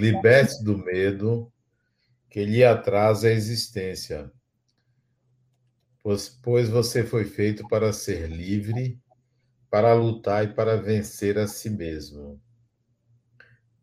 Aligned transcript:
liberte 0.00 0.62
do 0.64 0.78
medo 0.78 1.52
que 2.28 2.44
lhe 2.44 2.64
atrasa 2.64 3.28
a 3.28 3.32
existência, 3.32 4.30
pois, 6.02 6.28
pois 6.42 6.68
você 6.68 7.04
foi 7.04 7.24
feito 7.24 7.66
para 7.68 7.92
ser 7.92 8.28
livre, 8.28 8.98
para 9.68 9.92
lutar 9.94 10.44
e 10.44 10.54
para 10.54 10.76
vencer 10.76 11.38
a 11.38 11.46
si 11.46 11.68
mesmo. 11.68 12.40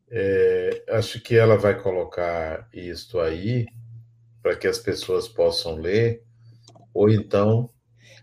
É, 0.09 0.85
acho 0.89 1.21
que 1.21 1.35
ela 1.35 1.57
vai 1.57 1.79
colocar 1.81 2.69
isto 2.73 3.19
aí 3.19 3.65
para 4.41 4.55
que 4.55 4.67
as 4.67 4.79
pessoas 4.79 5.27
possam 5.27 5.75
ler, 5.75 6.23
ou 6.93 7.09
então. 7.09 7.69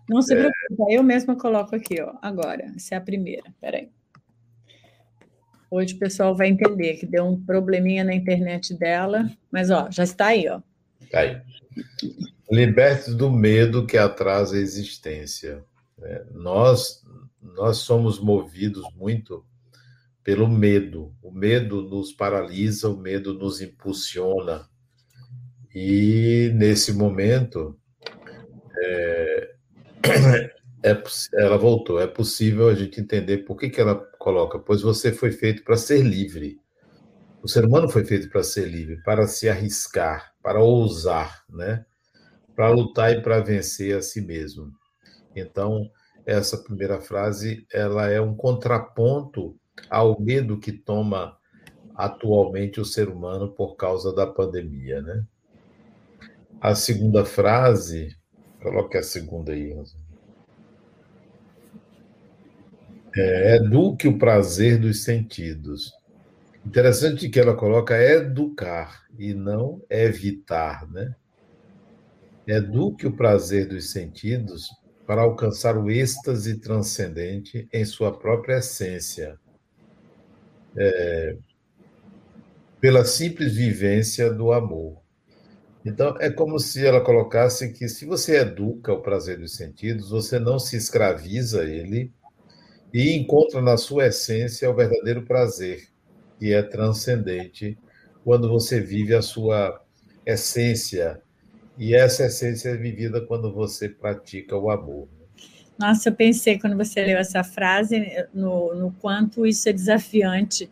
Não 0.08 0.22
se 0.22 0.32
é, 0.34 0.36
preocupe, 0.36 0.94
eu 0.94 1.02
mesma 1.02 1.36
coloco 1.36 1.76
aqui, 1.76 2.00
ó, 2.00 2.14
agora. 2.22 2.72
Essa 2.74 2.94
é 2.94 2.98
a 2.98 3.00
primeira, 3.00 3.54
peraí. 3.60 3.90
Hoje 5.74 5.92
o 5.92 5.98
pessoal 5.98 6.36
vai 6.36 6.46
entender 6.46 6.94
que 6.98 7.04
deu 7.04 7.24
um 7.24 7.44
probleminha 7.44 8.04
na 8.04 8.14
internet 8.14 8.72
dela, 8.78 9.28
mas 9.50 9.72
ó, 9.72 9.90
já 9.90 10.04
está 10.04 10.26
aí, 10.26 10.48
ó. 10.48 10.60
Está 11.00 11.18
aí. 11.18 11.42
Liberte 12.48 13.12
do 13.12 13.28
medo 13.28 13.84
que 13.84 13.98
atrasa 13.98 14.54
a 14.54 14.60
existência. 14.60 15.64
É, 16.00 16.26
nós, 16.30 17.04
nós 17.42 17.78
somos 17.78 18.20
movidos 18.20 18.84
muito 18.94 19.44
pelo 20.22 20.46
medo. 20.46 21.12
O 21.20 21.32
medo 21.32 21.82
nos 21.82 22.12
paralisa, 22.12 22.88
o 22.88 22.96
medo 22.96 23.34
nos 23.34 23.60
impulsiona. 23.60 24.68
E 25.74 26.52
nesse 26.54 26.92
momento, 26.92 27.76
é, 28.78 29.54
é, 30.84 31.02
ela 31.34 31.56
voltou. 31.56 32.00
É 32.00 32.06
possível 32.06 32.68
a 32.68 32.74
gente 32.74 33.00
entender 33.00 33.38
por 33.38 33.56
que, 33.56 33.70
que 33.70 33.80
ela 33.80 33.96
coloca, 34.18 34.58
pois 34.58 34.82
você 34.82 35.12
foi 35.12 35.32
feito 35.32 35.64
para 35.64 35.76
ser 35.76 36.02
livre. 36.02 36.60
O 37.42 37.48
ser 37.48 37.64
humano 37.64 37.88
foi 37.88 38.04
feito 38.04 38.28
para 38.28 38.42
ser 38.42 38.68
livre, 38.68 39.02
para 39.02 39.26
se 39.26 39.48
arriscar, 39.48 40.34
para 40.42 40.60
ousar, 40.60 41.44
né? 41.48 41.84
para 42.54 42.70
lutar 42.70 43.12
e 43.12 43.20
para 43.20 43.40
vencer 43.40 43.96
a 43.96 44.02
si 44.02 44.20
mesmo. 44.20 44.72
Então, 45.34 45.90
essa 46.24 46.56
primeira 46.56 47.00
frase 47.00 47.66
ela 47.72 48.08
é 48.08 48.20
um 48.20 48.34
contraponto 48.34 49.56
ao 49.90 50.20
medo 50.20 50.58
que 50.58 50.72
toma 50.72 51.36
atualmente 51.94 52.80
o 52.80 52.84
ser 52.84 53.08
humano 53.08 53.50
por 53.52 53.76
causa 53.76 54.14
da 54.14 54.26
pandemia, 54.26 55.02
né? 55.02 55.24
A 56.60 56.74
segunda 56.74 57.24
frase, 57.24 58.16
coloque 58.62 58.96
a 58.96 59.02
segunda 59.02 59.52
aí, 59.52 59.72
Rosa. 59.72 60.03
É, 63.16 63.56
eduque 63.56 64.08
o 64.08 64.18
prazer 64.18 64.78
dos 64.78 65.04
sentidos. 65.04 65.92
Interessante 66.66 67.28
que 67.28 67.38
ela 67.38 67.54
coloca 67.54 67.96
educar 67.96 69.04
e 69.18 69.32
não 69.32 69.80
evitar, 69.88 70.90
né? 70.90 71.14
Eduque 72.46 73.06
o 73.06 73.12
prazer 73.12 73.68
dos 73.68 73.90
sentidos 73.90 74.68
para 75.06 75.22
alcançar 75.22 75.76
o 75.76 75.90
êxtase 75.90 76.58
transcendente 76.58 77.68
em 77.72 77.84
sua 77.84 78.18
própria 78.18 78.58
essência, 78.58 79.38
é, 80.76 81.36
pela 82.80 83.04
simples 83.04 83.54
vivência 83.54 84.32
do 84.32 84.52
amor. 84.52 84.98
Então, 85.84 86.16
é 86.18 86.30
como 86.30 86.58
se 86.58 86.84
ela 86.84 87.02
colocasse 87.02 87.72
que 87.72 87.88
se 87.88 88.06
você 88.06 88.38
educa 88.38 88.92
o 88.92 89.02
prazer 89.02 89.38
dos 89.38 89.54
sentidos, 89.54 90.08
você 90.08 90.38
não 90.38 90.58
se 90.58 90.76
escraviza 90.76 91.64
ele, 91.64 92.10
e 92.94 93.16
encontra 93.16 93.60
na 93.60 93.76
sua 93.76 94.06
essência 94.06 94.70
o 94.70 94.74
verdadeiro 94.74 95.24
prazer, 95.24 95.88
que 96.38 96.54
é 96.54 96.62
transcendente 96.62 97.76
quando 98.22 98.48
você 98.48 98.80
vive 98.80 99.16
a 99.16 99.20
sua 99.20 99.82
essência. 100.24 101.20
E 101.76 101.92
essa 101.92 102.26
essência 102.26 102.68
é 102.68 102.76
vivida 102.76 103.20
quando 103.20 103.52
você 103.52 103.88
pratica 103.88 104.56
o 104.56 104.70
amor. 104.70 105.08
Nossa, 105.76 106.08
eu 106.08 106.14
pensei 106.14 106.56
quando 106.56 106.76
você 106.76 107.04
leu 107.04 107.18
essa 107.18 107.42
frase 107.42 108.00
no, 108.32 108.72
no 108.76 108.92
quanto 108.92 109.44
isso 109.44 109.68
é 109.68 109.72
desafiante, 109.72 110.70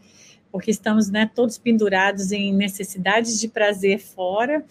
porque 0.53 0.71
estamos 0.71 1.11
né, 1.11 1.29
todos 1.35 1.59
pendurados 1.59 2.31
em 2.31 2.55
necessidades 2.55 3.41
de 3.41 3.49
prazer 3.49 3.99
fora 3.99 4.65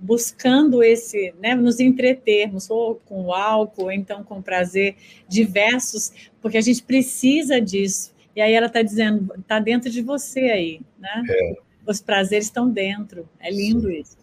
buscando 0.00 0.82
esse, 0.82 1.34
né, 1.40 1.54
nos 1.54 1.78
entretermos, 1.78 2.68
ou 2.70 2.96
com 3.06 3.26
o 3.26 3.32
álcool, 3.32 3.84
ou 3.84 3.92
então 3.92 4.24
com 4.24 4.42
prazer 4.42 4.96
diversos, 5.28 6.12
porque 6.40 6.58
a 6.58 6.60
gente 6.60 6.82
precisa 6.82 7.60
disso. 7.60 8.12
E 8.34 8.40
aí 8.40 8.52
ela 8.52 8.66
está 8.66 8.82
dizendo, 8.82 9.32
está 9.38 9.60
dentro 9.60 9.90
de 9.90 10.02
você 10.02 10.40
aí, 10.40 10.80
né? 10.98 11.22
É. 11.28 11.54
Os 11.86 12.00
prazeres 12.00 12.46
estão 12.46 12.70
dentro. 12.70 13.28
É 13.38 13.50
lindo 13.50 13.88
Sim. 13.88 14.00
isso. 14.00 14.16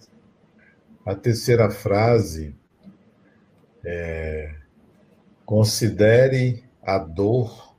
A 1.06 1.16
terceira 1.16 1.70
frase 1.70 2.56
é 3.84 4.56
considere 5.46 6.64
a 6.82 7.00
dor 7.00 7.76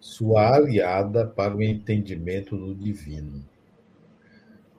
sua 0.00 0.54
aliada 0.54 1.26
para 1.26 1.56
o 1.56 1.62
entendimento 1.62 2.56
do 2.56 2.74
divino 2.74 3.42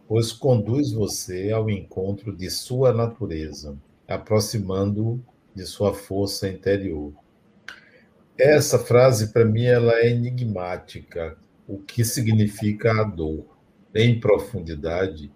pois 0.07 0.31
conduz 0.31 0.91
você 0.91 1.51
ao 1.51 1.69
encontro 1.69 2.35
de 2.35 2.49
sua 2.49 2.93
natureza, 2.93 3.75
aproximando 4.07 5.23
de 5.53 5.65
sua 5.65 5.93
força 5.93 6.47
interior. 6.47 7.13
Essa 8.37 8.77
frase, 8.77 9.31
para 9.31 9.45
mim, 9.45 9.65
ela 9.65 9.93
é 9.93 10.09
enigmática. 10.09 11.37
O 11.67 11.79
que 11.79 12.03
significa 12.03 13.01
a 13.01 13.03
dor? 13.03 13.45
Em 13.93 14.19
profundidade, 14.19 15.31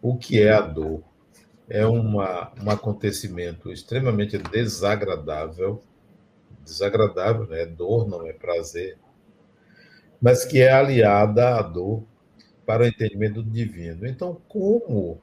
o 0.00 0.16
que 0.16 0.40
é 0.40 0.52
a 0.52 0.60
dor? 0.60 1.02
É 1.68 1.84
uma, 1.84 2.52
um 2.62 2.70
acontecimento 2.70 3.70
extremamente 3.70 4.38
desagradável. 4.38 5.82
Desagradável, 6.64 7.46
né? 7.46 7.66
Dor 7.66 8.08
não 8.08 8.26
é 8.26 8.32
prazer. 8.32 8.96
Mas 10.20 10.44
que 10.44 10.60
é 10.60 10.72
aliada 10.72 11.56
à 11.56 11.62
dor 11.62 12.04
para 12.68 12.82
o 12.82 12.86
entendimento 12.86 13.42
divino. 13.42 14.06
Então, 14.06 14.42
como 14.46 15.18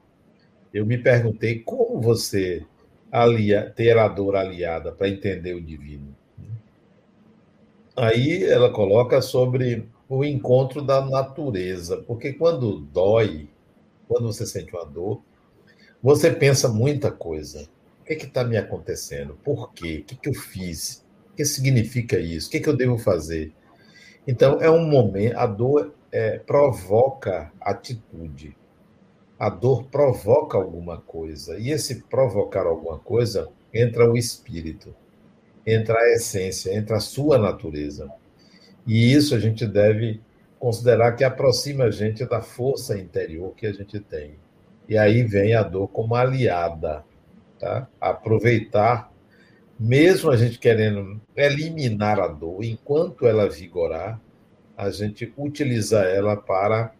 eu 0.74 0.84
me 0.84 0.98
perguntei 0.98 1.60
como 1.60 2.00
você 2.00 2.66
alia, 3.10 3.72
ter 3.76 3.96
a 3.96 4.08
dor 4.08 4.34
aliada 4.34 4.90
para 4.90 5.08
entender 5.08 5.54
o 5.54 5.62
divino? 5.62 6.12
Aí 7.96 8.42
ela 8.42 8.68
coloca 8.72 9.22
sobre 9.22 9.88
o 10.08 10.24
encontro 10.24 10.82
da 10.82 11.06
natureza, 11.06 11.98
porque 11.98 12.32
quando 12.32 12.80
dói, 12.80 13.48
quando 14.08 14.26
você 14.26 14.44
sente 14.44 14.74
uma 14.74 14.84
dor, 14.84 15.22
você 16.02 16.32
pensa 16.32 16.68
muita 16.68 17.12
coisa. 17.12 17.68
O 18.00 18.04
que 18.04 18.14
é 18.14 18.16
está 18.16 18.42
me 18.42 18.56
acontecendo? 18.56 19.38
Por 19.44 19.72
quê? 19.72 20.00
O 20.00 20.04
que, 20.04 20.16
que 20.16 20.28
eu 20.28 20.34
fiz? 20.34 21.04
O 21.30 21.36
que 21.36 21.44
significa 21.44 22.18
isso? 22.18 22.48
O 22.48 22.50
que, 22.50 22.58
que 22.58 22.68
eu 22.68 22.76
devo 22.76 22.98
fazer? 22.98 23.52
Então, 24.26 24.60
é 24.60 24.68
um 24.68 24.84
momento, 24.84 25.36
a 25.36 25.46
dor 25.46 25.94
é, 26.16 26.38
provoca 26.38 27.52
atitude. 27.60 28.56
A 29.38 29.50
dor 29.50 29.84
provoca 29.84 30.56
alguma 30.56 30.96
coisa. 30.98 31.58
E 31.58 31.70
esse 31.70 32.04
provocar 32.04 32.66
alguma 32.66 32.98
coisa 32.98 33.50
entra 33.72 34.10
o 34.10 34.16
espírito, 34.16 34.94
entra 35.66 35.98
a 35.98 36.12
essência, 36.14 36.74
entra 36.74 36.96
a 36.96 37.00
sua 37.00 37.36
natureza. 37.36 38.10
E 38.86 39.12
isso 39.12 39.34
a 39.34 39.38
gente 39.38 39.66
deve 39.66 40.22
considerar 40.58 41.12
que 41.12 41.22
aproxima 41.22 41.84
a 41.84 41.90
gente 41.90 42.24
da 42.24 42.40
força 42.40 42.98
interior 42.98 43.54
que 43.54 43.66
a 43.66 43.72
gente 43.72 44.00
tem. 44.00 44.36
E 44.88 44.96
aí 44.96 45.22
vem 45.22 45.52
a 45.52 45.62
dor 45.62 45.88
como 45.88 46.14
aliada, 46.14 47.04
tá? 47.58 47.86
Aproveitar, 48.00 49.12
mesmo 49.78 50.30
a 50.30 50.36
gente 50.36 50.58
querendo 50.58 51.20
eliminar 51.36 52.18
a 52.18 52.26
dor, 52.26 52.64
enquanto 52.64 53.26
ela 53.26 53.50
vigorar, 53.50 54.18
a 54.76 54.90
gente 54.90 55.32
utilizar 55.36 56.04
ela 56.06 56.36
para 56.36 56.92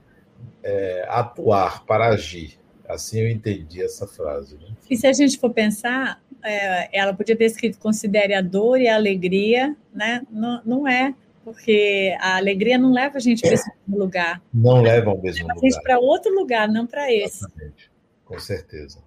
é, 0.62 1.06
atuar, 1.08 1.84
para 1.84 2.08
agir. 2.08 2.58
Assim 2.88 3.20
eu 3.20 3.28
entendi 3.28 3.82
essa 3.82 4.06
frase. 4.06 4.56
Né? 4.56 4.68
E 4.88 4.96
se 4.96 5.06
a 5.06 5.12
gente 5.12 5.38
for 5.38 5.50
pensar, 5.50 6.22
é, 6.42 6.96
ela 6.96 7.12
podia 7.12 7.36
ter 7.36 7.44
escrito 7.44 7.78
considere 7.78 8.32
a 8.32 8.40
dor 8.40 8.80
e 8.80 8.88
a 8.88 8.94
alegria, 8.94 9.76
né? 9.92 10.22
Não, 10.30 10.62
não 10.64 10.88
é, 10.88 11.14
porque 11.44 12.16
a 12.20 12.36
alegria 12.36 12.78
não 12.78 12.92
leva 12.92 13.18
a 13.18 13.20
gente 13.20 13.42
para 13.42 13.54
esse 13.54 13.70
lugar. 13.88 14.42
Não 14.54 14.80
leva 14.82 15.10
ao 15.10 15.20
mesmo 15.20 15.46
leva 15.46 15.54
lugar. 15.54 15.68
a 15.68 15.70
gente 15.70 15.82
para 15.82 15.98
outro 15.98 16.32
lugar, 16.34 16.68
não 16.68 16.86
para 16.86 17.12
esse. 17.12 17.44
Exatamente, 17.44 17.90
com 18.24 18.38
certeza. 18.38 19.04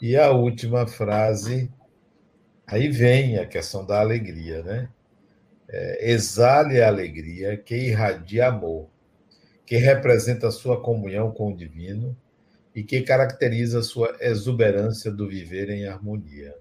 E 0.00 0.16
a 0.16 0.30
última 0.30 0.86
frase, 0.86 1.70
aí 2.66 2.88
vem 2.88 3.38
a 3.38 3.46
questão 3.46 3.84
da 3.84 4.00
alegria, 4.00 4.62
né? 4.62 4.88
É, 5.68 6.10
exale 6.10 6.80
a 6.80 6.88
alegria, 6.88 7.56
que 7.56 7.76
irradia 7.76 8.48
amor, 8.48 8.88
que 9.66 9.76
representa 9.76 10.48
a 10.48 10.52
sua 10.52 10.80
comunhão 10.80 11.30
com 11.30 11.52
o 11.52 11.56
divino 11.56 12.16
e 12.74 12.82
que 12.82 13.02
caracteriza 13.02 13.80
a 13.80 13.82
sua 13.82 14.16
exuberância 14.20 15.10
do 15.10 15.28
viver 15.28 15.68
em 15.70 15.86
harmonia. 15.86 16.54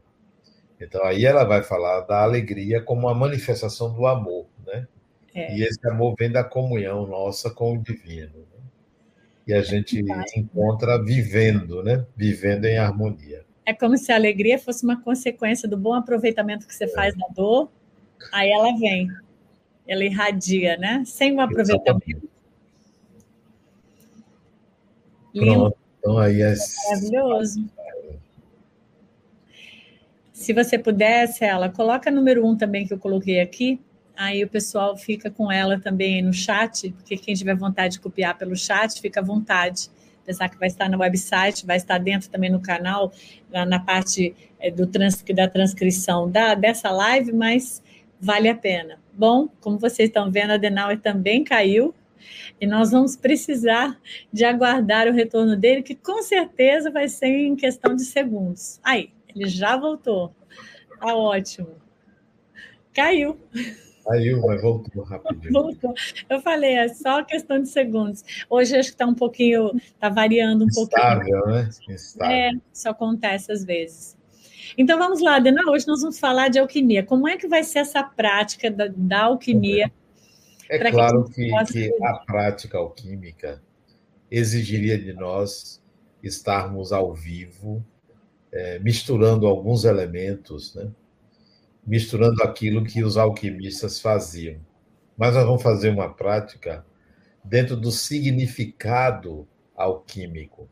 Então, 0.80 1.04
aí 1.04 1.26
ela 1.26 1.44
vai 1.44 1.64
falar 1.64 2.02
da 2.02 2.22
alegria 2.22 2.82
como 2.82 3.08
uma 3.08 3.16
manifestação 3.16 3.94
do 3.94 4.06
amor, 4.06 4.46
né? 4.66 4.88
É. 5.34 5.56
E 5.56 5.64
esse 5.64 5.88
amor 5.88 6.16
vem 6.18 6.32
da 6.32 6.44
comunhão 6.44 7.08
nossa 7.08 7.50
com 7.50 7.78
o 7.78 7.82
divino. 7.82 8.40
Né? 8.40 8.58
e 9.48 9.54
a 9.54 9.62
gente 9.62 10.04
encontra 10.36 11.02
vivendo, 11.02 11.82
né? 11.82 12.06
Vivendo 12.16 12.66
em 12.66 12.78
harmonia. 12.78 13.46
É 13.66 13.74
como 13.74 13.98
se 13.98 14.12
a 14.12 14.16
alegria 14.16 14.60
fosse 14.60 14.84
uma 14.84 15.02
consequência 15.02 15.70
do 15.70 15.78
bom 15.78 15.94
aproveitamento 15.94 16.68
que 16.68 16.76
você 16.76 16.88
faz 16.90 17.16
da 17.16 17.28
dor, 17.34 17.72
aí 18.32 18.50
ela 18.52 18.78
vem, 18.78 19.10
ela 19.88 20.04
irradia, 20.04 20.78
né? 20.78 21.04
Sem 21.06 21.34
um 21.34 21.42
aproveitamento. 21.42 22.30
Pronto, 25.34 25.78
então 26.00 26.18
aí 26.18 26.42
é 26.42 26.56
maravilhoso. 26.90 27.70
Se 30.34 30.54
você 30.54 30.78
pudesse, 30.78 31.44
ela 31.44 31.70
coloca 31.70 32.12
número 32.12 32.46
um 32.46 32.56
também 32.56 32.86
que 32.86 32.94
eu 32.94 33.00
coloquei 33.00 33.40
aqui, 33.40 33.80
aí 34.16 34.44
o 34.44 34.48
pessoal 34.48 34.96
fica 34.96 35.30
com 35.30 35.52
ela 35.52 35.80
também 35.80 36.22
no 36.22 36.34
chat, 36.34 36.92
porque 36.92 37.18
quem 37.18 37.36
tiver 37.36 37.56
vontade 37.56 37.96
de 37.96 38.00
copiar 38.00 38.38
pelo 38.38 38.56
chat, 38.56 39.02
fica 39.02 39.20
à 39.20 39.24
vontade. 39.24 39.90
Apesar 40.24 40.50
que 40.50 40.58
vai 40.58 40.68
estar 40.68 40.90
no 40.90 41.00
website, 41.00 41.66
vai 41.66 41.78
estar 41.78 41.98
dentro 42.00 42.30
também 42.30 42.50
no 42.50 42.60
canal, 42.60 43.14
na, 43.50 43.66
na 43.66 43.80
parte 43.80 44.36
é, 44.60 44.70
do 44.70 44.86
trans, 44.86 45.24
da 45.34 45.48
transcrição 45.48 46.30
da, 46.30 46.54
dessa 46.54 46.92
live, 46.92 47.32
mas 47.32 47.82
vale 48.20 48.50
a 48.50 48.56
pena. 48.56 49.00
Bom, 49.14 49.48
como 49.62 49.78
vocês 49.78 50.10
estão 50.10 50.32
vendo, 50.32 50.52
a 50.52 50.58
Denauer 50.58 51.00
também 51.00 51.44
caiu, 51.44 51.94
e 52.60 52.66
nós 52.66 52.92
vamos 52.92 53.16
precisar 53.16 54.00
de 54.34 54.44
aguardar 54.44 55.08
o 55.08 55.14
retorno 55.14 55.56
dele, 55.56 55.84
que 55.84 55.96
com 55.96 56.22
certeza 56.22 56.92
vai 56.92 57.08
ser 57.08 57.28
em 57.28 57.56
questão 57.56 57.96
de 57.96 58.04
segundos. 58.04 58.80
Aí, 58.84 59.12
ele 59.34 59.48
já 59.48 59.78
voltou. 59.78 60.34
Tá 61.00 61.16
ótimo. 61.16 61.70
Caiu. 62.94 63.38
Caiu, 64.04 64.42
mas 64.42 64.62
voltou 64.62 65.04
rapidinho. 65.04 65.54
Voltou. 65.54 65.94
Eu 66.30 66.42
falei, 66.42 66.76
é 66.76 66.88
só 66.88 67.24
questão 67.24 67.62
de 67.62 67.70
segundos. 67.70 68.24
Hoje 68.50 68.76
acho 68.76 68.90
que 68.90 68.96
está 68.96 69.06
um 69.06 69.14
pouquinho, 69.14 69.72
está 69.76 70.10
variando 70.10 70.64
um 70.64 70.68
Instável, 70.68 71.44
pouquinho. 71.44 71.46
né? 71.56 71.70
Instável. 71.90 72.36
É, 72.36 72.52
isso 72.74 72.90
acontece 72.90 73.52
às 73.52 73.64
vezes. 73.64 74.17
Então 74.78 74.98
vamos 74.98 75.22
lá, 75.22 75.40
Dena. 75.40 75.62
Hoje 75.70 75.88
nós 75.88 76.02
vamos 76.02 76.20
falar 76.20 76.50
de 76.50 76.58
alquimia. 76.58 77.04
Como 77.04 77.28
é 77.28 77.38
que 77.38 77.48
vai 77.48 77.64
ser 77.64 77.80
essa 77.80 78.04
prática 78.04 78.72
da, 78.72 78.88
da 78.96 79.24
alquimia? 79.26 79.92
É 80.70 80.92
claro 80.92 81.26
que, 81.26 81.50
que, 81.66 81.90
que 81.90 82.04
a 82.04 82.14
prática 82.20 82.78
alquímica 82.78 83.62
exigiria 84.30 84.98
de 84.98 85.14
nós 85.14 85.82
estarmos 86.22 86.92
ao 86.92 87.14
vivo, 87.14 87.86
é, 88.52 88.80
misturando 88.80 89.48
alguns 89.48 89.86
elementos, 89.86 90.76
né? 90.76 90.90
misturando 91.86 92.44
aquilo 92.44 92.84
que 92.84 93.04
os 93.04 93.16
alquimistas 93.18 94.02
faziam. 94.02 94.60
Mas 95.18 95.36
nós 95.36 95.46
vamos 95.46 95.64
fazer 95.64 95.90
uma 95.90 96.14
prática 96.14 96.86
dentro 97.44 97.78
do 97.78 97.92
significado 97.92 99.48
alquímico. 99.76 100.70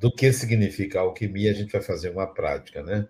Do 0.00 0.10
que 0.10 0.32
significa 0.32 1.00
alquimia, 1.00 1.50
a 1.50 1.54
gente 1.54 1.70
vai 1.72 1.82
fazer 1.82 2.10
uma 2.10 2.26
prática, 2.26 2.82
né? 2.82 3.06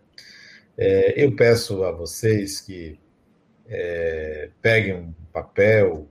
É, 0.76 1.24
eu 1.24 1.34
peço 1.34 1.84
a 1.84 1.92
vocês 1.92 2.60
que 2.60 2.98
é, 3.66 4.50
peguem 4.60 4.94
um 4.94 5.12
papel, 5.32 6.08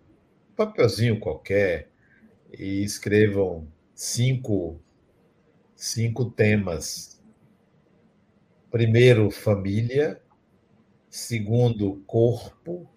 um 0.51 0.55
papelzinho 0.55 1.19
qualquer, 1.19 1.89
e 2.57 2.83
escrevam 2.83 3.67
cinco, 3.93 4.81
cinco 5.75 6.31
temas. 6.31 7.21
Primeiro, 8.71 9.29
família 9.29 10.21
segundo, 11.09 12.03
corpo, 12.05 12.87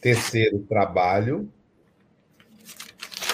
terceiro, 0.00 0.60
trabalho, 0.60 1.52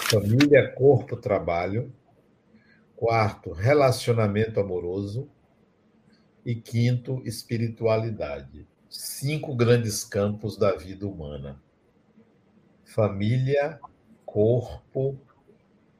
família, 0.09 0.69
corpo, 0.73 1.15
trabalho, 1.15 1.93
quarto, 2.97 3.51
relacionamento 3.51 4.59
amoroso 4.59 5.29
e 6.43 6.55
quinto, 6.55 7.21
espiritualidade. 7.23 8.67
Cinco 8.89 9.55
grandes 9.55 10.03
campos 10.03 10.57
da 10.57 10.75
vida 10.75 11.07
humana: 11.07 11.61
família, 12.83 13.79
corpo, 14.25 15.17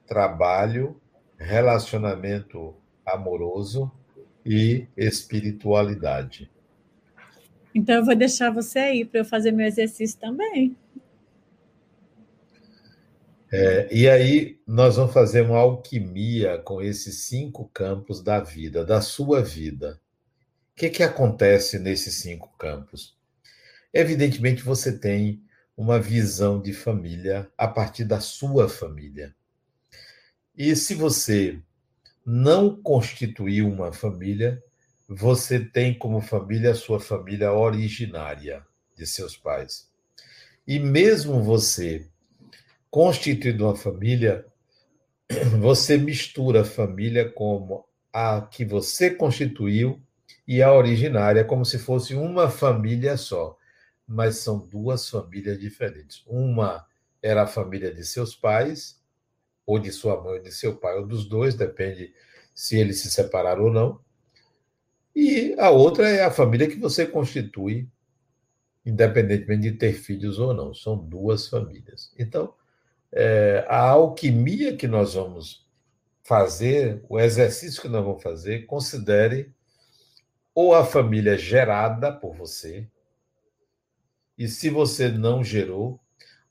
trabalho, 0.08 1.00
relacionamento 1.38 2.76
amoroso 3.06 3.92
e 4.44 4.88
espiritualidade. 4.98 6.50
Então, 7.76 7.96
eu 7.96 8.06
vou 8.06 8.16
deixar 8.16 8.50
você 8.50 8.80
aí 8.80 9.06
para 9.06 9.20
eu 9.20 9.26
fazer 9.26 9.52
meu 9.52 9.68
exercício 9.68 10.20
também. 10.20 10.76
É, 13.52 13.88
e 13.94 14.10
aí, 14.10 14.60
nós 14.68 14.98
vamos 14.98 15.14
fazer 15.14 15.42
uma 15.42 15.58
alquimia 15.58 16.58
com 16.60 16.82
esses 16.82 17.24
cinco 17.24 17.70
campos 17.74 18.22
da 18.22 18.42
vida, 18.42 18.84
da 18.84 19.00
sua 19.00 19.42
vida. 19.42 20.02
O 20.74 20.76
que, 20.76 20.90
que 20.90 21.02
acontece 21.02 21.80
nesses 21.80 22.16
cinco 22.16 22.54
campos? 22.58 23.18
Evidentemente, 23.94 24.62
você 24.64 24.98
tem 24.98 25.42
uma 25.78 26.00
visão 26.00 26.62
de 26.62 26.74
família 26.74 27.50
a 27.58 27.68
partir 27.68 28.04
da 28.04 28.20
sua 28.20 28.68
família. 28.68 29.34
E 30.56 30.76
se 30.76 30.94
você 30.94 31.62
não 32.26 32.76
constituiu 32.82 33.70
uma 33.70 33.94
família, 33.94 34.62
você 35.08 35.60
tem 35.60 35.98
como 35.98 36.20
família 36.20 36.72
a 36.72 36.76
sua 36.76 37.00
família 37.00 37.54
originária 37.54 38.66
de 38.96 39.08
seus 39.08 39.38
pais. 39.38 39.88
E 40.68 40.80
mesmo 40.80 41.42
você 41.42 42.06
constituindo 42.90 43.66
uma 43.66 43.76
família, 43.76 44.46
você 45.60 45.98
mistura 45.98 46.62
a 46.62 46.66
família 46.66 47.30
como 47.30 47.86
a 48.12 48.42
que 48.42 48.66
você 48.66 49.12
constituiu 49.12 50.02
e 50.48 50.62
a 50.62 50.74
originária, 50.74 51.44
como 51.44 51.66
se 51.66 51.78
fosse 51.78 52.16
uma 52.16 52.50
família 52.50 53.18
só. 53.18 53.58
Mas 54.08 54.38
são 54.38 54.60
duas 54.60 55.10
famílias 55.10 55.60
diferentes. 55.60 56.24
Uma 56.26 56.86
era 57.22 57.44
a 57.44 57.48
família 57.48 57.94
de 57.94 58.06
seus 58.06 58.36
pais, 58.36 59.02
ou 59.66 59.78
de 59.78 59.92
sua 59.92 60.22
mãe, 60.24 60.38
ou 60.38 60.42
de 60.42 60.52
seu 60.52 60.78
pai, 60.78 60.96
ou 60.96 61.06
dos 61.06 61.28
dois, 61.28 61.56
depende 61.56 62.14
se 62.54 62.78
eles 62.78 63.02
se 63.02 63.12
separaram 63.12 63.66
ou 63.66 63.74
não. 63.74 64.00
E 65.14 65.56
a 65.60 65.70
outra 65.70 66.08
é 66.08 66.24
a 66.24 66.32
família 66.32 66.68
que 66.68 66.80
você 66.80 67.06
constitui, 67.06 67.90
independentemente 68.86 69.64
de 69.64 69.78
ter 69.78 69.94
filhos 69.94 70.40
ou 70.40 70.54
não. 70.54 70.74
São 70.74 70.98
duas 70.98 71.50
famílias. 71.50 72.14
Então, 72.18 72.54
é, 73.20 73.66
a 73.68 73.80
alquimia 73.80 74.78
que 74.78 74.88
nós 74.88 75.16
vamos 75.16 75.68
fazer, 76.22 77.04
o 77.10 77.20
exercício 77.20 77.82
que 77.82 77.88
nós 77.88 78.06
vamos 78.06 78.22
fazer, 78.22 78.68
considere 78.68 79.52
ou 80.54 80.76
a 80.76 80.86
família 80.86 81.36
gerada 81.36 82.12
por 82.12 82.36
você, 82.36 82.88
e 84.38 84.48
se 84.48 84.70
você 84.70 85.10
não 85.10 85.44
gerou, 85.44 86.00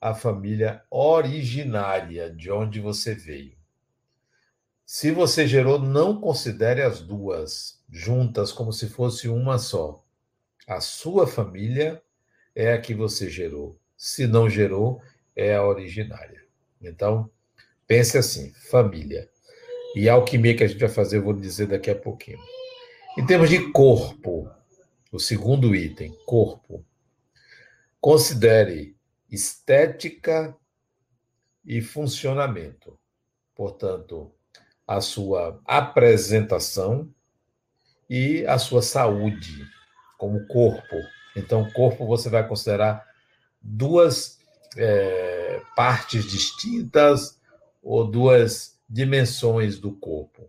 a 0.01 0.13
família 0.13 0.83
originária 0.91 2.31
de 2.31 2.51
onde 2.51 2.81
você 2.81 3.15
veio. 3.15 3.57
Se 4.85 5.13
você 5.13 5.47
gerou, 5.47 5.79
não 5.79 6.21
considere 6.21 6.83
as 6.83 7.01
duas 7.01 7.81
juntas 7.89 8.51
como 8.51 8.73
se 8.73 8.89
fosse 8.89 9.29
uma 9.29 9.59
só. 9.59 10.05
A 10.67 10.81
sua 10.81 11.29
família 11.29 12.03
é 12.57 12.73
a 12.73 12.81
que 12.81 12.93
você 12.93 13.31
gerou. 13.31 13.79
Se 13.97 14.27
não 14.27 14.51
gerou, 14.51 15.01
é 15.35 15.55
a 15.55 15.65
originária. 15.65 16.46
Então, 16.89 17.31
pense 17.87 18.17
assim: 18.17 18.53
família. 18.71 19.29
E 19.95 20.09
a 20.09 20.15
alquimia 20.15 20.57
que 20.57 20.65
a 20.65 20.67
gente 20.67 20.81
vai 20.81 20.89
fazer, 20.89 21.19
eu 21.19 21.23
vou 21.23 21.33
dizer 21.33 21.67
daqui 21.67 21.91
a 21.91 21.95
pouquinho. 21.95 22.39
Em 23.17 23.25
termos 23.25 23.49
de 23.49 23.71
corpo, 23.73 24.51
o 25.11 25.19
segundo 25.19 25.75
item, 25.75 26.15
corpo. 26.27 26.85
Considere 27.99 28.95
estética 29.31 30.55
e 31.65 31.81
funcionamento. 31.81 32.99
Portanto, 33.55 34.33
a 34.87 35.01
sua 35.01 35.61
apresentação 35.65 37.11
e 38.09 38.47
a 38.47 38.59
sua 38.59 38.83
saúde 38.83 39.67
como 40.19 40.47
corpo. 40.47 40.97
Então, 41.35 41.71
corpo 41.73 42.07
você 42.07 42.29
vai 42.29 42.47
considerar 42.47 43.05
duas 43.61 44.36
é, 44.77 45.61
partes 45.75 46.25
distintas 46.25 47.41
ou 47.83 48.05
duas 48.05 48.79
dimensões 48.89 49.79
do 49.79 49.93
corpo. 49.93 50.49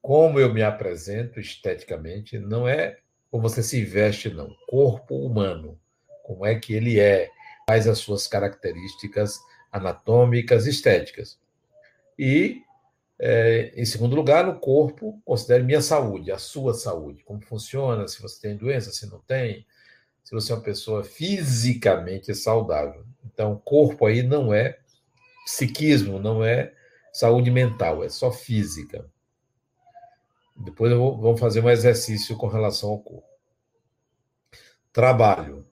Como 0.00 0.38
eu 0.40 0.52
me 0.52 0.62
apresento 0.62 1.40
esteticamente 1.40 2.38
não 2.38 2.68
é 2.68 2.98
como 3.30 3.42
você 3.42 3.62
se 3.62 3.84
veste, 3.84 4.30
não. 4.30 4.54
Corpo 4.66 5.14
humano, 5.14 5.78
como 6.22 6.46
é 6.46 6.54
que 6.54 6.74
ele 6.74 6.98
é, 6.98 7.30
quais 7.66 7.86
as 7.86 7.98
suas 7.98 8.26
características 8.26 9.38
anatômicas, 9.70 10.66
estéticas. 10.66 11.38
E 12.18 12.62
é, 13.18 13.72
em 13.76 13.84
segundo 13.84 14.16
lugar, 14.16 14.46
no 14.46 14.58
corpo, 14.58 15.20
considere 15.24 15.62
minha 15.62 15.82
saúde, 15.82 16.32
a 16.32 16.38
sua 16.38 16.72
saúde. 16.72 17.22
Como 17.24 17.40
funciona, 17.42 18.08
se 18.08 18.22
você 18.22 18.40
tem 18.40 18.56
doença, 18.56 18.92
se 18.92 19.06
não 19.10 19.18
tem, 19.20 19.66
se 20.28 20.34
você 20.34 20.52
é 20.52 20.56
uma 20.56 20.60
pessoa 20.60 21.02
fisicamente 21.02 22.34
saudável. 22.34 23.02
Então, 23.24 23.56
corpo 23.64 24.04
aí 24.04 24.22
não 24.22 24.52
é 24.52 24.78
psiquismo, 25.46 26.18
não 26.18 26.44
é 26.44 26.74
saúde 27.10 27.50
mental, 27.50 28.04
é 28.04 28.10
só 28.10 28.30
física. 28.30 29.10
Depois 30.54 30.92
eu 30.92 30.98
vou, 30.98 31.18
vamos 31.18 31.40
fazer 31.40 31.64
um 31.64 31.70
exercício 31.70 32.36
com 32.36 32.46
relação 32.46 32.90
ao 32.90 32.98
corpo. 32.98 33.26
Trabalho. 34.92 35.66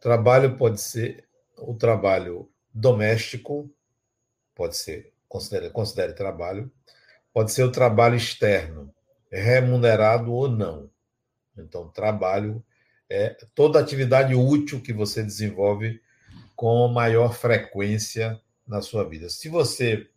Trabalho 0.00 0.56
pode 0.56 0.80
ser 0.80 1.28
o 1.58 1.74
trabalho 1.74 2.50
doméstico, 2.72 3.70
pode 4.54 4.78
ser, 4.78 5.12
considere, 5.28 5.68
considere 5.68 6.14
trabalho, 6.14 6.72
pode 7.34 7.52
ser 7.52 7.64
o 7.64 7.72
trabalho 7.72 8.16
externo, 8.16 8.90
remunerado 9.30 10.32
ou 10.32 10.48
não. 10.48 10.90
Então, 11.54 11.86
trabalho 11.90 12.64
é 13.08 13.36
toda 13.54 13.80
atividade 13.80 14.34
útil 14.34 14.80
que 14.80 14.92
você 14.92 15.22
desenvolve 15.22 16.00
com 16.54 16.88
maior 16.88 17.34
frequência 17.34 18.40
na 18.66 18.82
sua 18.82 19.08
vida. 19.08 19.30
Se 19.30 19.48
você 19.48 20.08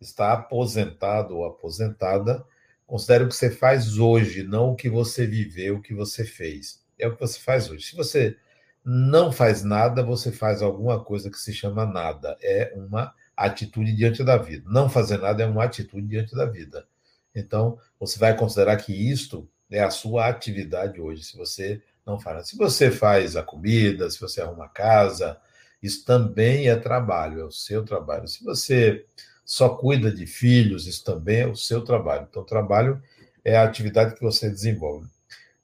está 0.00 0.32
aposentado 0.32 1.38
ou 1.38 1.46
aposentada, 1.46 2.44
considere 2.86 3.24
o 3.24 3.28
que 3.28 3.34
você 3.34 3.50
faz 3.50 3.98
hoje, 3.98 4.42
não 4.42 4.72
o 4.72 4.76
que 4.76 4.88
você 4.88 5.26
viveu, 5.26 5.76
o 5.76 5.82
que 5.82 5.94
você 5.94 6.24
fez. 6.24 6.84
É 6.98 7.08
o 7.08 7.14
que 7.14 7.20
você 7.20 7.40
faz 7.40 7.68
hoje. 7.68 7.86
Se 7.86 7.96
você 7.96 8.36
não 8.84 9.32
faz 9.32 9.64
nada, 9.64 10.04
você 10.04 10.30
faz 10.30 10.62
alguma 10.62 11.02
coisa 11.02 11.30
que 11.30 11.38
se 11.38 11.52
chama 11.52 11.84
nada. 11.84 12.36
É 12.40 12.72
uma 12.76 13.12
atitude 13.36 13.92
diante 13.94 14.22
da 14.22 14.36
vida. 14.36 14.64
Não 14.70 14.88
fazer 14.88 15.18
nada 15.18 15.42
é 15.42 15.46
uma 15.46 15.64
atitude 15.64 16.06
diante 16.06 16.34
da 16.34 16.46
vida. 16.46 16.86
Então, 17.34 17.78
você 17.98 18.18
vai 18.18 18.36
considerar 18.36 18.76
que 18.76 18.92
isto 18.92 19.48
é 19.70 19.82
a 19.82 19.90
sua 19.90 20.28
atividade 20.28 21.00
hoje. 21.00 21.24
Se 21.24 21.36
você 21.36 21.82
não 22.06 22.18
faz. 22.20 22.48
Se 22.48 22.56
você 22.56 22.90
faz 22.90 23.36
a 23.36 23.42
comida, 23.42 24.08
se 24.08 24.20
você 24.20 24.40
arruma 24.40 24.66
a 24.66 24.68
casa, 24.68 25.38
isso 25.82 26.04
também 26.04 26.68
é 26.68 26.76
trabalho, 26.76 27.40
é 27.40 27.44
o 27.44 27.50
seu 27.50 27.84
trabalho. 27.84 28.28
Se 28.28 28.44
você 28.44 29.04
só 29.44 29.70
cuida 29.70 30.10
de 30.10 30.26
filhos, 30.26 30.86
isso 30.86 31.04
também 31.04 31.40
é 31.40 31.46
o 31.46 31.56
seu 31.56 31.82
trabalho. 31.82 32.26
Então, 32.30 32.44
trabalho 32.44 33.02
é 33.44 33.56
a 33.56 33.64
atividade 33.64 34.14
que 34.14 34.22
você 34.22 34.48
desenvolve. 34.48 35.08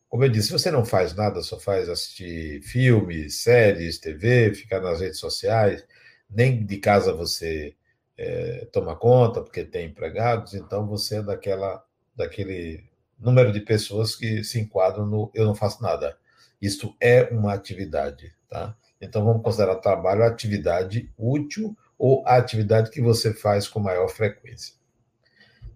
Como 0.09 0.25
eu 0.25 0.29
disse, 0.29 0.49
se 0.49 0.53
você 0.53 0.71
não 0.71 0.85
faz 0.85 1.15
nada, 1.15 1.43
só 1.43 1.59
faz 1.59 1.89
assistir 1.89 2.61
filmes, 2.63 3.37
séries, 3.37 3.99
TV, 3.99 4.55
ficar 4.55 4.81
nas 4.81 5.01
redes 5.01 5.19
sociais, 5.19 5.85
nem 6.29 6.65
de 6.65 6.77
casa 6.79 7.13
você 7.15 7.75
é, 8.17 8.67
toma 8.73 8.95
conta, 8.95 9.41
porque 9.41 9.65
tem 9.65 9.87
empregados, 9.87 10.55
então 10.55 10.87
você 10.87 11.17
é 11.17 11.23
daquela, 11.23 11.83
daquele 12.15 12.85
número 13.19 13.53
de 13.53 13.61
pessoas 13.61 14.15
que 14.15 14.45
se 14.45 14.61
enquadram 14.61 15.07
no 15.07 15.31
eu 15.35 15.47
não 15.47 15.55
faço 15.55 15.83
nada. 15.83 16.17
Isso 16.63 16.97
é 17.01 17.25
uma 17.25 17.53
atividade, 17.53 18.33
tá? 18.49 18.77
Então 19.01 19.25
vamos 19.25 19.43
considerar 19.43 19.75
trabalho 19.77 20.23
atividade 20.23 21.13
útil 21.19 21.77
ou 21.99 22.25
atividade 22.25 22.89
que 22.89 23.03
você 23.03 23.35
faz 23.35 23.67
com 23.67 23.81
maior 23.81 24.09
frequência. 24.09 24.77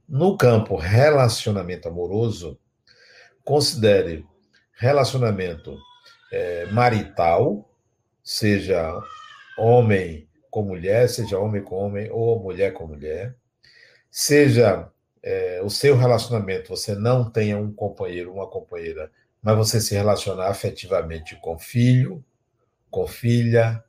No 0.09 0.37
campo 0.37 0.77
relacionamento 0.77 1.89
amoroso, 1.89 2.57
considere 3.45 4.25
relacionamento 4.75 5.77
é, 6.31 6.67
marital, 6.67 7.69
seja 8.23 8.97
homem 9.59 10.29
com 10.51 10.63
mulher, 10.63 11.09
seja 11.09 11.39
homem 11.39 11.63
com 11.63 11.75
homem 11.75 12.09
ou 12.13 12.41
mulher 12.41 12.73
com 12.73 12.87
mulher, 12.87 13.35
seja 14.09 14.89
é, 15.21 15.61
o 15.65 15.69
seu 15.69 15.97
relacionamento, 15.97 16.69
você 16.69 16.95
não 16.95 17.29
tenha 17.29 17.59
um 17.59 17.73
companheiro, 17.73 18.33
uma 18.33 18.49
companheira, 18.49 19.11
mas 19.43 19.57
você 19.57 19.81
se 19.81 19.95
relacionar 19.95 20.49
afetivamente 20.49 21.37
com 21.37 21.59
filho, 21.59 22.25
com 22.91 23.07
filha, 23.07 23.83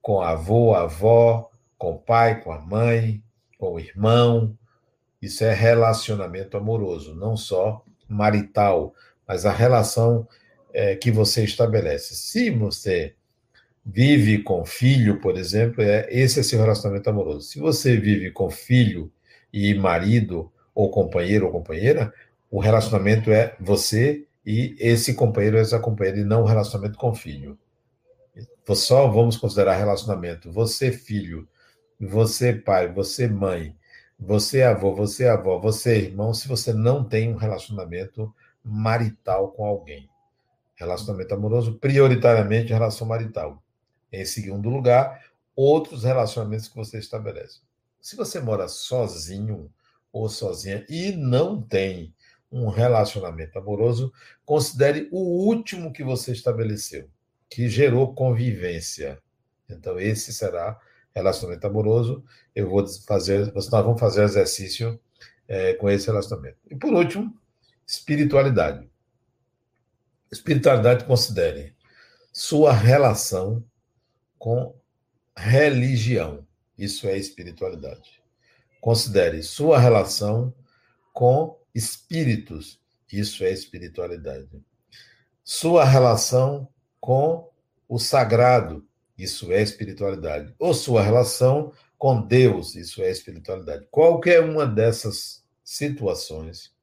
com 0.00 0.20
avô, 0.20 0.74
avó, 0.74 1.50
com 1.76 1.96
pai, 1.98 2.40
com 2.40 2.52
a 2.52 2.60
mãe, 2.60 3.22
com 3.58 3.74
o 3.74 3.80
irmão. 3.80 4.56
Isso 5.20 5.44
é 5.44 5.52
relacionamento 5.52 6.56
amoroso, 6.56 7.14
não 7.14 7.36
só 7.36 7.84
marital, 8.08 8.94
mas 9.26 9.44
a 9.44 9.52
relação 9.52 10.26
é, 10.72 10.94
que 10.94 11.10
você 11.10 11.42
estabelece. 11.42 12.14
Se 12.14 12.50
você 12.50 13.14
vive 13.84 14.42
com 14.42 14.64
filho, 14.64 15.20
por 15.20 15.36
exemplo, 15.36 15.82
é, 15.82 16.06
esse 16.10 16.40
é 16.40 16.42
seu 16.42 16.60
relacionamento 16.60 17.08
amoroso. 17.08 17.42
Se 17.42 17.58
você 17.58 17.96
vive 17.96 18.30
com 18.30 18.50
filho 18.50 19.12
e 19.52 19.74
marido, 19.74 20.52
ou 20.74 20.90
companheiro 20.90 21.46
ou 21.46 21.52
companheira, 21.52 22.12
o 22.50 22.60
relacionamento 22.60 23.32
é 23.32 23.56
você 23.58 24.26
e 24.46 24.76
esse 24.78 25.14
companheiro 25.14 25.58
essa 25.58 25.80
companheira, 25.80 26.20
e 26.20 26.24
não 26.24 26.42
o 26.42 26.46
relacionamento 26.46 26.96
com 26.96 27.12
filho. 27.12 27.58
Só 28.74 29.08
vamos 29.08 29.36
considerar 29.36 29.76
relacionamento 29.76 30.52
você, 30.52 30.92
filho, 30.92 31.48
você, 32.00 32.52
pai, 32.52 32.92
você, 32.92 33.26
mãe, 33.26 33.76
você, 34.18 34.62
avô, 34.62 34.94
você, 34.94 35.26
avó, 35.26 35.58
você, 35.58 35.98
irmão, 35.98 36.32
se 36.32 36.46
você 36.46 36.72
não 36.72 37.04
tem 37.04 37.32
um 37.32 37.36
relacionamento 37.36 38.32
marital 38.62 39.50
com 39.52 39.64
alguém. 39.64 40.08
Relacionamento 40.74 41.34
amoroso, 41.34 41.78
prioritariamente 41.78 42.72
relação 42.72 43.06
marital. 43.06 43.62
Em 44.12 44.24
segundo 44.24 44.68
lugar, 44.68 45.24
outros 45.54 46.04
relacionamentos 46.04 46.68
que 46.68 46.76
você 46.76 46.98
estabelece. 46.98 47.60
Se 48.00 48.14
você 48.14 48.40
mora 48.40 48.68
sozinho 48.68 49.70
ou 50.12 50.28
sozinha 50.28 50.84
e 50.88 51.12
não 51.12 51.60
tem 51.60 52.14
um 52.50 52.68
relacionamento 52.68 53.58
amoroso, 53.58 54.12
considere 54.44 55.08
o 55.10 55.18
último 55.46 55.92
que 55.92 56.04
você 56.04 56.32
estabeleceu, 56.32 57.08
que 57.50 57.68
gerou 57.68 58.14
convivência. 58.14 59.20
Então, 59.68 59.98
esse 59.98 60.32
será 60.32 60.78
relacionamento 61.16 61.66
amoroso. 61.66 62.22
Eu 62.54 62.68
vou 62.68 62.86
fazer, 63.06 63.52
nós 63.54 63.68
vamos 63.68 63.98
fazer 63.98 64.22
exercício 64.22 65.00
é, 65.48 65.72
com 65.74 65.88
esse 65.88 66.06
relacionamento. 66.06 66.58
E 66.70 66.76
por 66.76 66.92
último, 66.92 67.34
espiritualidade. 67.86 68.88
Espiritualidade 70.30 71.04
considere 71.04 71.74
sua 72.32 72.72
relação 72.72 73.64
com 74.38 74.74
religião. 75.36 76.46
Isso 76.76 77.06
é 77.08 77.16
espiritualidade. 77.16 78.20
Considere 78.80 79.42
sua 79.42 79.78
relação 79.78 80.52
com 81.12 81.58
espíritos. 81.76 82.80
Isso 83.12 83.44
é 83.44 83.52
espiritualidade. 83.52 84.48
Sua 85.44 85.84
relação 85.84 86.66
com 86.98 87.50
o 87.86 87.98
sagrado. 87.98 88.84
Isso 89.16 89.52
é 89.52 89.62
espiritualidade. 89.62 90.54
Ou 90.58 90.72
sua 90.72 91.02
relação 91.02 91.72
com 91.98 92.20
Deus. 92.20 92.74
Isso 92.74 93.02
é 93.02 93.10
espiritualidade. 93.10 93.86
Qualquer 93.90 94.42
uma 94.42 94.66
dessas 94.66 95.44
situações 95.62 96.74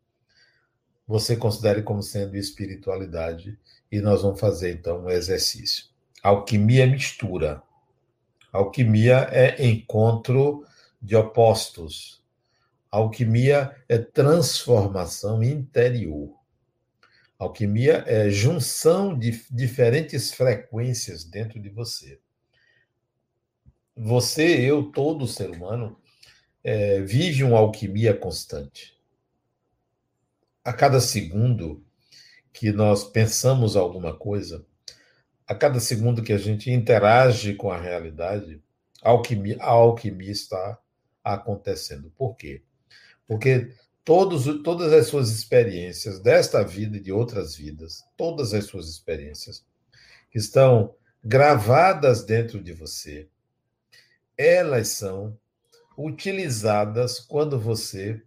você 1.06 1.36
considere 1.36 1.82
como 1.82 2.02
sendo 2.02 2.38
espiritualidade 2.38 3.60
e 3.92 4.00
nós 4.00 4.22
vamos 4.22 4.40
fazer 4.40 4.74
então 4.74 5.04
um 5.04 5.10
exercício. 5.10 5.86
Alquimia 6.22 6.88
mistura. 6.88 7.62
Alquimia 8.52 9.28
é 9.32 9.66
encontro 9.66 10.66
de 11.02 11.16
opostos. 11.16 12.23
Alquimia 12.94 13.76
é 13.90 13.98
transformação 13.98 15.42
interior. 15.42 16.32
Alquimia 17.40 18.04
é 18.06 18.30
junção 18.30 19.18
de 19.18 19.32
diferentes 19.50 20.32
frequências 20.32 21.24
dentro 21.24 21.60
de 21.60 21.70
você. 21.70 22.20
Você, 23.98 24.62
eu, 24.62 24.92
todo 24.92 25.28
ser 25.28 25.50
humano, 25.50 26.00
é, 26.64 27.02
vive 27.02 27.44
uma 27.44 27.58
alquimia 27.58 28.16
constante. 28.16 28.96
A 30.64 30.72
cada 30.72 31.02
segundo 31.02 31.84
que 32.54 32.72
nós 32.72 33.04
pensamos 33.04 33.76
alguma 33.76 34.16
coisa, 34.16 34.64
a 35.48 35.56
cada 35.56 35.80
segundo 35.80 36.22
que 36.22 36.32
a 36.32 36.38
gente 36.38 36.70
interage 36.70 37.56
com 37.56 37.72
a 37.72 37.82
realidade, 37.82 38.62
a 39.02 39.10
alquimia, 39.10 39.58
a 39.60 39.72
alquimia 39.72 40.32
está 40.32 40.80
acontecendo. 41.24 42.12
Por 42.16 42.36
quê? 42.36 42.62
Porque 43.28 43.74
todos, 44.04 44.46
todas 44.64 44.92
as 44.94 45.08
suas 45.08 45.30
experiências 45.30 46.20
desta 46.20 46.64
vida 46.64 46.98
e 46.98 47.02
de 47.02 47.12
outras 47.12 47.56
vidas, 47.56 48.04
todas 48.18 48.54
as 48.54 48.66
suas 48.66 48.90
experiências 48.90 49.66
estão 50.34 50.96
gravadas 51.24 52.24
dentro 52.24 52.62
de 52.62 52.74
você, 52.74 53.28
elas 54.38 54.90
são 54.90 55.38
utilizadas 55.98 57.20
quando 57.20 57.60
você 57.60 58.22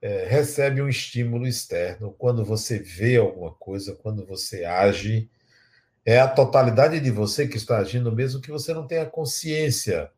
é, 0.00 0.26
recebe 0.26 0.82
um 0.82 0.88
estímulo 0.88 1.46
externo, 1.46 2.12
quando 2.18 2.44
você 2.44 2.78
vê 2.78 3.16
alguma 3.16 3.54
coisa, 3.54 3.94
quando 3.94 4.26
você 4.26 4.64
age. 4.64 5.30
É 6.04 6.18
a 6.18 6.28
totalidade 6.28 7.00
de 7.00 7.10
você 7.10 7.48
que 7.48 7.56
está 7.56 7.78
agindo, 7.78 8.12
mesmo 8.12 8.40
que 8.40 8.50
você 8.50 8.74
não 8.74 8.86
tenha 8.86 9.06
consciência 9.06 10.10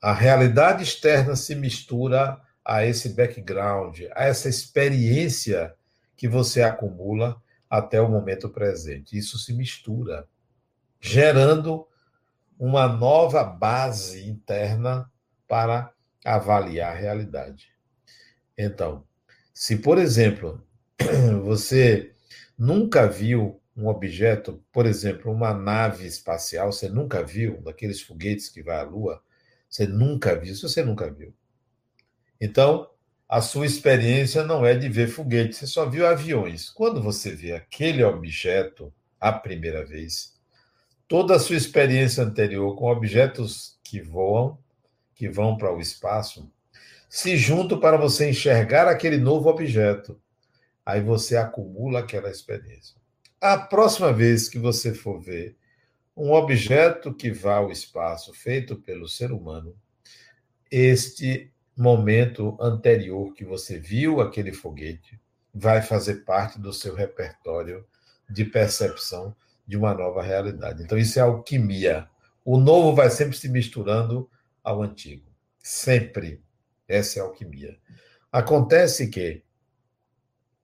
a 0.00 0.12
realidade 0.12 0.82
externa 0.82 1.36
se 1.36 1.54
mistura 1.54 2.40
a 2.64 2.84
esse 2.84 3.10
background, 3.10 4.00
a 4.14 4.24
essa 4.24 4.48
experiência 4.48 5.74
que 6.16 6.28
você 6.28 6.62
acumula 6.62 7.40
até 7.68 8.00
o 8.00 8.08
momento 8.08 8.48
presente. 8.48 9.16
Isso 9.16 9.38
se 9.38 9.52
mistura, 9.52 10.26
gerando 11.00 11.86
uma 12.58 12.86
nova 12.88 13.44
base 13.44 14.28
interna 14.28 15.10
para 15.46 15.92
avaliar 16.24 16.92
a 16.92 16.98
realidade. 16.98 17.68
Então, 18.56 19.04
se, 19.54 19.76
por 19.76 19.98
exemplo, 19.98 20.62
você 21.44 22.12
nunca 22.58 23.06
viu 23.06 23.60
um 23.76 23.86
objeto, 23.86 24.62
por 24.70 24.84
exemplo, 24.84 25.32
uma 25.32 25.54
nave 25.54 26.06
espacial, 26.06 26.70
você 26.72 26.88
nunca 26.88 27.22
viu, 27.22 27.62
daqueles 27.62 28.02
foguetes 28.02 28.50
que 28.50 28.62
vai 28.62 28.78
à 28.78 28.82
Lua, 28.82 29.22
você 29.70 29.86
nunca 29.86 30.36
viu, 30.36 30.54
se 30.54 30.62
você 30.62 30.82
nunca 30.82 31.08
viu. 31.10 31.32
Então, 32.40 32.90
a 33.28 33.40
sua 33.40 33.64
experiência 33.64 34.42
não 34.42 34.66
é 34.66 34.74
de 34.74 34.88
ver 34.88 35.06
foguetes, 35.06 35.58
você 35.58 35.66
só 35.68 35.88
viu 35.88 36.04
aviões. 36.04 36.68
Quando 36.68 37.00
você 37.00 37.32
vê 37.32 37.52
aquele 37.52 38.02
objeto 38.02 38.92
a 39.20 39.30
primeira 39.30 39.86
vez, 39.86 40.34
toda 41.06 41.36
a 41.36 41.38
sua 41.38 41.56
experiência 41.56 42.24
anterior 42.24 42.74
com 42.74 42.90
objetos 42.90 43.78
que 43.84 44.00
voam, 44.00 44.58
que 45.14 45.28
vão 45.28 45.56
para 45.56 45.72
o 45.72 45.80
espaço, 45.80 46.50
se 47.08 47.36
juntam 47.36 47.78
para 47.78 47.96
você 47.96 48.28
enxergar 48.28 48.88
aquele 48.88 49.18
novo 49.18 49.48
objeto. 49.48 50.20
Aí 50.84 51.00
você 51.00 51.36
acumula 51.36 52.00
aquela 52.00 52.30
experiência. 52.30 52.96
A 53.40 53.56
próxima 53.58 54.12
vez 54.12 54.48
que 54.48 54.58
você 54.58 54.92
for 54.92 55.20
ver 55.20 55.56
um 56.16 56.32
objeto 56.32 57.14
que 57.14 57.30
vá 57.30 57.56
ao 57.56 57.70
espaço 57.70 58.32
feito 58.34 58.76
pelo 58.76 59.08
ser 59.08 59.32
humano, 59.32 59.76
este 60.70 61.52
momento 61.76 62.56
anterior 62.60 63.32
que 63.32 63.44
você 63.44 63.78
viu 63.78 64.20
aquele 64.20 64.52
foguete 64.52 65.20
vai 65.52 65.82
fazer 65.82 66.24
parte 66.24 66.58
do 66.58 66.72
seu 66.72 66.94
repertório 66.94 67.86
de 68.28 68.44
percepção 68.44 69.34
de 69.66 69.76
uma 69.76 69.94
nova 69.94 70.22
realidade. 70.22 70.82
Então, 70.82 70.98
isso 70.98 71.18
é 71.18 71.22
alquimia. 71.22 72.08
O 72.44 72.58
novo 72.58 72.94
vai 72.94 73.10
sempre 73.10 73.36
se 73.36 73.48
misturando 73.48 74.28
ao 74.62 74.82
antigo. 74.82 75.28
Sempre. 75.58 76.42
Essa 76.86 77.20
é 77.20 77.22
alquimia. 77.22 77.78
Acontece 78.32 79.08
que, 79.08 79.42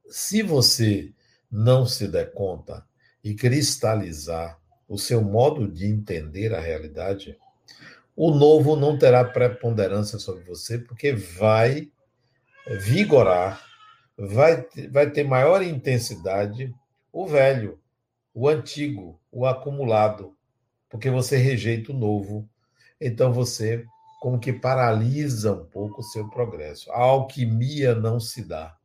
se 0.08 0.42
você 0.42 1.12
não 1.50 1.86
se 1.86 2.08
der 2.08 2.32
conta 2.32 2.86
e 3.22 3.34
cristalizar 3.34 4.60
o 4.88 4.98
seu 4.98 5.22
modo 5.22 5.66
de 5.66 5.86
entender 5.86 6.54
a 6.54 6.60
realidade, 6.60 7.36
o 8.14 8.30
novo 8.30 8.76
não 8.76 8.98
terá 8.98 9.24
preponderância 9.24 10.18
sobre 10.18 10.44
você, 10.44 10.78
porque 10.78 11.12
vai 11.12 11.90
vigorar, 12.80 13.62
vai, 14.16 14.66
vai 14.90 15.10
ter 15.10 15.24
maior 15.24 15.62
intensidade 15.62 16.74
o 17.12 17.26
velho, 17.26 17.78
o 18.34 18.48
antigo, 18.48 19.20
o 19.30 19.46
acumulado, 19.46 20.36
porque 20.88 21.10
você 21.10 21.36
rejeita 21.36 21.92
o 21.92 21.96
novo. 21.96 22.48
Então 23.00 23.32
você 23.32 23.84
como 24.20 24.38
que 24.38 24.52
paralisa 24.52 25.52
um 25.52 25.64
pouco 25.64 26.00
o 26.00 26.04
seu 26.04 26.28
progresso. 26.28 26.90
A 26.90 26.98
alquimia 26.98 27.94
não 27.94 28.18
se 28.18 28.42
dá. 28.42 28.76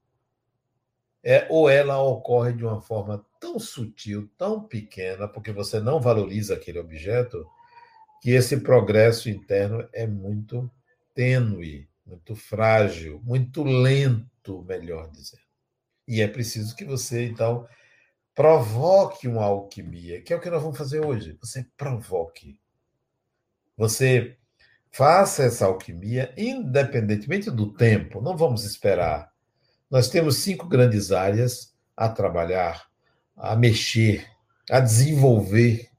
É, 1.23 1.45
ou 1.49 1.69
ela 1.69 2.01
ocorre 2.01 2.53
de 2.53 2.65
uma 2.65 2.81
forma 2.81 3.23
tão 3.39 3.59
sutil, 3.59 4.29
tão 4.37 4.63
pequena, 4.63 5.27
porque 5.27 5.51
você 5.51 5.79
não 5.79 6.01
valoriza 6.01 6.55
aquele 6.55 6.79
objeto, 6.79 7.45
que 8.21 8.31
esse 8.31 8.59
progresso 8.61 9.29
interno 9.29 9.87
é 9.93 10.07
muito 10.07 10.69
tênue, 11.13 11.87
muito 12.05 12.35
frágil, 12.35 13.21
muito 13.23 13.63
lento, 13.63 14.63
melhor 14.63 15.09
dizendo. 15.11 15.41
E 16.07 16.21
é 16.21 16.27
preciso 16.27 16.75
que 16.75 16.85
você, 16.85 17.25
então, 17.25 17.67
provoque 18.33 19.27
uma 19.27 19.43
alquimia, 19.45 20.21
que 20.21 20.33
é 20.33 20.35
o 20.35 20.39
que 20.39 20.49
nós 20.49 20.61
vamos 20.61 20.77
fazer 20.77 21.05
hoje. 21.05 21.37
Você 21.41 21.65
provoque. 21.77 22.59
Você 23.77 24.37
faça 24.91 25.43
essa 25.43 25.65
alquimia, 25.65 26.33
independentemente 26.37 27.49
do 27.49 27.73
tempo, 27.73 28.21
não 28.21 28.35
vamos 28.35 28.63
esperar. 28.63 29.30
Nós 29.91 30.09
temos 30.09 30.37
cinco 30.37 30.67
grandes 30.67 31.11
áreas 31.11 31.75
a 31.95 32.09
trabalhar, 32.09 32.87
a 33.35 33.55
mexer, 33.55 34.25
a 34.69 34.79
desenvolver 34.79 35.91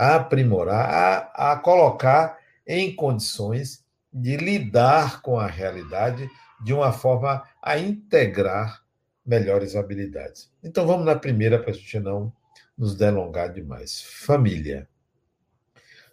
a 0.00 0.16
aprimorar, 0.16 0.88
a, 1.34 1.52
a 1.52 1.56
colocar 1.58 2.38
em 2.66 2.96
condições 2.96 3.84
de 4.10 4.34
lidar 4.38 5.20
com 5.20 5.38
a 5.38 5.46
realidade 5.46 6.26
de 6.64 6.72
uma 6.72 6.90
forma 6.90 7.46
a 7.62 7.76
integrar 7.76 8.82
melhores 9.26 9.76
habilidades. 9.76 10.50
Então 10.64 10.86
vamos 10.86 11.04
na 11.04 11.14
primeira 11.14 11.58
para 11.58 11.70
a 11.70 11.74
gente 11.74 12.00
não 12.00 12.32
nos 12.78 12.94
delongar 12.96 13.52
demais. 13.52 14.00
Família. 14.00 14.88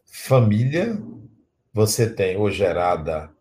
Família, 0.04 1.02
você 1.73 2.10
tem 2.10 2.36
ou 2.36 2.52
gerada 2.52 3.32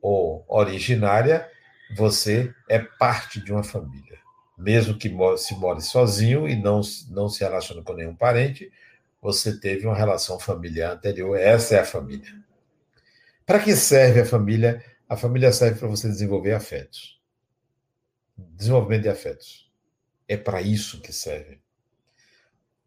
ou 0.00 0.44
originária, 0.46 1.50
você 1.94 2.54
é 2.68 2.78
parte 2.78 3.40
de 3.40 3.52
uma 3.52 3.62
família. 3.62 4.18
Mesmo 4.56 4.96
que 4.96 5.14
se 5.36 5.54
more 5.54 5.80
sozinho 5.82 6.48
e 6.48 6.56
não, 6.56 6.80
não 7.10 7.28
se 7.28 7.44
relacione 7.44 7.82
com 7.82 7.92
nenhum 7.92 8.16
parente, 8.16 8.72
você 9.20 9.58
teve 9.58 9.86
uma 9.86 9.96
relação 9.96 10.38
familiar 10.38 10.92
anterior. 10.92 11.36
Essa 11.38 11.76
é 11.76 11.80
a 11.80 11.84
família. 11.84 12.32
Para 13.44 13.60
que 13.60 13.76
serve 13.76 14.20
a 14.20 14.24
família? 14.24 14.82
A 15.08 15.16
família 15.16 15.52
serve 15.52 15.78
para 15.78 15.88
você 15.88 16.08
desenvolver 16.08 16.52
afetos. 16.52 17.20
Desenvolvimento 18.36 19.02
de 19.02 19.08
afetos. 19.08 19.70
É 20.26 20.36
para 20.36 20.60
isso 20.60 21.00
que 21.00 21.12
serve. 21.12 21.60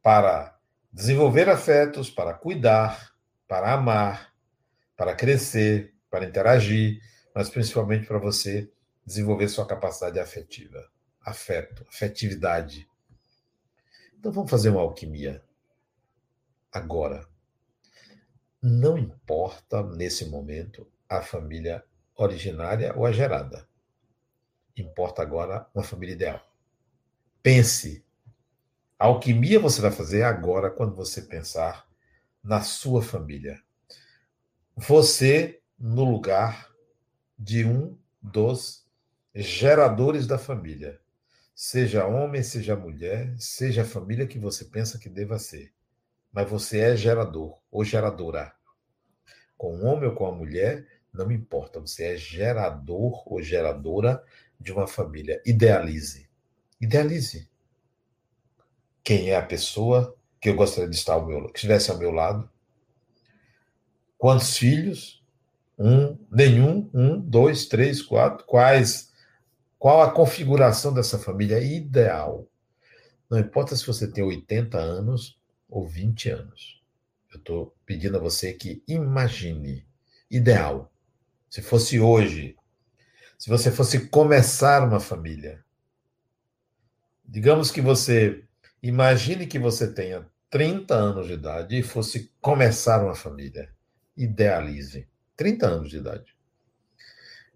Para 0.01 0.57
desenvolver 0.91 1.49
afetos, 1.49 2.09
para 2.09 2.33
cuidar, 2.33 3.13
para 3.47 3.73
amar, 3.73 4.33
para 4.97 5.15
crescer, 5.15 5.93
para 6.09 6.25
interagir, 6.25 6.99
mas 7.33 7.49
principalmente 7.49 8.05
para 8.05 8.17
você 8.17 8.69
desenvolver 9.09 9.49
sua 9.49 9.65
capacidade 9.65 10.19
afetiva. 10.19 10.87
Afeto, 11.19 11.83
afetividade. 11.89 12.87
Então 14.17 14.31
vamos 14.31 14.51
fazer 14.51 14.69
uma 14.69 14.81
alquimia 14.81 15.43
agora. 16.71 17.27
Não 18.61 18.97
importa, 18.97 19.81
nesse 19.81 20.25
momento, 20.25 20.87
a 21.09 21.23
família 21.23 21.83
originária 22.15 22.95
ou 22.95 23.03
a 23.03 23.11
gerada. 23.11 23.67
Importa 24.77 25.23
agora 25.23 25.67
uma 25.73 25.83
família 25.83 26.13
ideal. 26.13 26.47
Pense. 27.41 28.05
A 28.99 29.05
alquimia 29.05 29.59
você 29.59 29.81
vai 29.81 29.91
fazer 29.91 30.21
agora 30.21 30.69
quando 30.69 30.93
você 30.93 31.23
pensar 31.23 31.89
na 32.43 32.61
sua 32.61 33.01
família. 33.01 33.59
Você 34.75 35.61
no 35.79 36.03
lugar 36.03 36.69
de 37.37 37.65
um 37.65 37.97
dos 38.21 38.88
geradores 39.41 40.27
da 40.27 40.37
família. 40.37 40.99
Seja 41.55 42.05
homem, 42.05 42.41
seja 42.43 42.75
mulher, 42.75 43.35
seja 43.37 43.81
a 43.81 43.85
família 43.85 44.27
que 44.27 44.39
você 44.39 44.65
pensa 44.65 44.97
que 44.97 45.09
deva 45.09 45.37
ser 45.37 45.73
mas 46.31 46.49
você 46.49 46.79
é 46.79 46.95
gerador 46.95 47.57
ou 47.71 47.83
geradora. 47.83 48.53
Com 49.57 49.75
um 49.75 49.85
homem 49.85 50.09
ou 50.09 50.15
com 50.15 50.25
uma 50.25 50.35
mulher, 50.35 50.87
não 51.13 51.31
importa, 51.31 51.79
você 51.79 52.13
é 52.13 52.17
gerador 52.17 53.23
ou 53.25 53.41
geradora 53.41 54.23
de 54.59 54.71
uma 54.71 54.87
família. 54.87 55.41
Idealize. 55.45 56.29
Idealize. 56.79 57.49
Quem 59.03 59.31
é 59.31 59.35
a 59.35 59.45
pessoa 59.45 60.15
que 60.39 60.49
eu 60.49 60.55
gostaria 60.55 60.89
de 60.89 60.95
estar 60.95 61.13
ao 61.13 61.25
meu, 61.25 61.47
que 61.47 61.57
estivesse 61.57 61.91
ao 61.91 61.97
meu 61.97 62.11
lado? 62.11 62.49
Quantos 64.17 64.57
filhos? 64.57 65.23
Um, 65.77 66.17
nenhum, 66.29 66.89
um, 66.93 67.19
dois, 67.19 67.65
três, 67.65 68.01
quatro. 68.01 68.45
Quais? 68.45 69.08
Qual 69.79 70.01
a 70.01 70.11
configuração 70.11 70.93
dessa 70.93 71.17
família 71.17 71.57
ideal? 71.61 72.45
Não 73.29 73.39
importa 73.39 73.77
se 73.77 73.87
você 73.87 74.11
tem 74.11 74.21
80 74.21 74.77
anos 74.77 75.39
ou 75.69 75.87
20 75.87 76.29
anos. 76.29 76.83
Eu 77.31 77.39
estou 77.39 77.75
pedindo 77.85 78.17
a 78.17 78.19
você 78.19 78.51
que 78.51 78.83
imagine, 78.85 79.87
ideal, 80.29 80.91
se 81.49 81.61
fosse 81.61 81.97
hoje, 81.97 82.57
se 83.37 83.49
você 83.49 83.71
fosse 83.71 84.09
começar 84.09 84.83
uma 84.85 84.99
família. 84.99 85.63
Digamos 87.23 87.71
que 87.71 87.79
você 87.79 88.43
imagine 88.83 89.47
que 89.47 89.57
você 89.57 89.89
tenha 89.89 90.27
30 90.49 90.93
anos 90.93 91.27
de 91.27 91.33
idade 91.33 91.79
e 91.79 91.83
fosse 91.83 92.29
começar 92.41 93.01
uma 93.01 93.15
família. 93.15 93.69
Idealize. 94.17 95.07
30 95.37 95.67
anos 95.67 95.89
de 95.89 95.97
idade. 95.97 96.35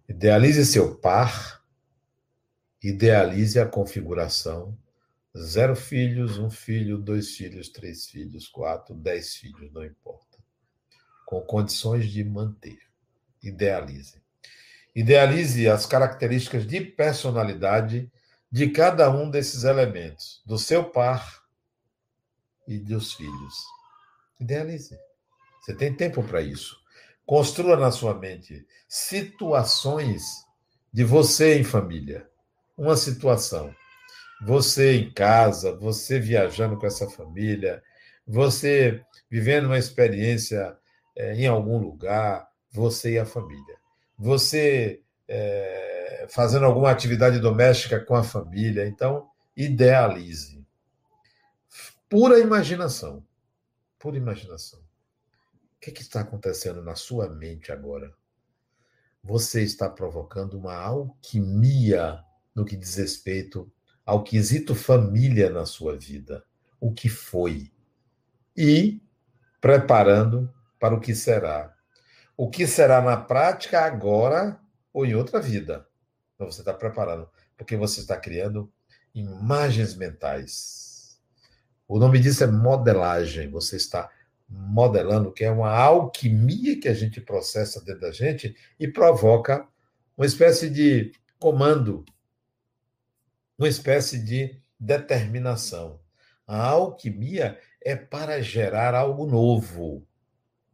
Idealize 0.07 0.65
seu 0.65 0.95
par, 0.95 1.62
idealize 2.83 3.59
a 3.59 3.65
configuração 3.65 4.77
Zero 5.35 5.75
filhos, 5.75 6.37
um 6.37 6.49
filho, 6.49 6.95
dois 6.99 7.35
filhos, 7.35 7.67
três 7.67 8.05
filhos, 8.05 8.47
quatro, 8.47 8.93
dez 8.93 9.35
filhos, 9.35 9.71
não 9.73 9.83
importa. 9.83 10.37
Com 11.25 11.41
condições 11.41 12.07
de 12.11 12.23
manter. 12.23 12.77
Idealize. 13.41 14.21
Idealize 14.95 15.67
as 15.67 15.87
características 15.87 16.67
de 16.67 16.81
personalidade 16.81 18.11
de 18.51 18.69
cada 18.69 19.09
um 19.09 19.27
desses 19.27 19.63
elementos, 19.63 20.43
do 20.45 20.59
seu 20.59 20.83
par 20.83 21.43
e 22.67 22.77
dos 22.77 23.13
filhos. 23.13 23.55
Idealize. 24.39 24.95
Você 25.61 25.75
tem 25.75 25.95
tempo 25.95 26.21
para 26.23 26.43
isso. 26.43 26.79
Construa 27.25 27.75
na 27.75 27.89
sua 27.89 28.13
mente 28.13 28.67
situações 28.87 30.45
de 30.93 31.03
você 31.03 31.57
em 31.57 31.63
família. 31.63 32.29
Uma 32.77 32.97
situação. 32.97 33.73
Você 34.41 34.95
em 34.95 35.13
casa, 35.13 35.75
você 35.75 36.19
viajando 36.19 36.77
com 36.77 36.85
essa 36.85 37.09
família, 37.09 37.81
você 38.25 39.03
vivendo 39.29 39.65
uma 39.65 39.77
experiência 39.77 40.77
é, 41.15 41.35
em 41.35 41.47
algum 41.47 41.77
lugar, 41.77 42.49
você 42.71 43.13
e 43.13 43.19
a 43.19 43.25
família. 43.25 43.77
Você 44.17 45.01
é, 45.27 46.25
fazendo 46.29 46.65
alguma 46.65 46.91
atividade 46.91 47.39
doméstica 47.39 47.99
com 47.99 48.15
a 48.15 48.23
família. 48.23 48.87
Então, 48.87 49.29
idealize. 49.55 50.65
Pura 52.09 52.39
imaginação. 52.39 53.25
Pura 53.99 54.17
imaginação. 54.17 54.79
O 54.79 55.79
que, 55.79 55.89
é 55.89 55.93
que 55.93 56.01
está 56.01 56.21
acontecendo 56.21 56.81
na 56.81 56.95
sua 56.95 57.29
mente 57.29 57.71
agora? 57.71 58.13
Você 59.23 59.63
está 59.63 59.89
provocando 59.89 60.57
uma 60.57 60.75
alquimia 60.75 62.23
no 62.55 62.65
que 62.65 62.75
diz 62.75 62.95
respeito 62.95 63.71
ao 64.05 64.23
quesito 64.23 64.75
família 64.75 65.49
na 65.49 65.65
sua 65.65 65.97
vida. 65.97 66.43
O 66.79 66.93
que 66.93 67.09
foi. 67.09 67.71
E 68.55 69.01
preparando 69.61 70.53
para 70.79 70.95
o 70.95 70.99
que 70.99 71.15
será. 71.15 71.73
O 72.35 72.49
que 72.49 72.67
será 72.67 73.01
na 73.01 73.17
prática 73.17 73.81
agora 73.81 74.59
ou 74.91 75.05
em 75.05 75.15
outra 75.15 75.39
vida. 75.39 75.87
Então 76.35 76.51
você 76.51 76.61
está 76.61 76.73
preparando, 76.73 77.29
porque 77.57 77.77
você 77.77 78.01
está 78.01 78.17
criando 78.17 78.71
imagens 79.13 79.95
mentais. 79.95 81.19
O 81.87 81.99
nome 81.99 82.19
disso 82.19 82.43
é 82.43 82.47
modelagem. 82.47 83.49
Você 83.49 83.77
está 83.77 84.09
modelando, 84.49 85.31
que 85.31 85.43
é 85.43 85.51
uma 85.51 85.71
alquimia 85.71 86.79
que 86.79 86.87
a 86.87 86.93
gente 86.93 87.21
processa 87.21 87.81
dentro 87.81 88.01
da 88.01 88.11
gente 88.11 88.55
e 88.79 88.87
provoca 88.87 89.67
uma 90.17 90.25
espécie 90.25 90.69
de 90.69 91.11
comando, 91.39 92.05
uma 93.57 93.67
espécie 93.67 94.19
de 94.19 94.59
determinação. 94.79 95.99
A 96.45 96.67
alquimia 96.67 97.59
é 97.81 97.95
para 97.95 98.41
gerar 98.41 98.93
algo 98.93 99.25
novo, 99.25 100.05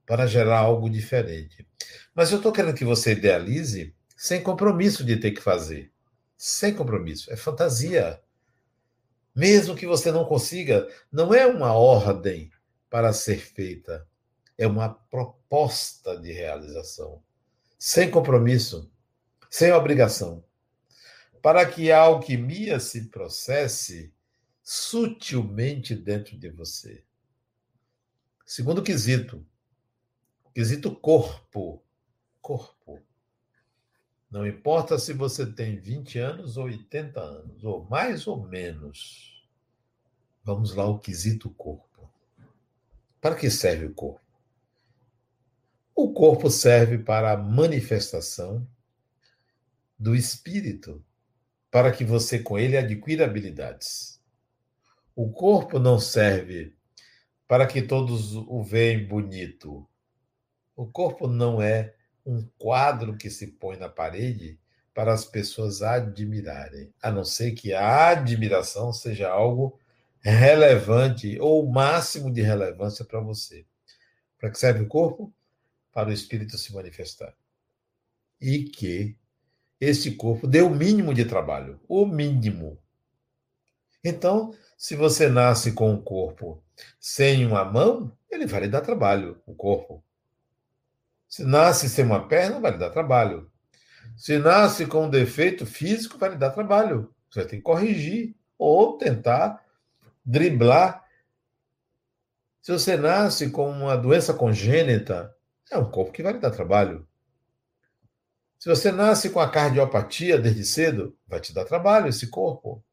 para 0.05 0.25
gerar 0.25 0.59
algo 0.59 0.89
diferente. 0.89 1.67
Mas 2.13 2.31
eu 2.31 2.37
estou 2.37 2.51
querendo 2.51 2.75
que 2.75 2.85
você 2.85 3.11
idealize 3.11 3.95
sem 4.15 4.41
compromisso 4.41 5.03
de 5.03 5.17
ter 5.17 5.31
que 5.31 5.41
fazer. 5.41 5.91
Sem 6.37 6.73
compromisso. 6.73 7.31
É 7.31 7.35
fantasia. 7.35 8.21
Mesmo 9.35 9.75
que 9.75 9.85
você 9.85 10.11
não 10.11 10.25
consiga, 10.25 10.87
não 11.11 11.33
é 11.33 11.45
uma 11.45 11.73
ordem 11.73 12.51
para 12.89 13.13
ser 13.13 13.37
feita, 13.37 14.07
é 14.57 14.67
uma 14.67 14.89
proposta 14.89 16.19
de 16.19 16.31
realização. 16.31 17.21
Sem 17.77 18.09
compromisso, 18.09 18.91
sem 19.49 19.71
obrigação. 19.71 20.43
Para 21.41 21.65
que 21.69 21.91
a 21.91 21.99
alquimia 21.99 22.79
se 22.79 23.09
processe 23.09 24.13
sutilmente 24.61 25.95
dentro 25.95 26.37
de 26.37 26.49
você. 26.49 27.03
Segundo 28.45 28.83
quesito, 28.83 29.45
quesito 30.53 30.93
corpo. 30.95 31.83
Corpo. 32.41 33.01
Não 34.29 34.45
importa 34.45 34.99
se 34.99 35.13
você 35.13 35.51
tem 35.51 35.79
20 35.79 36.19
anos 36.19 36.57
ou 36.57 36.65
80 36.65 37.19
anos, 37.19 37.63
ou 37.63 37.83
mais 37.85 38.27
ou 38.27 38.45
menos. 38.47 39.47
Vamos 40.43 40.73
lá, 40.73 40.85
o 40.85 40.99
quesito 40.99 41.49
corpo. 41.51 42.07
Para 43.19 43.35
que 43.35 43.49
serve 43.49 43.85
o 43.85 43.93
corpo? 43.93 44.21
O 45.95 46.13
corpo 46.13 46.49
serve 46.49 46.99
para 46.99 47.33
a 47.33 47.37
manifestação 47.37 48.67
do 49.97 50.15
espírito, 50.15 51.03
para 51.71 51.91
que 51.91 52.03
você 52.03 52.39
com 52.39 52.57
ele 52.57 52.77
adquira 52.77 53.25
habilidades. 53.25 54.19
O 55.15 55.29
corpo 55.31 55.79
não 55.79 55.99
serve 55.99 56.73
para 57.47 57.67
que 57.67 57.81
todos 57.81 58.35
o 58.35 58.63
vejam 58.63 59.07
bonito. 59.07 59.87
O 60.75 60.85
corpo 60.85 61.27
não 61.27 61.61
é 61.61 61.93
um 62.25 62.47
quadro 62.57 63.17
que 63.17 63.29
se 63.29 63.47
põe 63.47 63.77
na 63.77 63.89
parede 63.89 64.59
para 64.93 65.13
as 65.13 65.25
pessoas 65.25 65.81
admirarem, 65.81 66.93
a 67.01 67.11
não 67.11 67.23
ser 67.23 67.51
que 67.53 67.73
a 67.73 68.09
admiração 68.09 68.91
seja 68.91 69.29
algo 69.29 69.79
relevante 70.21 71.39
ou 71.39 71.65
o 71.65 71.71
máximo 71.71 72.31
de 72.31 72.41
relevância 72.41 73.05
para 73.05 73.19
você. 73.19 73.65
Para 74.37 74.49
que 74.51 74.59
serve 74.59 74.83
o 74.83 74.87
corpo? 74.87 75.33
Para 75.91 76.09
o 76.09 76.13
espírito 76.13 76.57
se 76.57 76.73
manifestar. 76.73 77.33
E 78.39 78.63
que 78.63 79.17
esse 79.79 80.11
corpo 80.11 80.47
dê 80.47 80.61
o 80.61 80.69
mínimo 80.69 81.13
de 81.13 81.25
trabalho, 81.25 81.79
o 81.87 82.05
mínimo. 82.05 82.77
Então, 84.03 84.53
se 84.77 84.95
você 84.95 85.29
nasce 85.29 85.73
com 85.73 85.91
um 85.91 86.01
corpo 86.01 86.63
sem 86.99 87.45
uma 87.45 87.65
mão, 87.65 88.11
ele 88.29 88.45
vai 88.45 88.61
lhe 88.61 88.67
dar 88.67 88.81
trabalho, 88.81 89.41
o 89.45 89.53
corpo. 89.53 90.03
Se 91.27 91.43
nasce 91.43 91.89
sem 91.89 92.05
uma 92.05 92.27
perna, 92.27 92.59
vai 92.59 92.71
lhe 92.71 92.77
dar 92.77 92.89
trabalho. 92.89 93.51
Se 94.15 94.37
nasce 94.37 94.85
com 94.85 95.05
um 95.05 95.09
defeito 95.09 95.65
físico, 95.65 96.17
vai 96.17 96.29
lhe 96.31 96.37
dar 96.37 96.51
trabalho. 96.51 97.13
Você 97.29 97.45
tem 97.45 97.59
que 97.59 97.63
corrigir 97.63 98.35
ou 98.57 98.97
tentar 98.97 99.63
driblar. 100.25 101.03
Se 102.61 102.71
você 102.71 102.97
nasce 102.97 103.49
com 103.49 103.69
uma 103.69 103.95
doença 103.95 104.33
congênita, 104.33 105.33
é 105.71 105.77
um 105.77 105.89
corpo 105.89 106.11
que 106.11 106.23
vai 106.23 106.33
lhe 106.33 106.39
dar 106.39 106.51
trabalho. 106.51 107.07
Se 108.59 108.67
você 108.67 108.91
nasce 108.91 109.29
com 109.29 109.39
a 109.39 109.49
cardiopatia 109.49 110.37
desde 110.37 110.65
cedo, 110.65 111.17
vai 111.25 111.39
te 111.39 111.53
dar 111.53 111.63
trabalho 111.63 112.09
esse 112.09 112.27
corpo. 112.27 112.83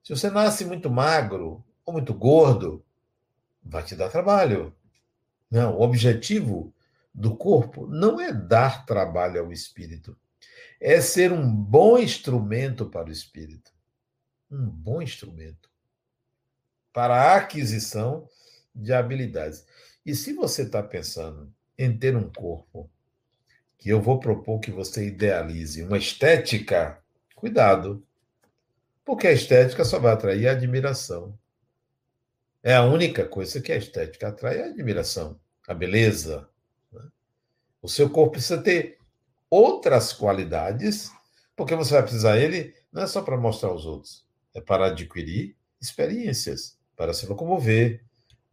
Se 0.00 0.14
você 0.14 0.30
nasce 0.30 0.64
muito 0.64 0.88
magro 0.88 1.64
ou 1.84 1.92
muito 1.92 2.14
gordo, 2.14 2.84
vai 3.60 3.82
te 3.82 3.96
dar 3.96 4.08
trabalho. 4.08 4.72
Não, 5.50 5.76
o 5.76 5.82
objetivo 5.82 6.72
do 7.12 7.36
corpo 7.36 7.88
não 7.88 8.20
é 8.20 8.32
dar 8.32 8.86
trabalho 8.86 9.40
ao 9.40 9.52
espírito, 9.52 10.16
é 10.80 11.00
ser 11.00 11.32
um 11.32 11.52
bom 11.52 11.98
instrumento 11.98 12.86
para 12.86 13.08
o 13.08 13.12
espírito. 13.12 13.72
Um 14.48 14.64
bom 14.64 15.02
instrumento 15.02 15.68
para 16.92 17.32
a 17.32 17.36
aquisição 17.36 18.28
de 18.72 18.92
habilidades. 18.92 19.66
E 20.04 20.14
se 20.14 20.32
você 20.32 20.62
está 20.62 20.80
pensando 20.82 21.52
em 21.76 21.98
ter 21.98 22.16
um 22.16 22.30
corpo, 22.30 22.88
que 23.78 23.90
eu 23.90 24.00
vou 24.00 24.18
propor 24.18 24.58
que 24.60 24.70
você 24.70 25.06
idealize 25.06 25.82
uma 25.82 25.98
estética, 25.98 26.98
cuidado. 27.34 28.02
Porque 29.04 29.26
a 29.26 29.32
estética 29.32 29.84
só 29.84 29.98
vai 29.98 30.12
atrair 30.12 30.48
a 30.48 30.52
admiração. 30.52 31.38
É 32.62 32.74
a 32.74 32.82
única 32.82 33.24
coisa 33.24 33.60
que 33.60 33.70
a 33.70 33.76
estética 33.76 34.28
atrai 34.28 34.58
é 34.58 34.64
a 34.64 34.66
admiração, 34.66 35.38
a 35.68 35.72
beleza, 35.72 36.48
o 37.80 37.88
seu 37.88 38.10
corpo 38.10 38.32
precisa 38.32 38.60
ter 38.60 38.98
outras 39.48 40.12
qualidades, 40.12 41.12
porque 41.54 41.76
você 41.76 41.94
vai 41.94 42.02
precisar 42.02 42.36
ele 42.36 42.74
não 42.92 43.04
é 43.04 43.06
só 43.06 43.22
para 43.22 43.36
mostrar 43.36 43.68
aos 43.68 43.86
outros, 43.86 44.26
é 44.52 44.60
para 44.60 44.86
adquirir 44.86 45.56
experiências, 45.80 46.76
para 46.96 47.14
se 47.14 47.26
locomover, 47.26 48.02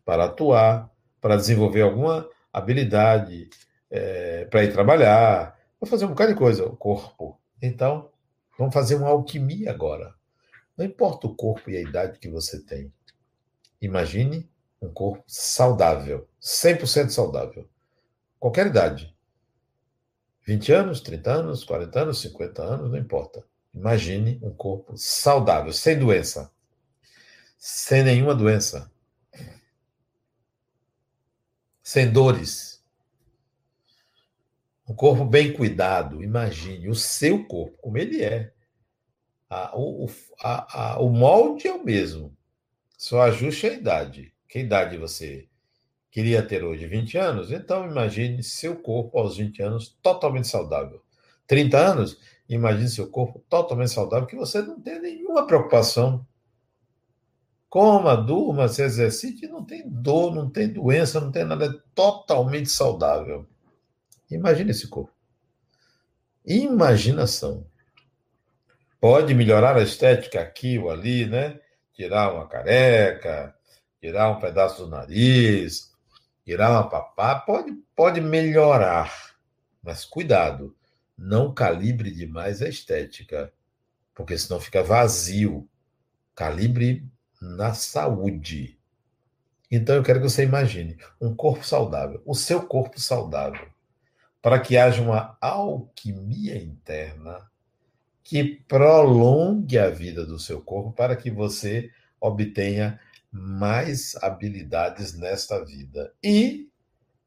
para 0.05 0.25
atuar, 0.25 0.91
para 1.19 1.35
desenvolver 1.35 1.81
alguma 1.81 2.29
habilidade, 2.51 3.49
é, 3.95 4.45
para 4.45 4.63
ir 4.63 4.73
trabalhar, 4.73 5.55
para 5.79 5.87
fazer 5.87 6.05
um 6.05 6.09
bocado 6.09 6.33
de 6.33 6.37
coisa, 6.37 6.65
o 6.65 6.75
corpo. 6.75 7.39
Então, 7.61 8.09
vamos 8.57 8.73
fazer 8.73 8.95
uma 8.95 9.09
alquimia 9.09 9.69
agora. 9.69 10.15
Não 10.75 10.83
importa 10.83 11.27
o 11.27 11.35
corpo 11.35 11.69
e 11.69 11.77
a 11.77 11.81
idade 11.81 12.17
que 12.17 12.27
você 12.27 12.59
tem. 12.59 12.91
Imagine 13.79 14.49
um 14.81 14.89
corpo 14.89 15.23
saudável, 15.27 16.27
100% 16.41 17.09
saudável. 17.09 17.69
Qualquer 18.39 18.65
idade. 18.65 19.15
20 20.41 20.71
anos, 20.71 20.99
30 20.99 21.31
anos, 21.31 21.63
40 21.63 22.01
anos, 22.01 22.21
50 22.21 22.63
anos, 22.63 22.91
não 22.91 22.97
importa. 22.97 23.45
Imagine 23.75 24.39
um 24.41 24.51
corpo 24.51 24.97
saudável, 24.97 25.71
sem 25.71 25.99
doença. 25.99 26.51
Sem 27.59 28.03
nenhuma 28.03 28.33
doença. 28.33 28.91
Sem 31.83 32.11
dores. 32.11 32.72
Um 34.87 34.93
corpo 34.93 35.23
bem 35.25 35.53
cuidado. 35.53 36.23
Imagine 36.23 36.89
o 36.89 36.95
seu 36.95 37.45
corpo, 37.45 37.77
como 37.81 37.97
ele 37.97 38.23
é. 38.23 38.51
A, 39.49 39.77
o, 39.77 40.09
a, 40.41 40.93
a, 40.93 40.99
o 40.99 41.09
molde 41.09 41.67
é 41.67 41.73
o 41.73 41.83
mesmo. 41.83 42.35
Só 42.97 43.21
ajuste 43.21 43.67
a 43.67 43.73
idade. 43.73 44.33
Que 44.47 44.59
idade 44.59 44.97
você 44.97 45.47
queria 46.13 46.43
ter 46.43 46.63
hoje 46.63 46.85
20 46.85 47.17
anos, 47.17 47.51
então 47.51 47.89
imagine 47.89 48.43
seu 48.43 48.75
corpo 48.75 49.17
aos 49.17 49.37
20 49.37 49.63
anos 49.63 49.97
totalmente 49.99 50.47
saudável. 50.47 51.01
30 51.47 51.75
anos, 51.75 52.19
imagine 52.47 52.87
seu 52.87 53.09
corpo 53.09 53.43
totalmente 53.49 53.89
saudável, 53.89 54.27
que 54.27 54.35
você 54.35 54.61
não 54.61 54.79
tem 54.79 55.01
nenhuma 55.01 55.47
preocupação. 55.47 56.23
Coma, 57.67 58.15
durma, 58.15 58.67
se 58.67 58.83
exercite, 58.83 59.47
não 59.47 59.65
tem 59.65 59.89
dor, 59.89 60.35
não 60.35 60.47
tem 60.47 60.67
doença, 60.67 61.19
não 61.19 61.31
tem 61.31 61.43
nada, 61.43 61.65
é 61.65 61.73
totalmente 61.95 62.69
saudável. 62.69 63.47
Imagine 64.29 64.71
esse 64.71 64.87
corpo. 64.87 65.13
Imaginação. 66.45 67.65
Pode 68.99 69.33
melhorar 69.33 69.75
a 69.75 69.83
estética 69.83 70.41
aqui 70.41 70.77
ou 70.77 70.89
ali, 70.89 71.25
né? 71.25 71.59
Tirar 71.93 72.33
uma 72.33 72.47
careca, 72.47 73.53
tirar 73.99 74.29
um 74.29 74.39
pedaço 74.39 74.83
do 74.83 74.89
nariz, 74.89 75.91
tirar 76.43 76.71
uma 76.71 76.89
papá, 76.89 77.35
pode, 77.35 77.71
pode 77.95 78.19
melhorar. 78.19 79.35
Mas 79.81 80.05
cuidado, 80.05 80.75
não 81.17 81.53
calibre 81.53 82.11
demais 82.11 82.61
a 82.61 82.67
estética, 82.67 83.51
porque 84.15 84.37
senão 84.37 84.59
fica 84.59 84.83
vazio. 84.83 85.67
Calibre 86.35 87.05
na 87.41 87.73
saúde. 87.73 88.79
Então 89.69 89.95
eu 89.95 90.03
quero 90.03 90.21
que 90.21 90.29
você 90.29 90.43
imagine 90.43 90.97
um 91.19 91.35
corpo 91.35 91.65
saudável, 91.65 92.21
o 92.25 92.35
seu 92.35 92.65
corpo 92.65 92.99
saudável, 92.99 93.67
para 94.43 94.59
que 94.59 94.75
haja 94.75 95.01
uma 95.01 95.37
alquimia 95.39 96.61
interna 96.61 97.49
que 98.21 98.43
prolongue 98.67 99.79
a 99.79 99.89
vida 99.89 100.25
do 100.25 100.37
seu 100.37 100.61
corpo 100.61 100.91
para 100.91 101.15
que 101.15 101.31
você 101.31 101.89
obtenha 102.19 102.99
mais 103.31 104.17
habilidades 104.17 105.17
nesta 105.17 105.63
vida. 105.63 106.13
E 106.21 106.69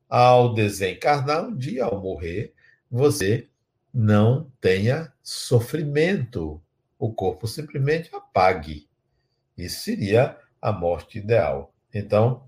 ao 0.07 0.53
desencarnar 0.53 1.47
um 1.47 1.57
dia, 1.57 1.87
ao 1.87 2.03
morrer, 2.03 2.53
você 2.91 3.49
não 3.93 4.53
tenha 4.61 5.11
sofrimento. 5.23 6.63
O 6.99 7.11
corpo 7.15 7.49
simplesmente 7.49 8.15
apague. 8.15 8.87
Isso 9.57 9.85
seria 9.85 10.37
a 10.61 10.71
morte 10.71 11.17
ideal. 11.19 11.75
Então, 11.95 12.47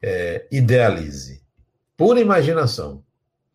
é, 0.00 0.48
idealize. 0.50 1.44
Pura 1.98 2.18
imaginação. 2.18 3.04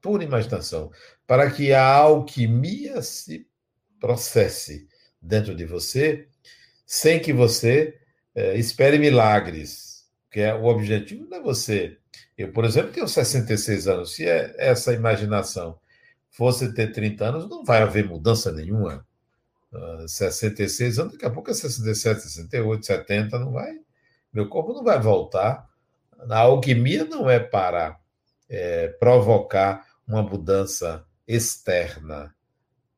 Pura 0.01 0.23
imaginação. 0.23 0.91
Para 1.27 1.51
que 1.51 1.73
a 1.73 1.85
alquimia 1.85 3.01
se 3.01 3.47
processe 3.99 4.87
dentro 5.21 5.55
de 5.55 5.65
você, 5.65 6.27
sem 6.85 7.19
que 7.19 7.31
você 7.31 7.99
é, 8.33 8.57
espere 8.57 8.97
milagres. 8.97 10.05
Que 10.31 10.39
é 10.41 10.53
o 10.53 10.65
objetivo 10.65 11.27
não 11.29 11.37
é 11.37 11.41
você. 11.41 11.97
Eu, 12.37 12.51
por 12.51 12.65
exemplo, 12.65 12.91
tenho 12.91 13.07
66 13.07 13.87
anos. 13.87 14.15
Se 14.15 14.27
é 14.27 14.55
essa 14.57 14.93
imaginação 14.93 15.79
fosse 16.29 16.73
ter 16.73 16.91
30 16.91 17.25
anos, 17.25 17.49
não 17.49 17.63
vai 17.63 17.81
haver 17.81 18.07
mudança 18.07 18.51
nenhuma. 18.51 19.05
Uh, 19.71 20.07
66 20.07 20.99
anos, 20.99 21.13
daqui 21.13 21.25
a 21.25 21.29
pouco 21.29 21.51
é 21.51 21.53
67, 21.53 22.21
68, 22.21 22.85
70, 22.85 23.39
não 23.39 23.51
vai. 23.51 23.73
Meu 24.33 24.47
corpo 24.47 24.73
não 24.73 24.83
vai 24.83 24.99
voltar. 24.99 25.69
A 26.29 26.39
alquimia 26.39 27.05
não 27.05 27.29
é 27.29 27.39
para 27.39 27.99
é, 28.49 28.87
provocar 28.87 29.85
uma 30.07 30.21
mudança 30.21 31.05
externa, 31.27 32.35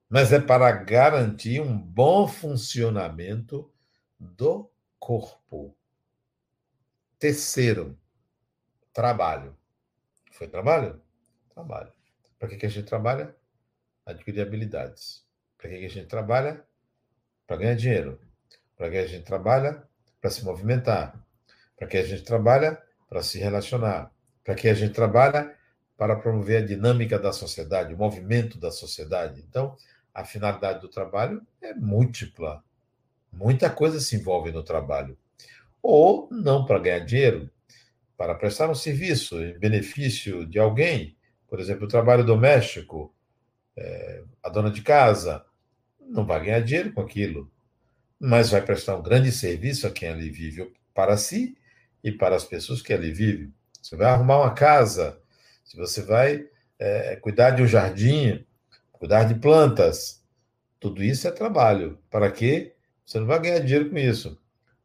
mas 0.10 0.32
é 0.32 0.40
para 0.40 0.72
garantir 0.72 1.60
um 1.62 1.78
bom 1.78 2.28
funcionamento 2.28 3.72
do 4.20 4.72
corpo. 5.00 5.76
Terceiro, 7.20 7.98
trabalho. 8.94 9.58
Foi 10.32 10.48
trabalho? 10.48 11.02
Trabalho. 11.54 11.92
Para 12.40 12.50
que, 12.50 12.58
que 12.58 12.66
a 12.66 12.70
gente 12.70 12.86
trabalha? 12.86 13.36
Adquirir 14.06 14.42
habilidades. 14.42 15.26
Para 15.58 15.70
que, 15.70 15.80
que 15.80 15.86
a 15.86 15.90
gente 15.90 16.08
trabalha? 16.08 16.66
Para 17.48 17.58
ganhar 17.58 17.76
dinheiro. 17.76 18.20
Para 18.76 18.90
que 18.90 18.98
a 18.98 19.08
gente 19.08 19.24
trabalha? 19.24 19.84
Para 20.20 20.30
se 20.30 20.44
movimentar. 20.44 21.26
Para 21.78 21.88
que 21.88 21.98
a 21.98 22.06
gente 22.06 22.24
trabalha? 22.24 22.82
Para 23.08 23.24
se 23.24 23.40
relacionar. 23.40 24.12
Para 24.44 24.56
que 24.56 24.68
a 24.68 24.74
gente 24.74 24.94
trabalha? 24.94 25.58
Para 25.98 26.16
promover 26.16 26.64
a 26.64 26.66
dinâmica 26.66 27.20
da 27.20 27.32
sociedade, 27.32 27.94
o 27.94 27.98
movimento 27.98 28.58
da 28.58 28.72
sociedade. 28.72 29.44
Então, 29.48 29.76
a 30.14 30.24
finalidade 30.26 30.82
do 30.82 30.88
trabalho 30.88 31.42
é 31.62 31.74
múltipla. 31.74 32.64
Muita 33.32 33.70
coisa 33.70 34.00
se 34.00 34.16
envolve 34.16 34.52
no 34.52 34.64
trabalho. 34.64 35.18
Ou 35.82 36.28
não 36.32 36.66
para 36.66 36.80
ganhar 36.80 37.00
dinheiro, 37.00 37.50
para 38.18 38.36
prestar 38.36 38.70
um 38.70 38.76
serviço 38.76 39.42
em 39.42 39.58
benefício 39.58 40.46
de 40.46 40.60
alguém, 40.60 41.18
por 41.48 41.60
exemplo, 41.60 41.86
o 41.86 41.90
trabalho 41.90 42.24
doméstico, 42.24 43.14
é, 43.76 44.24
a 44.42 44.50
dona 44.50 44.70
de 44.70 44.82
casa 44.82 45.46
não 46.00 46.26
vai 46.26 46.44
ganhar 46.44 46.62
dinheiro 46.62 46.94
com 46.94 47.02
aquilo, 47.02 47.52
mas 48.20 48.52
vai 48.52 48.62
prestar 48.62 48.96
um 48.96 49.04
grande 49.04 49.32
serviço 49.32 49.88
a 49.88 49.92
quem 49.92 50.10
ali 50.10 50.30
vive, 50.30 50.72
para 50.94 51.18
si 51.18 51.58
e 52.04 52.12
para 52.12 52.36
as 52.36 52.44
pessoas 52.44 52.82
que 52.82 52.94
ali 52.94 53.12
vivem. 53.12 53.54
Você 53.82 53.96
vai 53.96 54.08
arrumar 54.08 54.40
uma 54.40 54.54
casa, 54.54 55.20
se 55.64 55.78
você 55.78 56.02
vai 56.02 56.48
é, 56.78 57.16
cuidar 57.16 57.52
de 57.52 57.64
um 57.64 57.68
jardim, 57.68 58.46
cuidar 58.92 59.24
de 59.24 59.36
plantas, 59.36 60.24
tudo 60.80 61.04
isso 61.04 61.28
é 61.28 61.32
trabalho. 61.32 61.98
Para 62.10 62.32
quê? 62.32 62.76
Você 63.06 63.20
não 63.20 63.28
vai 63.28 63.40
ganhar 63.40 63.60
dinheiro 63.60 63.90
com 63.90 63.98
isso, 63.98 64.40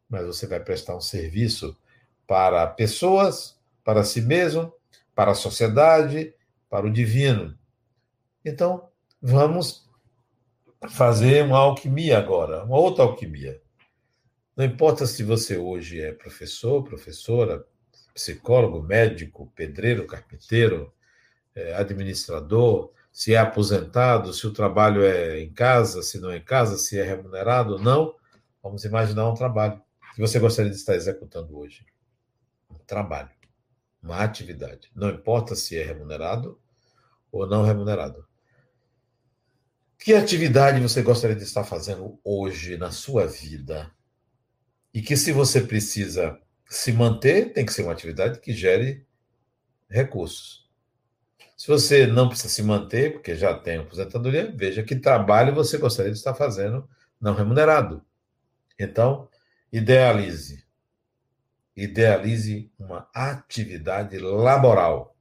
mas 0.08 0.26
você 0.26 0.46
vai 0.46 0.60
prestar 0.60 0.96
um 0.96 1.00
serviço 1.00 1.76
para 2.26 2.66
pessoas, 2.66 3.58
para 3.84 4.04
si 4.04 4.20
mesmo, 4.20 4.72
para 5.14 5.32
a 5.32 5.34
sociedade, 5.34 6.34
para 6.68 6.86
o 6.86 6.92
divino. 6.92 7.58
Então, 8.44 8.88
vamos 9.20 9.88
fazer 10.88 11.44
uma 11.44 11.58
alquimia 11.58 12.18
agora, 12.18 12.64
uma 12.64 12.78
outra 12.78 13.04
alquimia. 13.04 13.60
Não 14.56 14.64
importa 14.64 15.06
se 15.06 15.22
você 15.22 15.56
hoje 15.56 16.00
é 16.00 16.12
professor, 16.12 16.82
professora, 16.84 17.64
psicólogo, 18.18 18.82
médico, 18.82 19.52
pedreiro, 19.54 20.04
carpinteiro, 20.08 20.92
é, 21.54 21.74
administrador, 21.74 22.92
se 23.12 23.32
é 23.32 23.38
aposentado, 23.38 24.34
se 24.34 24.44
o 24.44 24.52
trabalho 24.52 25.04
é 25.04 25.40
em 25.40 25.52
casa, 25.52 26.02
se 26.02 26.18
não 26.18 26.30
é 26.30 26.38
em 26.38 26.44
casa, 26.44 26.76
se 26.76 26.98
é 26.98 27.04
remunerado 27.04 27.74
ou 27.74 27.78
não. 27.78 28.16
Vamos 28.60 28.84
imaginar 28.84 29.28
um 29.28 29.34
trabalho 29.34 29.80
que 30.16 30.20
você 30.20 30.40
gostaria 30.40 30.70
de 30.70 30.76
estar 30.76 30.96
executando 30.96 31.56
hoje. 31.56 31.86
Um 32.68 32.78
trabalho 32.78 33.30
uma 34.02 34.18
atividade. 34.18 34.90
Não 34.94 35.10
importa 35.10 35.54
se 35.54 35.76
é 35.76 35.84
remunerado 35.84 36.60
ou 37.30 37.46
não 37.46 37.62
remunerado. 37.62 38.26
Que 39.98 40.14
atividade 40.14 40.80
você 40.80 41.02
gostaria 41.02 41.36
de 41.36 41.42
estar 41.42 41.64
fazendo 41.64 42.18
hoje 42.24 42.76
na 42.76 42.90
sua 42.90 43.26
vida? 43.26 43.92
E 44.94 45.02
que, 45.02 45.16
se 45.16 45.32
você 45.32 45.60
precisa 45.60 46.40
se 46.68 46.92
manter, 46.92 47.52
tem 47.52 47.64
que 47.64 47.72
ser 47.72 47.82
uma 47.82 47.92
atividade 47.92 48.40
que 48.40 48.52
gere 48.52 49.06
recursos. 49.88 50.68
Se 51.56 51.66
você 51.66 52.06
não 52.06 52.28
precisa 52.28 52.48
se 52.48 52.62
manter, 52.62 53.14
porque 53.14 53.34
já 53.34 53.52
tem 53.58 53.78
aposentadoria, 53.78 54.52
veja 54.56 54.82
que 54.82 54.94
trabalho 54.94 55.54
você 55.54 55.78
gostaria 55.78 56.12
de 56.12 56.18
estar 56.18 56.34
fazendo 56.34 56.88
não 57.20 57.34
remunerado. 57.34 58.04
Então, 58.78 59.28
idealize 59.72 60.68
idealize 61.78 62.72
uma 62.76 63.08
atividade 63.14 64.18
laboral. 64.18 65.16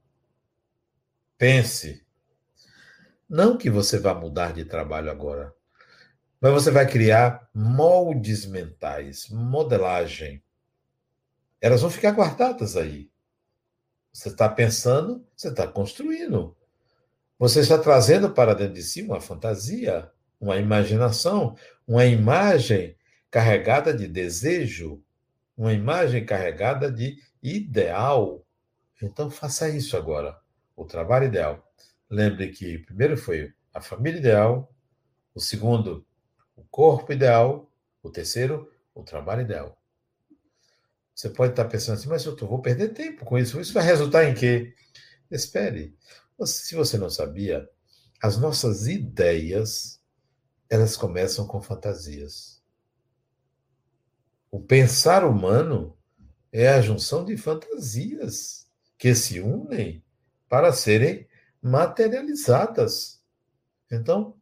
Pense. 1.36 2.04
Não 3.28 3.56
que 3.56 3.70
você 3.70 3.98
vá 4.00 4.12
mudar 4.12 4.52
de 4.52 4.64
trabalho 4.64 5.08
agora, 5.08 5.54
mas 6.40 6.52
você 6.52 6.70
vai 6.72 6.88
criar 6.88 7.48
moldes 7.54 8.44
mentais, 8.44 9.28
modelagem. 9.28 10.42
Elas 11.60 11.80
vão 11.80 11.90
ficar 11.90 12.12
guardadas 12.12 12.76
aí. 12.76 13.10
Você 14.12 14.28
está 14.28 14.48
pensando, 14.48 15.26
você 15.36 15.48
está 15.48 15.66
construindo. 15.66 16.56
Você 17.38 17.60
está 17.60 17.78
trazendo 17.78 18.30
para 18.30 18.54
dentro 18.54 18.74
de 18.74 18.82
si 18.82 19.02
uma 19.02 19.20
fantasia, 19.20 20.10
uma 20.40 20.56
imaginação, 20.56 21.56
uma 21.86 22.04
imagem 22.04 22.96
carregada 23.30 23.94
de 23.94 24.08
desejo, 24.08 25.02
uma 25.56 25.72
imagem 25.72 26.24
carregada 26.24 26.90
de 26.90 27.16
ideal. 27.42 28.44
Então 29.00 29.30
faça 29.30 29.68
isso 29.68 29.96
agora, 29.96 30.36
o 30.74 30.84
trabalho 30.84 31.26
ideal. 31.26 31.64
Lembre 32.10 32.48
que 32.48 32.78
primeiro 32.78 33.16
foi 33.16 33.52
a 33.72 33.80
família 33.80 34.18
ideal, 34.18 34.72
o 35.34 35.40
segundo, 35.40 36.04
o 36.56 36.64
corpo 36.64 37.12
ideal, 37.12 37.70
o 38.02 38.10
terceiro, 38.10 38.72
o 38.94 39.04
trabalho 39.04 39.42
ideal. 39.42 39.77
Você 41.18 41.28
pode 41.30 41.50
estar 41.50 41.64
pensando 41.64 41.98
assim, 41.98 42.08
mas 42.08 42.24
eu 42.24 42.36
vou 42.36 42.62
perder 42.62 42.90
tempo 42.90 43.24
com 43.24 43.36
isso. 43.36 43.60
Isso 43.60 43.72
vai 43.72 43.82
resultar 43.82 44.22
em 44.26 44.34
quê? 44.34 44.72
Espere. 45.28 45.92
Se 46.44 46.76
você 46.76 46.96
não 46.96 47.10
sabia, 47.10 47.68
as 48.22 48.38
nossas 48.38 48.86
ideias, 48.86 50.00
elas 50.70 50.96
começam 50.96 51.44
com 51.44 51.60
fantasias. 51.60 52.62
O 54.48 54.60
pensar 54.60 55.24
humano 55.24 55.98
é 56.52 56.68
a 56.68 56.80
junção 56.80 57.24
de 57.24 57.36
fantasias 57.36 58.68
que 58.96 59.12
se 59.12 59.40
unem 59.40 60.04
para 60.48 60.72
serem 60.72 61.26
materializadas. 61.60 63.20
Então, 63.90 64.36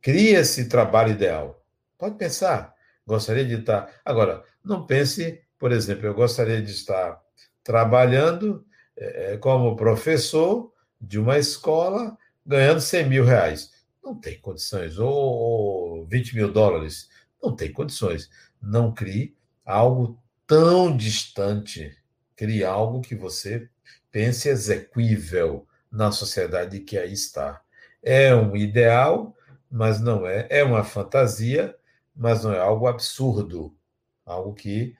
cria 0.00 0.38
esse 0.38 0.68
trabalho 0.68 1.10
ideal. 1.10 1.66
Pode 1.98 2.16
pensar, 2.16 2.76
gostaria 3.04 3.44
de 3.44 3.54
estar. 3.54 4.00
Agora, 4.04 4.44
não 4.64 4.86
pense, 4.86 5.42
por 5.60 5.72
exemplo, 5.72 6.06
eu 6.06 6.14
gostaria 6.14 6.60
de 6.62 6.72
estar 6.72 7.20
trabalhando 7.62 8.64
é, 8.96 9.36
como 9.36 9.76
professor 9.76 10.72
de 10.98 11.18
uma 11.18 11.38
escola 11.38 12.16
ganhando 12.44 12.80
100 12.80 13.08
mil 13.08 13.24
reais. 13.24 13.70
Não 14.02 14.18
tem 14.18 14.40
condições. 14.40 14.98
Ou 14.98 16.06
20 16.06 16.34
mil 16.34 16.50
dólares. 16.50 17.10
Não 17.42 17.54
tem 17.54 17.70
condições. 17.70 18.30
Não 18.60 18.92
crie 18.92 19.36
algo 19.62 20.18
tão 20.46 20.96
distante. 20.96 21.94
Crie 22.34 22.64
algo 22.64 23.02
que 23.02 23.14
você 23.14 23.68
pense 24.10 24.48
exequível 24.48 25.66
na 25.92 26.10
sociedade 26.10 26.80
que 26.80 26.96
aí 26.96 27.12
está. 27.12 27.60
É 28.02 28.34
um 28.34 28.56
ideal, 28.56 29.36
mas 29.70 30.00
não 30.00 30.26
é. 30.26 30.46
É 30.48 30.64
uma 30.64 30.84
fantasia, 30.84 31.76
mas 32.16 32.44
não 32.44 32.54
é 32.54 32.58
algo 32.58 32.86
absurdo. 32.86 33.76
Algo 34.24 34.54
que 34.54 34.94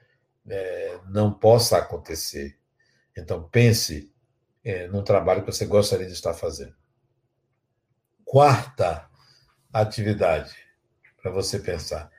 é, 0.48 1.00
não 1.09 1.33
possa 1.33 1.79
acontecer. 1.79 2.59
Então, 3.16 3.48
pense 3.48 4.12
é, 4.64 4.87
num 4.88 5.03
trabalho 5.03 5.44
que 5.44 5.53
você 5.53 5.66
gostaria 5.66 6.07
de 6.07 6.12
estar 6.12 6.35
fazendo. 6.35 6.74
Quarta 8.24 9.09
atividade 9.72 10.57
para 11.20 11.31
você 11.31 11.59
pensar: 11.59 12.11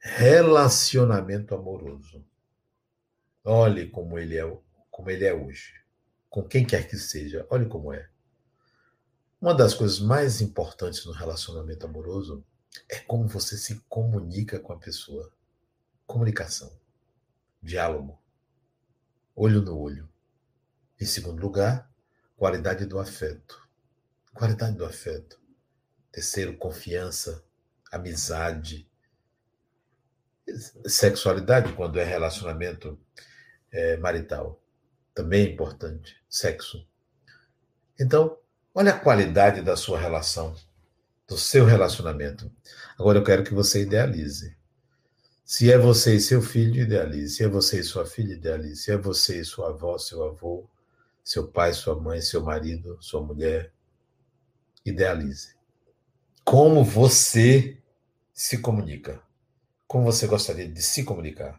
relacionamento 0.00 1.54
amoroso. 1.54 2.24
Olhe 3.44 3.88
como 3.88 4.18
ele 4.18 4.38
é, 4.38 4.58
como 4.90 5.10
ele 5.10 5.24
é 5.24 5.32
hoje. 5.32 5.74
Com 6.28 6.42
quem 6.42 6.64
quer 6.64 6.86
que 6.86 6.96
seja, 6.96 7.46
olhe 7.50 7.66
como 7.66 7.92
é. 7.92 8.08
Uma 9.40 9.54
das 9.54 9.72
coisas 9.72 10.00
mais 10.00 10.40
importantes 10.40 11.06
no 11.06 11.12
relacionamento 11.12 11.86
amoroso 11.86 12.44
é 12.88 12.98
como 12.98 13.26
você 13.26 13.56
se 13.56 13.80
comunica 13.88 14.58
com 14.58 14.72
a 14.72 14.78
pessoa. 14.78 15.32
Comunicação, 16.06 16.70
diálogo, 17.62 18.20
olho 19.34 19.62
no 19.62 19.78
olho. 19.78 20.08
Em 21.00 21.04
segundo 21.04 21.40
lugar, 21.40 21.88
qualidade 22.36 22.84
do 22.86 22.98
afeto. 22.98 23.66
Qualidade 24.34 24.76
do 24.76 24.84
afeto. 24.84 25.40
Terceiro, 26.10 26.56
confiança, 26.56 27.44
amizade. 27.92 28.88
Sexualidade, 30.86 31.72
quando 31.74 31.98
é 31.98 32.04
relacionamento 32.04 32.98
é, 33.70 33.96
marital. 33.96 34.60
Também 35.14 35.46
é 35.46 35.50
importante. 35.50 36.16
Sexo. 36.28 36.86
Então, 38.00 38.38
olha 38.74 38.92
a 38.92 38.98
qualidade 38.98 39.62
da 39.62 39.76
sua 39.76 39.98
relação, 39.98 40.56
do 41.26 41.36
seu 41.36 41.64
relacionamento. 41.64 42.50
Agora 42.98 43.18
eu 43.18 43.24
quero 43.24 43.44
que 43.44 43.54
você 43.54 43.82
idealize. 43.82 44.57
Se 45.50 45.72
é 45.72 45.78
você 45.78 46.16
e 46.16 46.20
seu 46.20 46.42
filho, 46.42 46.82
idealize. 46.82 47.36
Se 47.36 47.42
é 47.42 47.48
você 47.48 47.80
e 47.80 47.82
sua 47.82 48.04
filha, 48.04 48.34
idealize. 48.34 48.82
Se 48.82 48.92
é 48.92 48.98
você 48.98 49.40
e 49.40 49.44
sua 49.46 49.70
avó, 49.70 49.96
seu 49.96 50.22
avô, 50.22 50.68
seu 51.24 51.48
pai, 51.48 51.72
sua 51.72 51.98
mãe, 51.98 52.20
seu 52.20 52.42
marido, 52.42 52.98
sua 53.00 53.22
mulher. 53.22 53.72
Idealize. 54.84 55.54
Como 56.44 56.84
você 56.84 57.78
se 58.30 58.58
comunica? 58.58 59.22
Como 59.86 60.04
você 60.04 60.26
gostaria 60.26 60.68
de 60.68 60.82
se 60.82 61.02
comunicar? 61.02 61.58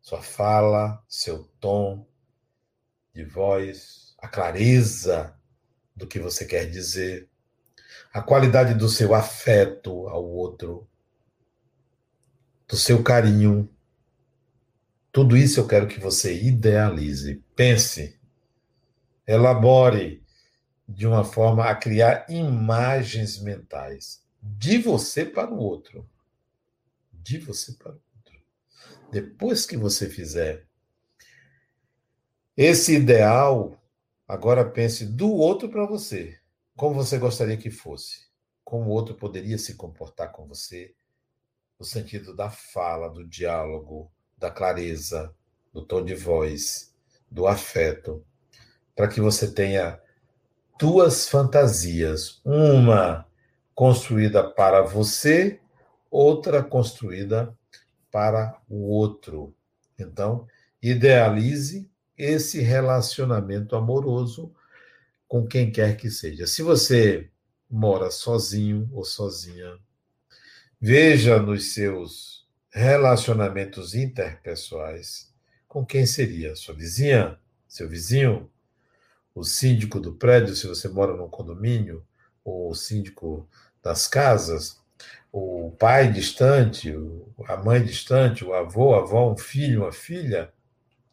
Sua 0.00 0.22
fala, 0.22 1.04
seu 1.06 1.44
tom 1.60 2.06
de 3.14 3.26
voz, 3.26 4.14
a 4.16 4.26
clareza 4.26 5.38
do 5.94 6.06
que 6.06 6.18
você 6.18 6.46
quer 6.46 6.64
dizer, 6.64 7.28
a 8.10 8.22
qualidade 8.22 8.72
do 8.72 8.88
seu 8.88 9.14
afeto 9.14 10.08
ao 10.08 10.24
outro, 10.24 10.88
do 12.72 12.78
seu 12.78 13.02
carinho. 13.02 13.68
Tudo 15.12 15.36
isso 15.36 15.60
eu 15.60 15.68
quero 15.68 15.86
que 15.86 16.00
você 16.00 16.42
idealize. 16.42 17.44
Pense 17.54 18.18
elabore 19.26 20.24
de 20.88 21.06
uma 21.06 21.22
forma 21.22 21.66
a 21.66 21.74
criar 21.76 22.24
imagens 22.30 23.38
mentais 23.38 24.24
de 24.42 24.78
você 24.78 25.22
para 25.22 25.52
o 25.52 25.58
outro. 25.58 26.08
De 27.12 27.36
você 27.36 27.72
para 27.72 27.92
o 27.92 28.00
outro. 28.16 28.40
Depois 29.10 29.66
que 29.66 29.76
você 29.76 30.08
fizer 30.08 30.66
esse 32.56 32.94
ideal, 32.94 33.78
agora 34.26 34.64
pense 34.64 35.04
do 35.04 35.30
outro 35.30 35.68
para 35.68 35.84
você. 35.84 36.38
Como 36.74 36.94
você 36.94 37.18
gostaria 37.18 37.58
que 37.58 37.70
fosse? 37.70 38.28
Como 38.64 38.86
o 38.86 38.92
outro 38.92 39.14
poderia 39.14 39.58
se 39.58 39.74
comportar 39.74 40.32
com 40.32 40.46
você? 40.46 40.94
No 41.82 41.86
sentido 41.86 42.32
da 42.32 42.48
fala, 42.48 43.08
do 43.08 43.24
diálogo, 43.26 44.08
da 44.38 44.52
clareza, 44.52 45.34
do 45.72 45.84
tom 45.84 46.04
de 46.04 46.14
voz, 46.14 46.94
do 47.28 47.44
afeto 47.44 48.24
para 48.94 49.08
que 49.08 49.20
você 49.20 49.50
tenha 49.50 50.00
duas 50.78 51.28
fantasias, 51.28 52.40
uma 52.44 53.26
construída 53.74 54.48
para 54.48 54.82
você, 54.82 55.58
outra 56.08 56.62
construída 56.62 57.52
para 58.12 58.56
o 58.68 58.88
outro. 58.88 59.52
Então, 59.98 60.46
idealize 60.80 61.90
esse 62.16 62.60
relacionamento 62.60 63.74
amoroso 63.74 64.54
com 65.26 65.44
quem 65.48 65.72
quer 65.72 65.96
que 65.96 66.12
seja. 66.12 66.46
Se 66.46 66.62
você 66.62 67.28
mora 67.68 68.08
sozinho 68.08 68.88
ou 68.92 69.04
sozinha, 69.04 69.80
veja 70.84 71.40
nos 71.40 71.74
seus 71.74 72.44
relacionamentos 72.68 73.94
interpessoais 73.94 75.32
com 75.68 75.86
quem 75.86 76.04
seria 76.04 76.56
sua 76.56 76.74
vizinha, 76.74 77.38
seu 77.68 77.88
vizinho, 77.88 78.50
o 79.32 79.44
síndico 79.44 80.00
do 80.00 80.12
prédio, 80.12 80.56
se 80.56 80.66
você 80.66 80.88
mora 80.88 81.16
num 81.16 81.28
condomínio, 81.28 82.04
ou 82.44 82.68
o 82.68 82.74
síndico 82.74 83.48
das 83.80 84.08
casas, 84.08 84.82
o 85.30 85.70
pai 85.78 86.10
distante, 86.10 86.92
a 87.46 87.56
mãe 87.56 87.80
distante, 87.80 88.44
o 88.44 88.52
avô, 88.52 88.96
a 88.96 88.98
avó, 88.98 89.32
um 89.32 89.36
filho, 89.36 89.82
uma 89.82 89.92
filha, 89.92 90.52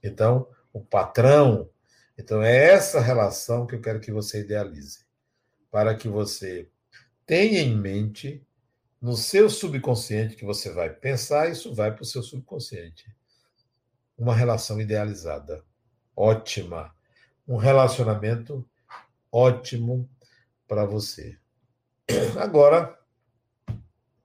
então 0.02 0.48
o 0.74 0.82
patrão. 0.82 1.70
Então 2.18 2.42
é 2.42 2.72
essa 2.72 3.00
relação 3.00 3.68
que 3.68 3.76
eu 3.76 3.82
quero 3.82 4.00
que 4.00 4.12
você 4.12 4.40
idealize, 4.40 5.06
para 5.70 5.94
que 5.94 6.08
você 6.08 6.68
tenha 7.28 7.62
em 7.62 7.78
mente 7.78 8.44
no 9.02 9.16
seu 9.16 9.50
subconsciente 9.50 10.36
que 10.36 10.46
você 10.46 10.72
vai 10.74 10.90
pensar, 10.90 11.50
isso 11.50 11.74
vai 11.74 11.94
para 11.94 12.04
o 12.04 12.06
seu 12.06 12.22
subconsciente. 12.22 13.06
Uma 14.18 14.36
relação 14.36 14.80
idealizada, 14.82 15.64
ótima, 16.16 16.94
um 17.48 17.56
relacionamento 17.56 18.68
ótimo 19.32 20.10
para 20.68 20.86
você. 20.86 21.38
Agora, 22.38 23.00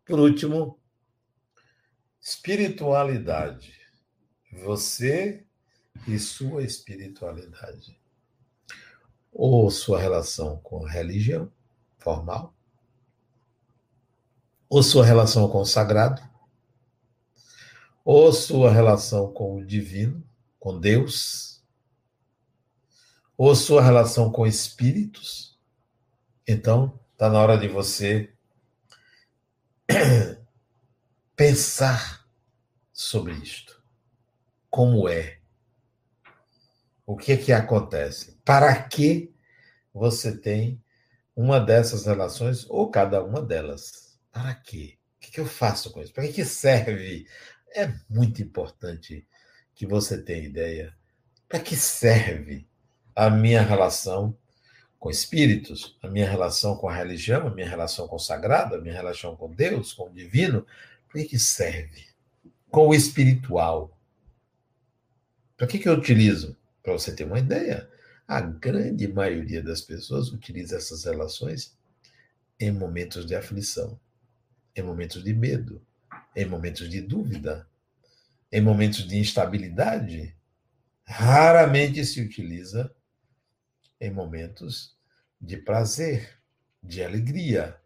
por 0.05 0.19
último, 0.19 0.79
espiritualidade. 2.21 3.81
Você 4.53 5.45
e 6.07 6.19
sua 6.19 6.63
espiritualidade. 6.63 8.01
Ou 9.33 9.71
sua 9.71 10.01
relação 10.01 10.59
com 10.59 10.85
a 10.85 10.91
religião 10.91 11.51
formal, 11.99 12.55
ou 14.69 14.83
sua 14.83 15.05
relação 15.05 15.49
com 15.49 15.61
o 15.61 15.67
sagrado, 15.67 16.23
ou 18.05 18.33
sua 18.33 18.71
relação 18.71 19.33
com 19.33 19.57
o 19.57 19.65
divino, 19.65 20.23
com 20.59 20.79
Deus, 20.79 21.63
ou 23.37 23.55
sua 23.55 23.83
relação 23.83 24.31
com 24.31 24.47
espíritos, 24.47 25.59
então 26.47 26.99
está 27.13 27.29
na 27.29 27.41
hora 27.41 27.57
de 27.57 27.69
você 27.69 28.33
pensar 31.35 32.27
sobre 32.93 33.33
isto. 33.35 33.83
Como 34.71 35.09
é? 35.09 35.39
O 37.07 37.17
que 37.17 37.33
é 37.33 37.37
que 37.37 37.53
acontece? 37.53 38.39
Para 38.45 38.83
que 38.83 39.35
você 39.93 40.37
tem 40.37 40.83
uma 41.37 41.61
dessas 41.61 42.07
relações 42.07 42.69
ou 42.69 42.91
cada 42.91 43.23
uma 43.23 43.43
delas? 43.43 44.04
Para 44.35 44.53
quê? 44.53 44.99
O 45.17 45.31
que, 45.31 45.39
eu 45.39 45.47
faço 45.47 45.93
com 45.93 46.03
isso? 46.03 46.13
Para 46.13 46.27
que, 46.27 46.45
serve? 46.45 47.25
É 47.73 47.89
muito 48.11 48.43
importante 48.43 49.25
que 49.77 49.87
você 49.87 50.21
tenha 50.21 50.45
ideia. 50.45 50.93
Para 51.49 51.61
que 51.61 51.77
serve 51.77 52.67
a 53.15 53.31
minha 53.31 53.63
relação 53.63 54.37
com 54.99 55.09
espíritos, 55.09 55.97
a 56.03 56.09
minha 56.09 56.29
relação 56.29 56.77
com 56.77 56.89
a 56.89 56.95
religião, 56.95 57.47
a 57.47 57.55
minha 57.55 57.69
relação 57.69 58.09
com 58.09 58.17
o 58.17 58.19
sagrado, 58.19 58.75
a 58.75 58.81
minha 58.81 58.95
relação 58.95 59.37
com 59.37 59.53
Deus, 59.53 59.93
com 59.93 60.09
o 60.09 60.13
divino, 60.13 60.67
para 61.09 61.23
que, 61.23 61.29
que 61.29 61.39
serve? 61.39 62.05
Com 62.69 62.89
o 62.89 62.95
espiritual. 62.95 63.97
Para 65.57 65.69
que, 65.69 65.79
que 65.79 65.89
eu 65.89 65.95
utilizo? 65.95 66.57
Para 66.83 66.93
você 66.93 67.15
ter 67.15 67.23
uma 67.23 67.39
ideia, 67.39 67.89
a 68.27 68.41
grande 68.41 69.07
maioria 69.07 69.63
das 69.63 69.81
pessoas 69.81 70.33
utiliza 70.33 70.77
essas 70.77 71.05
relações 71.05 71.77
em 72.59 72.73
momentos 72.73 73.27
de 73.27 73.37
aflição, 73.37 73.99
em 74.75 74.83
momentos 74.83 75.23
de 75.23 75.33
medo, 75.33 75.85
em 76.35 76.45
momentos 76.45 76.89
de 76.91 77.01
dúvida, 77.01 77.69
em 78.51 78.61
momentos 78.61 79.07
de 79.07 79.17
instabilidade. 79.17 80.37
Raramente 81.05 82.05
se 82.05 82.21
utiliza 82.21 82.95
em 84.01 84.11
momentos 84.11 84.97
de 85.41 85.57
prazer, 85.57 86.39
de 86.83 87.03
alegria. 87.03 87.79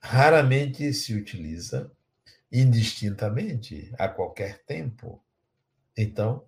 Raramente 0.00 0.92
se 0.92 1.14
utiliza 1.14 1.90
indistintamente, 2.50 3.92
a 3.98 4.08
qualquer 4.08 4.62
tempo. 4.64 5.22
Então, 5.96 6.46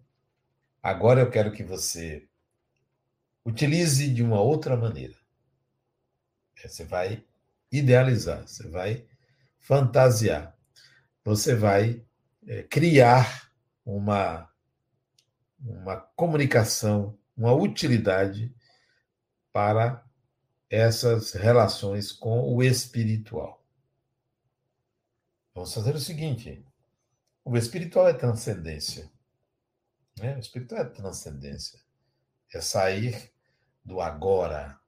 agora 0.83 1.21
eu 1.21 1.31
quero 1.31 1.53
que 1.53 1.63
você 1.63 2.27
utilize 3.45 4.09
de 4.13 4.23
uma 4.23 4.41
outra 4.41 4.77
maneira. 4.77 5.17
Você 6.57 6.85
vai 6.85 7.25
idealizar, 7.71 8.47
você 8.47 8.69
vai 8.69 9.07
fantasiar, 9.61 10.57
você 11.25 11.55
vai 11.55 12.05
é, 12.47 12.63
criar 12.63 13.53
uma, 13.85 14.51
uma 15.61 15.97
comunicação, 15.97 17.19
uma 17.37 17.53
utilidade 17.53 18.55
para 19.53 20.05
essas 20.71 21.33
relações 21.33 22.13
com 22.13 22.55
o 22.55 22.63
espiritual. 22.63 23.65
Vamos 25.55 25.75
fazer 25.75 25.95
o 25.95 26.01
seguinte: 26.01 26.65
o 27.45 27.57
espiritual 27.57 28.09
é 28.09 28.15
transcendência. 28.15 29.11
Né? 30.19 30.37
O 30.37 30.39
espiritual 30.39 30.83
é 30.83 30.85
transcendência. 30.85 31.81
É 32.53 32.61
sair 32.61 33.33
do 33.85 34.01
agora, 34.01 34.79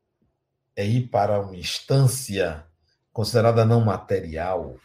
é 0.77 0.87
ir 0.87 1.09
para 1.09 1.41
uma 1.41 1.57
instância 1.57 2.70
considerada 3.13 3.65
não 3.65 3.85
material. 3.85 4.79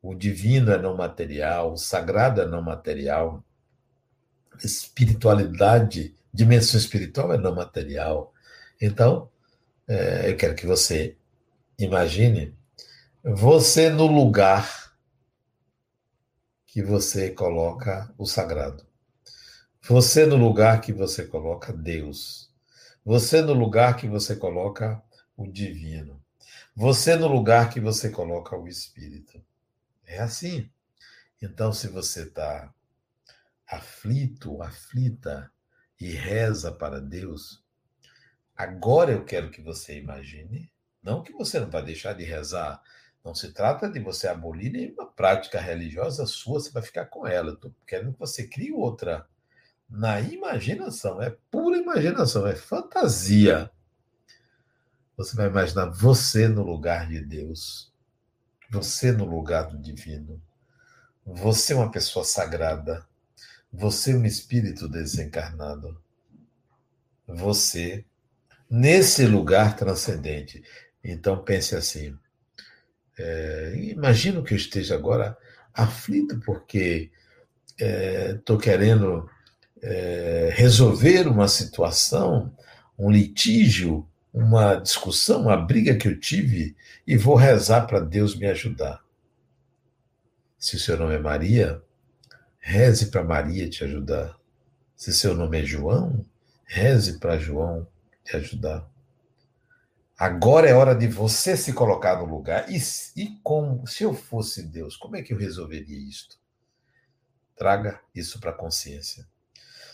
O 0.00 0.14
divino 0.14 0.72
é 0.72 0.78
não 0.78 0.96
material, 0.96 1.72
o 1.72 1.76
sagrado 1.76 2.40
é 2.40 2.46
não 2.46 2.62
material. 2.62 3.44
Espiritualidade, 4.62 6.14
dimensão 6.32 6.78
espiritual 6.78 7.32
é 7.32 7.38
não 7.38 7.54
material. 7.54 8.32
Então, 8.80 9.30
é, 9.86 10.30
eu 10.30 10.36
quero 10.36 10.54
que 10.54 10.66
você 10.66 11.16
imagine 11.78 12.54
você 13.24 13.88
no 13.88 14.06
lugar 14.06 14.92
que 16.66 16.82
você 16.82 17.30
coloca 17.30 18.12
o 18.18 18.26
sagrado. 18.26 18.84
Você 19.82 20.26
no 20.26 20.36
lugar 20.36 20.80
que 20.80 20.92
você 20.92 21.24
coloca 21.24 21.72
Deus. 21.72 22.50
Você 23.04 23.42
no 23.42 23.52
lugar 23.52 23.96
que 23.96 24.08
você 24.08 24.34
coloca 24.34 25.00
o 25.36 25.46
divino. 25.46 26.20
Você 26.74 27.16
no 27.16 27.28
lugar 27.28 27.68
que 27.68 27.80
você 27.80 28.08
coloca 28.08 28.56
o 28.56 28.66
espírito. 28.66 29.44
É 30.06 30.18
assim. 30.20 30.70
Então, 31.40 31.72
se 31.72 31.88
você 31.88 32.22
está 32.22 32.72
aflito, 33.66 34.62
aflita 34.62 35.52
e 36.00 36.12
reza 36.12 36.72
para 36.72 37.00
Deus, 37.00 37.62
agora 38.56 39.12
eu 39.12 39.24
quero 39.24 39.50
que 39.50 39.60
você 39.60 39.98
imagine, 39.98 40.70
não 41.02 41.22
que 41.22 41.32
você 41.32 41.60
não 41.60 41.70
vai 41.70 41.82
deixar 41.82 42.12
de 42.14 42.24
rezar, 42.24 42.80
não 43.24 43.34
se 43.34 43.52
trata 43.52 43.88
de 43.88 44.00
você 44.00 44.26
abolir 44.26 44.72
nenhuma 44.72 45.06
prática 45.06 45.60
religiosa 45.60 46.26
sua, 46.26 46.60
você 46.60 46.70
vai 46.70 46.82
ficar 46.82 47.06
com 47.06 47.26
ela. 47.26 47.52
Estou 47.52 47.74
querendo 47.86 48.12
que 48.12 48.18
você 48.18 48.46
crie 48.46 48.72
outra 48.72 49.26
na 49.88 50.20
imaginação, 50.20 51.20
é 51.20 51.36
pura 51.50 51.76
imaginação, 51.76 52.46
é 52.46 52.56
fantasia. 52.56 53.70
Você 55.22 55.36
vai 55.36 55.46
imaginar 55.46 55.86
você 55.86 56.48
no 56.48 56.64
lugar 56.64 57.08
de 57.08 57.20
Deus, 57.20 57.92
você 58.68 59.12
no 59.12 59.24
lugar 59.24 59.68
do 59.68 59.78
divino, 59.78 60.42
você 61.24 61.74
uma 61.74 61.92
pessoa 61.92 62.24
sagrada, 62.24 63.06
você 63.72 64.16
um 64.16 64.24
espírito 64.24 64.88
desencarnado, 64.88 65.96
você 67.24 68.04
nesse 68.68 69.24
lugar 69.24 69.76
transcendente. 69.76 70.60
Então 71.04 71.40
pense 71.44 71.76
assim: 71.76 72.18
é, 73.16 73.74
imagino 73.76 74.42
que 74.42 74.54
eu 74.54 74.58
esteja 74.58 74.96
agora 74.96 75.38
aflito 75.72 76.40
porque 76.40 77.12
estou 77.78 78.58
é, 78.58 78.60
querendo 78.60 79.30
é, 79.80 80.50
resolver 80.52 81.28
uma 81.28 81.46
situação, 81.46 82.52
um 82.98 83.08
litígio, 83.08 84.08
uma 84.32 84.76
discussão, 84.76 85.42
uma 85.42 85.56
briga 85.56 85.96
que 85.96 86.08
eu 86.08 86.18
tive 86.18 86.74
e 87.06 87.16
vou 87.16 87.34
rezar 87.34 87.86
para 87.86 88.00
Deus 88.00 88.34
me 88.34 88.46
ajudar. 88.46 89.04
Se 90.58 90.76
o 90.76 90.78
seu 90.78 90.96
nome 90.96 91.14
é 91.14 91.18
Maria, 91.18 91.82
reze 92.58 93.10
para 93.10 93.22
Maria 93.22 93.68
te 93.68 93.84
ajudar. 93.84 94.38
Se 94.96 95.12
seu 95.12 95.34
nome 95.34 95.60
é 95.60 95.64
João, 95.64 96.24
reze 96.64 97.18
para 97.18 97.36
João 97.38 97.86
te 98.24 98.36
ajudar. 98.36 98.88
Agora 100.16 100.68
é 100.68 100.72
hora 100.72 100.94
de 100.94 101.08
você 101.08 101.56
se 101.56 101.72
colocar 101.72 102.16
no 102.20 102.24
lugar. 102.26 102.70
E, 102.70 102.78
e 103.16 103.40
como, 103.42 103.84
se 103.86 104.04
eu 104.04 104.14
fosse 104.14 104.62
Deus, 104.62 104.96
como 104.96 105.16
é 105.16 105.22
que 105.22 105.32
eu 105.32 105.36
resolveria 105.36 105.98
isto? 105.98 106.38
Traga 107.56 108.00
isso 108.14 108.38
para 108.38 108.50
a 108.50 108.54
consciência. 108.54 109.26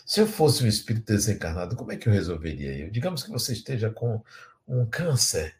Se 0.09 0.21
eu 0.21 0.25
fosse 0.25 0.63
um 0.63 0.67
espírito 0.67 1.05
desencarnado, 1.05 1.75
como 1.75 1.91
é 1.91 1.95
que 1.95 2.09
eu 2.09 2.11
resolveria? 2.11 2.75
Eu, 2.75 2.89
digamos 2.89 3.21
que 3.21 3.29
você 3.29 3.53
esteja 3.53 3.91
com 3.91 4.23
um 4.67 4.83
câncer, 4.83 5.55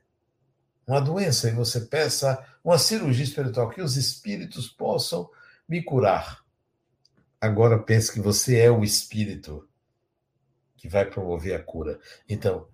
uma 0.88 1.00
doença, 1.00 1.48
e 1.48 1.54
você 1.54 1.82
peça 1.82 2.44
uma 2.64 2.80
cirurgia 2.80 3.24
espiritual, 3.24 3.70
que 3.70 3.80
os 3.80 3.96
espíritos 3.96 4.68
possam 4.68 5.30
me 5.68 5.84
curar. 5.84 6.44
Agora 7.40 7.78
pense 7.78 8.12
que 8.12 8.20
você 8.20 8.58
é 8.58 8.72
o 8.72 8.84
espírito 8.84 9.70
que 10.76 10.90
vai 10.90 11.06
promover 11.06 11.54
a 11.54 11.62
cura. 11.62 12.00
Então, 12.28 12.68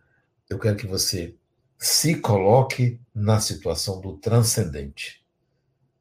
eu 0.50 0.58
quero 0.58 0.78
que 0.78 0.88
você 0.88 1.36
se 1.78 2.16
coloque 2.22 3.02
na 3.14 3.42
situação 3.42 4.00
do 4.00 4.16
transcendente. 4.16 5.26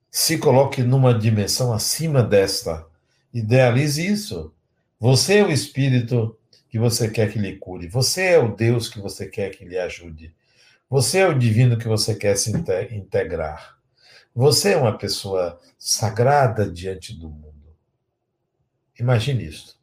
Se 0.09 0.39
coloque 0.39 0.85
numa 0.85 1.13
dimensão 1.13 1.73
acima 1.73 2.23
desta. 2.23 2.87
Idealize 3.33 4.07
isso. 4.07 4.55
Você 4.99 5.39
é 5.39 5.45
o 5.45 5.51
espírito 5.51 6.39
que 6.69 6.79
você 6.79 7.11
quer 7.11 7.33
que 7.33 7.39
lhe 7.39 7.57
cure. 7.57 7.89
Você 7.89 8.23
é 8.23 8.39
o 8.39 8.55
Deus 8.55 8.89
que 8.89 9.01
você 9.01 9.29
quer 9.29 9.51
que 9.51 9.65
lhe 9.65 9.79
ajude. 9.79 10.35
Você 10.89 11.19
é 11.19 11.29
o 11.29 11.39
divino 11.39 11.79
que 11.79 11.89
você 11.89 12.15
quer 12.15 12.37
se 12.37 12.51
integrar. 12.91 13.79
Você 14.35 14.73
é 14.73 14.77
uma 14.77 14.99
pessoa 14.99 15.61
sagrada 15.79 16.69
diante 16.71 17.15
do 17.15 17.29
mundo. 17.29 17.77
Imagine 18.99 19.47
isso. 19.47 19.79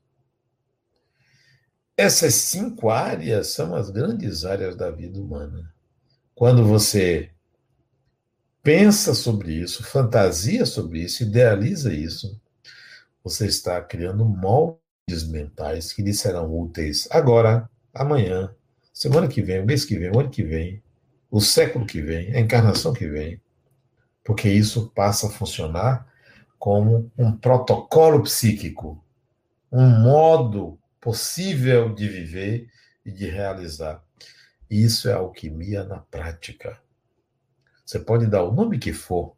Essas 1.95 2.33
cinco 2.33 2.89
áreas 2.89 3.47
são 3.47 3.75
as 3.75 3.89
grandes 3.89 4.43
áreas 4.43 4.75
da 4.75 4.89
vida 4.89 5.19
humana. 5.19 5.73
Quando 6.33 6.65
você 6.65 7.31
pensa 8.63 9.13
sobre 9.13 9.53
isso, 9.53 9.83
fantasia 9.83 10.65
sobre 10.65 11.03
isso, 11.03 11.23
idealiza 11.23 11.93
isso, 11.93 12.39
você 13.23 13.45
está 13.45 13.81
criando 13.81 14.25
moldes 14.25 14.80
mentais 15.27 15.91
que 15.91 16.01
lhe 16.01 16.13
serão 16.13 16.53
úteis 16.53 17.07
agora, 17.11 17.69
amanhã, 17.93 18.53
semana 18.93 19.27
que 19.27 19.41
vem, 19.41 19.65
mês 19.65 19.85
que 19.85 19.97
vem, 19.97 20.11
o 20.11 20.19
ano 20.19 20.29
que 20.29 20.43
vem, 20.43 20.81
o 21.29 21.39
século 21.39 21.85
que 21.85 22.01
vem, 22.01 22.35
a 22.35 22.39
encarnação 22.39 22.93
que 22.93 23.07
vem, 23.07 23.41
porque 24.23 24.49
isso 24.49 24.89
passa 24.95 25.27
a 25.27 25.31
funcionar 25.31 26.07
como 26.57 27.11
um 27.17 27.31
protocolo 27.35 28.23
psíquico, 28.23 29.03
um 29.71 29.87
modo 29.87 30.77
possível 30.99 31.93
de 31.93 32.07
viver 32.07 32.69
e 33.05 33.11
de 33.11 33.25
realizar. 33.27 34.03
Isso 34.69 35.09
é 35.09 35.13
alquimia 35.13 35.83
na 35.83 35.99
prática. 35.99 36.79
Você 37.85 37.99
pode 37.99 38.27
dar 38.27 38.43
o 38.43 38.53
nome 38.53 38.77
que 38.79 38.93
for, 38.93 39.35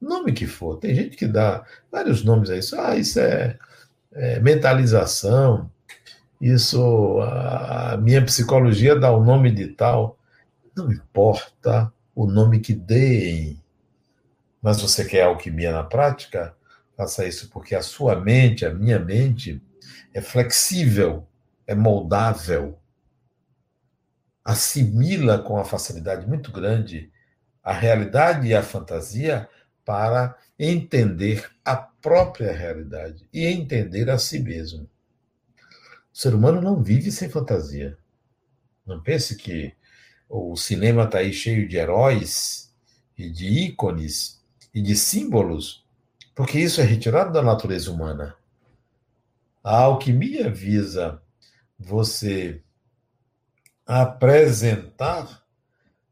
nome 0.00 0.32
que 0.32 0.46
for. 0.46 0.76
Tem 0.78 0.94
gente 0.94 1.16
que 1.16 1.26
dá 1.26 1.64
vários 1.90 2.22
nomes 2.22 2.50
a 2.50 2.56
isso. 2.56 2.78
Ah, 2.80 2.96
isso 2.96 3.18
é 3.18 3.58
é, 4.12 4.40
mentalização, 4.40 5.70
isso, 6.40 7.20
a 7.20 7.96
minha 7.96 8.24
psicologia 8.24 8.94
dá 8.94 9.10
o 9.10 9.24
nome 9.24 9.50
de 9.50 9.68
tal. 9.68 10.16
Não 10.76 10.92
importa 10.92 11.92
o 12.14 12.26
nome 12.26 12.60
que 12.60 12.72
deem, 12.72 13.60
mas 14.62 14.80
você 14.80 15.04
quer 15.04 15.22
alquimia 15.22 15.72
na 15.72 15.82
prática? 15.82 16.54
Faça 16.96 17.26
isso 17.26 17.48
porque 17.50 17.74
a 17.74 17.82
sua 17.82 18.20
mente, 18.20 18.64
a 18.64 18.72
minha 18.72 18.98
mente, 18.98 19.60
é 20.14 20.20
flexível, 20.20 21.26
é 21.66 21.74
moldável, 21.74 22.78
assimila 24.44 25.38
com 25.38 25.54
uma 25.54 25.64
facilidade 25.64 26.26
muito 26.26 26.50
grande 26.50 27.10
a 27.62 27.72
realidade 27.72 28.48
e 28.48 28.54
a 28.54 28.62
fantasia 28.62 29.48
para 29.84 30.36
entender 30.58 31.50
a 31.64 31.87
própria 32.00 32.52
realidade 32.52 33.28
e 33.32 33.46
entender 33.46 34.10
a 34.10 34.18
si 34.18 34.38
mesmo. 34.38 34.88
O 36.12 36.18
ser 36.18 36.34
humano 36.34 36.60
não 36.60 36.82
vive 36.82 37.10
sem 37.12 37.28
fantasia. 37.28 37.96
Não 38.86 39.00
pense 39.00 39.36
que 39.36 39.74
o 40.28 40.56
cinema 40.56 41.04
está 41.04 41.18
aí 41.18 41.32
cheio 41.32 41.68
de 41.68 41.76
heróis 41.76 42.74
e 43.16 43.30
de 43.30 43.46
ícones 43.46 44.42
e 44.74 44.82
de 44.82 44.96
símbolos, 44.96 45.84
porque 46.34 46.58
isso 46.58 46.80
é 46.80 46.84
retirado 46.84 47.32
da 47.32 47.42
natureza 47.42 47.90
humana. 47.90 48.36
A 49.62 49.78
alquimia 49.78 50.50
visa 50.50 51.20
você 51.78 52.62
apresentar 53.86 55.42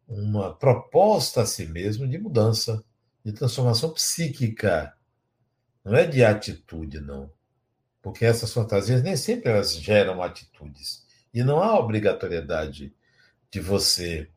uma 0.08 0.54
proposta 0.54 1.42
a 1.42 1.46
si 1.46 1.66
mesmo 1.66 2.08
de 2.08 2.16
mudança, 2.16 2.82
de 3.24 3.32
transformação 3.32 3.90
psíquica. 3.90 4.95
Não 5.86 5.94
é 5.94 6.04
de 6.04 6.24
atitude, 6.24 6.98
não. 6.98 7.30
Porque 8.02 8.24
essas 8.24 8.52
fantasias 8.52 9.04
nem 9.04 9.16
sempre 9.16 9.52
elas 9.52 9.76
geram 9.76 10.20
atitudes. 10.20 11.06
E 11.32 11.44
não 11.44 11.62
há 11.62 11.78
obrigatoriedade 11.78 12.92
de 13.48 13.60
você 13.60 14.28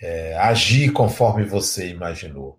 é, 0.00 0.34
agir 0.38 0.90
conforme 0.94 1.44
você 1.44 1.90
imaginou. 1.90 2.58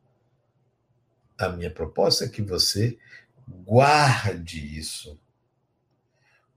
A 1.39 1.49
minha 1.49 1.71
proposta 1.71 2.25
é 2.25 2.29
que 2.29 2.43
você 2.43 2.99
guarde 3.47 4.77
isso. 4.77 5.19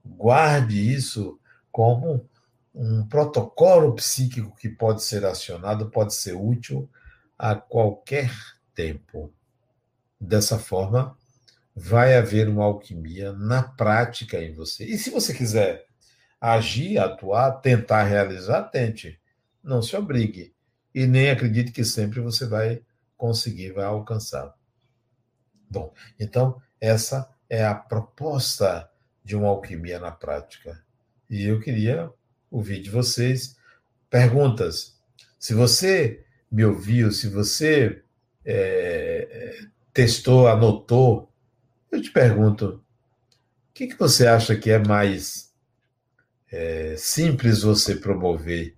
Guarde 0.05 0.93
isso 0.93 1.39
como 1.71 2.29
um 2.75 3.03
protocolo 3.07 3.95
psíquico 3.95 4.55
que 4.55 4.69
pode 4.69 5.01
ser 5.01 5.25
acionado, 5.25 5.89
pode 5.89 6.13
ser 6.13 6.33
útil 6.33 6.87
a 7.35 7.55
qualquer 7.55 8.31
tempo. 8.75 9.33
Dessa 10.19 10.59
forma, 10.59 11.17
vai 11.75 12.15
haver 12.15 12.47
uma 12.47 12.65
alquimia 12.65 13.33
na 13.33 13.63
prática 13.63 14.41
em 14.41 14.53
você. 14.53 14.85
E 14.85 14.97
se 14.97 15.09
você 15.09 15.33
quiser 15.33 15.85
agir, 16.39 16.97
atuar, 16.97 17.53
tentar 17.61 18.03
realizar, 18.03 18.63
tente. 18.63 19.19
Não 19.63 19.81
se 19.81 19.95
obrigue. 19.95 20.53
E 20.93 21.07
nem 21.07 21.29
acredite 21.31 21.71
que 21.71 21.83
sempre 21.83 22.19
você 22.19 22.45
vai 22.45 22.81
conseguir, 23.17 23.71
vai 23.71 23.85
alcançar. 23.85 24.53
Bom, 25.69 25.93
então, 26.19 26.61
essa 26.79 27.27
é 27.49 27.65
a 27.65 27.73
proposta 27.73 28.89
de 29.23 29.35
uma 29.35 29.47
alquimia 29.47 29.99
na 29.99 30.11
prática. 30.11 30.83
E 31.29 31.45
eu 31.45 31.59
queria 31.59 32.11
ouvir 32.51 32.81
de 32.81 32.89
vocês 32.89 33.55
perguntas. 34.09 34.99
Se 35.39 35.53
você 35.53 36.23
me 36.51 36.63
ouviu, 36.63 37.11
se 37.11 37.27
você 37.27 38.03
é, 38.45 39.57
testou, 39.91 40.47
anotou, 40.47 41.32
eu 41.95 42.01
te 42.01 42.11
pergunto: 42.11 42.83
o 43.69 43.73
que, 43.73 43.87
que 43.87 43.97
você 43.97 44.27
acha 44.27 44.55
que 44.55 44.71
é 44.71 44.79
mais 44.79 45.53
é, 46.51 46.95
simples 46.97 47.63
você 47.63 47.95
promover 47.95 48.75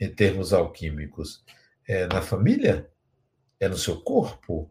em 0.00 0.08
termos 0.08 0.52
alquímicos? 0.52 1.44
É 1.86 2.06
na 2.06 2.20
família? 2.20 2.90
É 3.58 3.68
no 3.68 3.76
seu 3.76 4.00
corpo? 4.00 4.70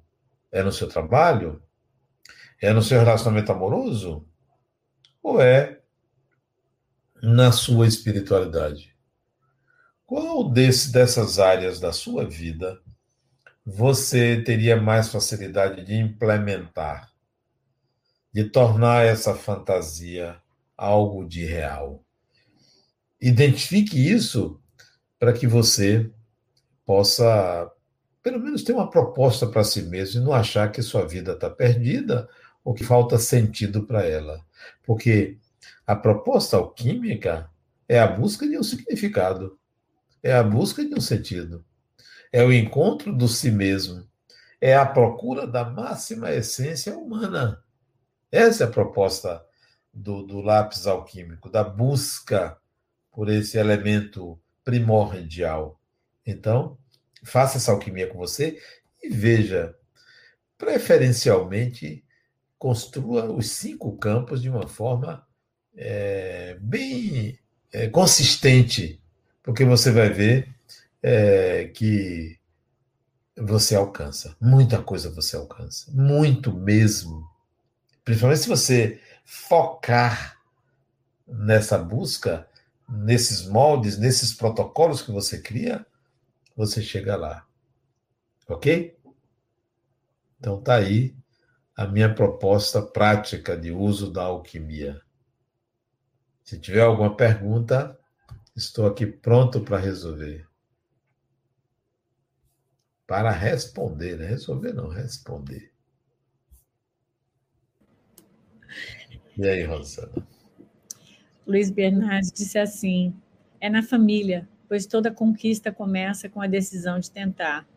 É 0.51 0.63
no 0.63 0.71
seu 0.71 0.87
trabalho? 0.87 1.61
É 2.61 2.71
no 2.71 2.81
seu 2.81 2.99
relacionamento 2.99 3.51
amoroso? 3.51 4.27
Ou 5.21 5.41
é 5.41 5.81
na 7.21 7.51
sua 7.51 7.87
espiritualidade? 7.87 8.95
Qual 10.05 10.49
desse, 10.49 10.91
dessas 10.91 11.37
áreas 11.37 11.79
da 11.79 11.91
sua 11.91 12.25
vida 12.25 12.81
você 13.69 14.41
teria 14.41 14.79
mais 14.79 15.09
facilidade 15.09 15.83
de 15.83 15.93
implementar, 15.93 17.11
de 18.38 18.43
tornar 18.43 19.03
essa 19.03 19.33
fantasia 19.33 20.39
algo 20.77 21.27
de 21.27 21.43
real? 21.43 22.05
Identifique 23.19 23.97
isso 23.97 24.61
para 25.17 25.33
que 25.33 25.47
você 25.47 26.11
possa, 26.85 27.67
pelo 28.21 28.39
menos, 28.39 28.61
ter 28.61 28.73
uma 28.73 28.91
proposta 28.91 29.47
para 29.47 29.63
si 29.63 29.81
mesmo 29.81 30.21
e 30.21 30.23
não 30.23 30.33
achar 30.33 30.71
que 30.71 30.83
sua 30.83 31.03
vida 31.03 31.31
está 31.31 31.49
perdida 31.49 32.29
ou 32.63 32.75
que 32.75 32.83
falta 32.83 33.17
sentido 33.17 33.88
para 33.88 34.05
ela. 34.05 34.45
Porque 34.85 35.39
a 35.88 35.95
proposta 35.95 36.57
alquímica 36.57 37.49
é 37.89 37.97
a 37.97 38.05
busca 38.05 38.47
de 38.47 38.55
um 38.55 38.61
significado, 38.61 39.57
é 40.21 40.31
a 40.31 40.43
busca 40.43 40.85
de 40.85 40.93
um 40.93 41.01
sentido, 41.01 41.65
é 42.31 42.43
o 42.43 42.53
encontro 42.53 43.17
do 43.17 43.27
si 43.27 43.49
mesmo, 43.49 44.07
é 44.61 44.75
a 44.75 44.85
procura 44.85 45.47
da 45.47 45.67
máxima 45.67 46.31
essência 46.31 46.95
humana. 46.95 47.63
Essa 48.32 48.65
é 48.65 48.67
a 48.67 48.71
proposta 48.71 49.43
do, 49.93 50.21
do 50.23 50.41
lápis 50.41 50.86
alquímico, 50.86 51.49
da 51.49 51.63
busca 51.63 52.57
por 53.11 53.30
esse 53.30 53.57
elemento 53.57 54.39
primordial. 54.63 55.80
Então, 56.25 56.78
faça 57.23 57.57
essa 57.57 57.71
alquimia 57.71 58.07
com 58.07 58.17
você 58.17 58.61
e 59.01 59.09
veja, 59.09 59.75
preferencialmente, 60.57 62.03
construa 62.57 63.32
os 63.32 63.51
cinco 63.51 63.97
campos 63.97 64.41
de 64.41 64.49
uma 64.49 64.67
forma 64.67 65.25
é, 65.75 66.57
bem 66.59 67.38
é, 67.71 67.88
consistente, 67.88 69.01
porque 69.43 69.63
você 69.63 69.91
vai 69.91 70.09
ver 70.09 70.53
é, 71.01 71.65
que 71.73 72.38
você 73.38 73.75
alcança. 73.75 74.36
Muita 74.41 74.82
coisa 74.82 75.09
você 75.09 75.36
alcança. 75.36 75.91
Muito 75.91 76.51
mesmo. 76.51 77.30
Principalmente 78.07 78.39
se 78.39 78.47
você 78.47 79.01
focar 79.25 80.41
nessa 81.27 81.77
busca, 81.77 82.49
nesses 82.87 83.45
moldes, 83.45 83.97
nesses 83.97 84.33
protocolos 84.33 85.01
que 85.01 85.11
você 85.11 85.41
cria, 85.41 85.85
você 86.55 86.81
chega 86.81 87.17
lá. 87.17 87.45
Ok? 88.47 88.97
Então 90.39 90.61
tá 90.61 90.75
aí 90.75 91.17
a 91.75 91.85
minha 91.85 92.15
proposta 92.15 92.81
prática 92.81 93.57
de 93.57 93.73
uso 93.73 94.09
da 94.09 94.23
alquimia. 94.23 95.01
Se 96.45 96.57
tiver 96.57 96.83
alguma 96.83 97.13
pergunta, 97.13 97.99
estou 98.55 98.87
aqui 98.87 99.05
pronto 99.05 99.59
para 99.65 99.79
resolver. 99.79 100.47
Para 103.05 103.31
responder, 103.31 104.17
né? 104.17 104.27
Resolver 104.27 104.71
não, 104.71 104.87
responder. 104.87 105.76
E 109.38 109.47
aí, 109.47 109.63
Rosana? 109.63 110.27
Luiz 111.45 111.69
Bernardes 111.69 112.31
disse 112.31 112.57
assim: 112.57 113.13
é 113.61 113.69
na 113.69 113.83
família, 113.83 114.47
pois 114.67 114.85
toda 114.85 115.11
conquista 115.11 115.71
começa 115.71 116.27
com 116.27 116.41
a 116.41 116.47
decisão 116.47 116.99
de 116.99 117.11
tentar. 117.11 117.67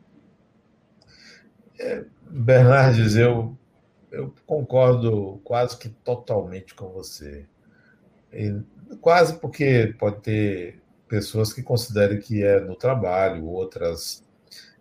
É, 1.78 2.04
Bernardes, 2.28 3.16
eu, 3.16 3.56
eu 4.10 4.34
concordo 4.46 5.40
quase 5.44 5.78
que 5.78 5.88
totalmente 5.88 6.74
com 6.74 6.88
você. 6.88 7.46
E 8.32 8.60
quase 9.00 9.38
porque 9.38 9.94
pode 9.98 10.20
ter 10.20 10.82
pessoas 11.08 11.52
que 11.52 11.62
considerem 11.62 12.20
que 12.20 12.42
é 12.42 12.60
no 12.60 12.76
trabalho, 12.76 13.46
outras 13.46 14.24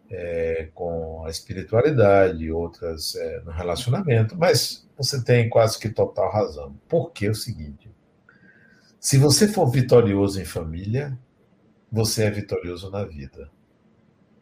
é, 0.09 0.69
com 0.73 1.23
a 1.25 1.30
espiritualidade, 1.30 2.51
outras 2.51 3.15
é, 3.15 3.41
no 3.41 3.51
relacionamento, 3.51 4.38
mas 4.38 4.88
você 4.99 5.23
tem 5.23 5.49
quase 5.49 5.79
que 5.79 5.87
total 5.87 6.29
razão. 6.29 6.75
Porque 6.89 7.25
é 7.25 7.29
o 7.29 7.35
seguinte: 7.35 7.89
se 8.99 9.17
você 9.17 9.47
for 9.47 9.71
vitorioso 9.71 10.41
em 10.41 10.45
família, 10.45 11.17
você 11.89 12.25
é 12.25 12.29
vitorioso 12.29 12.91
na 12.91 13.05
vida. 13.05 13.49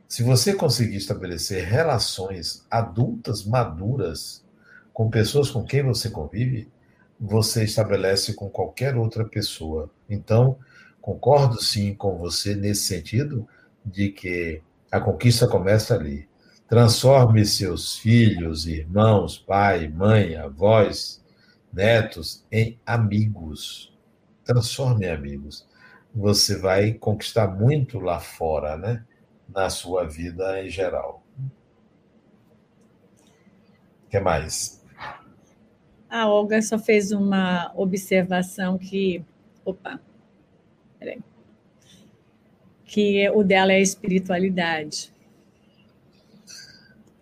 Se 0.08 0.24
você 0.24 0.56
conseguir 0.56 0.98
estabelecer 0.98 1.64
relações 1.64 2.66
adultas, 2.72 3.46
maduras, 3.46 4.44
com 4.92 5.12
pessoas 5.12 5.52
com 5.52 5.64
quem 5.64 5.84
você 5.84 6.10
convive, 6.10 6.72
você 7.20 7.64
estabelece 7.64 8.34
com 8.34 8.50
qualquer 8.50 8.96
outra 8.96 9.26
pessoa. 9.26 9.92
Então, 10.10 10.58
concordo 11.00 11.62
sim 11.62 11.94
com 11.94 12.18
você 12.18 12.56
nesse 12.56 12.86
sentido 12.86 13.48
de 13.86 14.10
que 14.10 14.62
a 14.92 15.00
conquista 15.00 15.48
começa 15.48 15.94
ali. 15.94 16.27
Transforme 16.68 17.46
seus 17.46 17.98
filhos, 17.98 18.68
irmãos, 18.68 19.38
pai, 19.38 19.88
mãe, 19.88 20.36
avós, 20.36 21.24
netos 21.72 22.46
em 22.52 22.78
amigos. 22.86 23.98
Transforme 24.44 25.06
em 25.06 25.10
amigos. 25.10 25.66
Você 26.14 26.58
vai 26.58 26.92
conquistar 26.92 27.48
muito 27.48 28.00
lá 28.00 28.20
fora, 28.20 28.76
né? 28.76 29.06
Na 29.48 29.70
sua 29.70 30.04
vida 30.04 30.62
em 30.62 30.70
geral. 30.70 31.24
O 34.06 34.10
que 34.10 34.20
mais? 34.20 34.84
A 36.10 36.28
Olga 36.28 36.62
só 36.62 36.78
fez 36.78 37.14
uma 37.14 37.72
observação 37.76 38.78
que. 38.78 39.24
Opa, 39.64 40.02
peraí. 41.00 41.22
Que 42.84 43.30
o 43.30 43.42
dela 43.42 43.72
é 43.72 43.78
a 43.78 43.82
espiritualidade. 43.82 45.14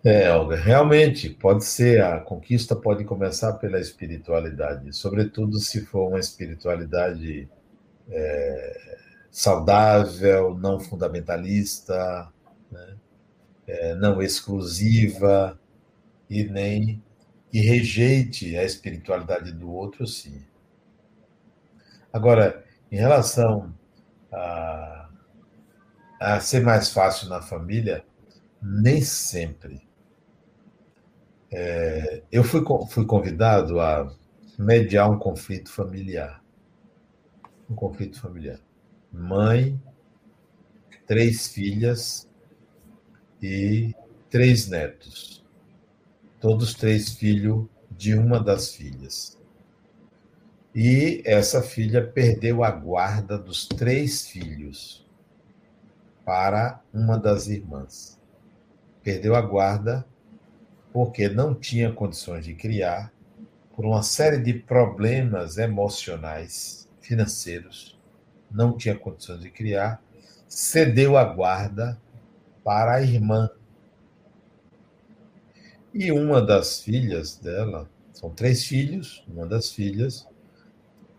É, 0.08 0.30
Olga, 0.30 0.54
realmente 0.54 1.28
pode 1.28 1.64
ser, 1.64 2.00
a 2.00 2.20
conquista 2.20 2.76
pode 2.76 3.04
começar 3.04 3.54
pela 3.54 3.80
espiritualidade, 3.80 4.92
sobretudo 4.92 5.58
se 5.58 5.84
for 5.84 6.10
uma 6.10 6.20
espiritualidade 6.20 7.48
é, 8.08 8.98
saudável, 9.32 10.54
não 10.56 10.78
fundamentalista, 10.78 12.28
né? 12.70 12.96
é, 13.66 13.96
não 13.96 14.22
exclusiva 14.22 15.58
e 16.30 16.44
nem 16.44 17.02
que 17.50 17.58
rejeite 17.58 18.56
a 18.56 18.62
espiritualidade 18.62 19.50
do 19.50 19.68
outro, 19.72 20.06
sim. 20.06 20.40
Agora, 22.12 22.64
em 22.92 22.96
relação 22.96 23.74
a, 24.32 25.08
a 26.20 26.38
ser 26.38 26.62
mais 26.62 26.90
fácil 26.92 27.28
na 27.28 27.42
família? 27.42 28.04
Nem 28.62 29.02
sempre. 29.02 29.85
É, 31.50 32.22
eu 32.30 32.42
fui, 32.42 32.64
fui 32.88 33.06
convidado 33.06 33.80
a 33.80 34.12
mediar 34.58 35.10
um 35.10 35.18
conflito 35.18 35.70
familiar. 35.70 36.42
Um 37.68 37.74
conflito 37.74 38.20
familiar. 38.20 38.60
Mãe, 39.12 39.80
três 41.06 41.48
filhas 41.48 42.28
e 43.42 43.94
três 44.30 44.68
netos. 44.68 45.44
Todos 46.40 46.74
três 46.74 47.12
filhos 47.12 47.66
de 47.90 48.14
uma 48.14 48.40
das 48.40 48.74
filhas. 48.74 49.38
E 50.74 51.22
essa 51.24 51.62
filha 51.62 52.06
perdeu 52.06 52.62
a 52.62 52.70
guarda 52.70 53.38
dos 53.38 53.66
três 53.66 54.26
filhos 54.26 55.06
para 56.24 56.82
uma 56.92 57.18
das 57.18 57.46
irmãs. 57.46 58.20
Perdeu 59.02 59.34
a 59.34 59.40
guarda 59.40 60.06
porque 60.96 61.28
não 61.28 61.54
tinha 61.54 61.92
condições 61.92 62.46
de 62.46 62.54
criar, 62.54 63.12
por 63.74 63.84
uma 63.84 64.02
série 64.02 64.38
de 64.38 64.54
problemas 64.54 65.58
emocionais, 65.58 66.88
financeiros, 67.02 68.00
não 68.50 68.74
tinha 68.74 68.96
condições 68.96 69.42
de 69.42 69.50
criar, 69.50 70.02
cedeu 70.48 71.18
a 71.18 71.24
guarda 71.24 72.00
para 72.64 72.94
a 72.94 73.02
irmã. 73.02 73.50
E 75.92 76.10
uma 76.10 76.40
das 76.40 76.80
filhas 76.80 77.36
dela, 77.36 77.90
são 78.14 78.30
três 78.30 78.64
filhos, 78.64 79.22
uma 79.28 79.44
das 79.44 79.70
filhas, 79.70 80.26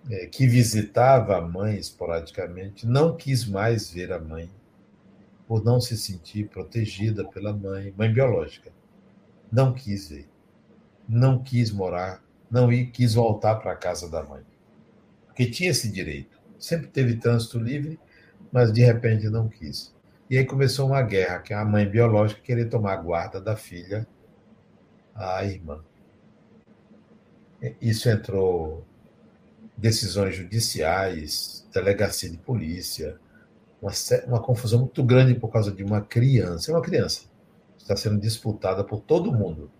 é, 0.09 0.25
que 0.25 0.47
visitava 0.47 1.37
a 1.37 1.41
mãe 1.41 1.77
esporadicamente, 1.77 2.87
não 2.87 3.15
quis 3.15 3.45
mais 3.45 3.91
ver 3.91 4.11
a 4.11 4.17
mãe, 4.19 4.49
por 5.47 5.63
não 5.63 5.79
se 5.79 5.95
sentir 5.95 6.49
protegida 6.49 7.23
pela 7.23 7.53
mãe, 7.53 7.93
mãe 7.95 8.11
biológica 8.11 8.75
não 9.51 9.73
quis 9.73 10.09
ver. 10.09 10.29
Não 11.07 11.41
quis 11.41 11.71
morar, 11.71 12.21
não 12.51 12.69
quis 12.91 13.13
voltar 13.13 13.55
para 13.55 13.71
a 13.71 13.75
casa 13.75 14.09
da 14.09 14.23
mãe. 14.23 14.41
Porque 15.25 15.45
tinha 15.49 15.69
esse 15.69 15.89
direito. 15.89 16.37
Sempre 16.59 16.87
teve 16.87 17.15
trânsito 17.15 17.59
livre, 17.59 17.99
mas 18.51 18.71
de 18.71 18.81
repente 18.81 19.29
não 19.29 19.47
quis. 19.47 19.93
E 20.29 20.37
aí 20.37 20.45
começou 20.45 20.87
uma 20.87 21.01
guerra, 21.01 21.39
que 21.39 21.53
a 21.53 21.63
mãe 21.63 21.87
biológica 21.87 22.41
queria 22.41 22.67
tomar 22.67 22.93
a 22.93 23.01
guarda 23.01 23.39
da 23.39 23.55
filha, 23.55 24.05
a 25.15 25.45
irmã. 25.45 25.81
Isso 27.81 28.09
entrou 28.09 28.85
decisões 29.77 30.35
judiciais, 30.35 31.65
delegacia 31.73 32.29
de 32.29 32.37
polícia, 32.37 33.17
uma, 33.81 33.91
uma 34.27 34.41
confusão 34.41 34.79
muito 34.81 35.03
grande 35.03 35.35
por 35.35 35.49
causa 35.49 35.71
de 35.71 35.83
uma 35.83 36.01
criança. 36.01 36.71
É 36.71 36.75
uma 36.75 36.81
criança 36.81 37.21
está 37.87 37.95
sendo 37.95 38.19
disputada 38.19 38.83
por 38.83 38.99
todo 38.99 39.31
mundo. 39.31 39.71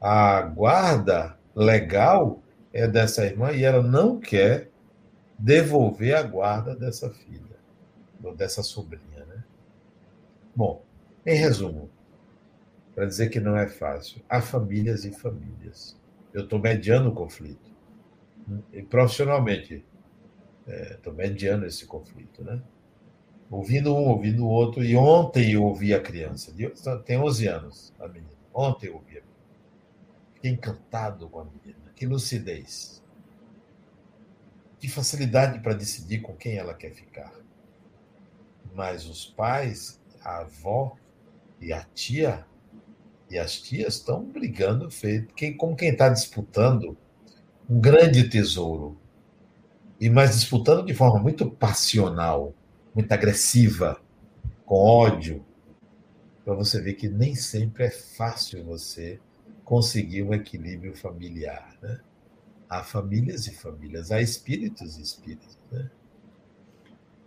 A 0.00 0.40
guarda 0.42 1.36
legal 1.54 2.40
é 2.72 2.86
dessa 2.86 3.26
irmã 3.26 3.50
e 3.50 3.64
ela 3.64 3.82
não 3.82 4.20
quer 4.20 4.70
devolver 5.36 6.14
a 6.14 6.22
guarda 6.22 6.76
dessa 6.76 7.10
filha, 7.10 7.56
ou 8.22 8.34
dessa 8.34 8.62
sobrinha. 8.62 9.24
Né? 9.26 9.42
Bom, 10.54 10.84
em 11.26 11.34
resumo, 11.34 11.90
para 12.94 13.06
dizer 13.06 13.28
que 13.28 13.40
não 13.40 13.56
é 13.56 13.68
fácil, 13.68 14.22
há 14.28 14.40
famílias 14.40 15.04
e 15.04 15.10
famílias. 15.10 15.96
Eu 16.32 16.44
estou 16.44 16.60
mediando 16.60 17.08
o 17.08 17.14
conflito. 17.14 17.70
E 18.72 18.82
profissionalmente, 18.82 19.84
estou 20.66 21.12
é, 21.12 21.16
mediando 21.16 21.66
esse 21.66 21.86
conflito. 21.86 22.44
Né? 22.44 22.62
Ouvindo 23.50 23.94
um, 23.94 24.08
ouvindo 24.08 24.44
o 24.44 24.48
outro. 24.48 24.84
E 24.84 24.96
ontem 24.96 25.52
eu 25.52 25.64
ouvi 25.64 25.92
a 25.92 26.00
criança, 26.00 26.52
tem 27.04 27.18
11 27.18 27.46
anos, 27.48 27.92
a 27.98 28.06
menina. 28.06 28.30
Ontem 28.54 28.86
eu 28.86 28.94
ouvi 28.94 29.18
a 29.18 29.20
menina. 29.20 29.30
Fiquei 30.34 30.50
encantado 30.52 31.28
com 31.28 31.40
a 31.40 31.44
menina. 31.44 31.90
Que 31.96 32.06
lucidez. 32.06 33.02
Que 34.78 34.88
facilidade 34.88 35.58
para 35.60 35.74
decidir 35.74 36.20
com 36.20 36.34
quem 36.34 36.56
ela 36.56 36.72
quer 36.72 36.92
ficar. 36.92 37.32
Mas 38.74 39.06
os 39.06 39.26
pais, 39.26 40.00
a 40.22 40.38
avó 40.38 40.96
e 41.60 41.72
a 41.72 41.82
tia, 41.94 42.46
e 43.28 43.38
as 43.38 43.60
tias 43.60 43.94
estão 43.94 44.24
brigando 44.24 44.90
feito, 44.90 45.34
quem, 45.34 45.56
como 45.56 45.76
quem 45.76 45.90
está 45.90 46.08
disputando 46.08 46.96
um 47.68 47.78
grande 47.80 48.28
tesouro. 48.28 48.96
E 50.00 50.08
mas 50.08 50.34
disputando 50.34 50.86
de 50.86 50.94
forma 50.94 51.20
muito 51.20 51.50
passional 51.50 52.54
muito 52.94 53.10
agressiva, 53.12 54.00
com 54.64 54.76
ódio, 54.76 55.44
para 56.44 56.54
você 56.54 56.80
ver 56.80 56.94
que 56.94 57.08
nem 57.08 57.34
sempre 57.34 57.84
é 57.84 57.90
fácil 57.90 58.64
você 58.64 59.20
conseguir 59.64 60.22
um 60.22 60.34
equilíbrio 60.34 60.94
familiar. 60.96 61.76
Né? 61.82 62.00
Há 62.68 62.82
famílias 62.82 63.46
e 63.46 63.54
famílias, 63.54 64.10
há 64.10 64.20
espíritos 64.20 64.98
e 64.98 65.02
espíritos. 65.02 65.58
Né? 65.70 65.90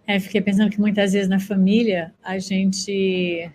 É, 0.05 0.19
fiquei 0.19 0.41
pensando 0.41 0.69
que 0.69 0.79
muitas 0.79 1.13
vezes 1.13 1.29
na 1.29 1.39
família 1.39 2.13
a 2.21 2.37
gente 2.37 3.49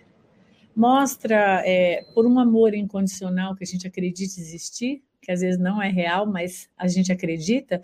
mostra, 0.75 1.61
é, 1.65 2.03
por 2.13 2.25
um 2.25 2.39
amor 2.39 2.73
incondicional 2.73 3.55
que 3.55 3.63
a 3.63 3.67
gente 3.67 3.85
acredita 3.85 4.39
existir, 4.39 5.03
que 5.21 5.31
às 5.31 5.41
vezes 5.41 5.59
não 5.59 5.81
é 5.81 5.89
real, 5.89 6.25
mas 6.25 6.69
a 6.77 6.87
gente 6.87 7.11
acredita, 7.11 7.81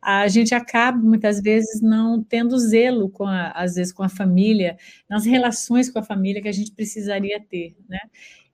a 0.00 0.28
gente 0.28 0.54
acaba 0.54 0.98
muitas 0.98 1.40
vezes 1.40 1.80
não 1.80 2.22
tendo 2.22 2.58
zelo 2.58 3.08
com 3.08 3.26
a, 3.26 3.50
às 3.50 3.74
vezes 3.74 3.92
com 3.92 4.02
a 4.02 4.08
família, 4.08 4.76
nas 5.08 5.24
relações 5.24 5.90
com 5.90 5.98
a 5.98 6.02
família 6.02 6.42
que 6.42 6.48
a 6.48 6.52
gente 6.52 6.72
precisaria 6.72 7.40
ter, 7.40 7.76
né? 7.88 8.00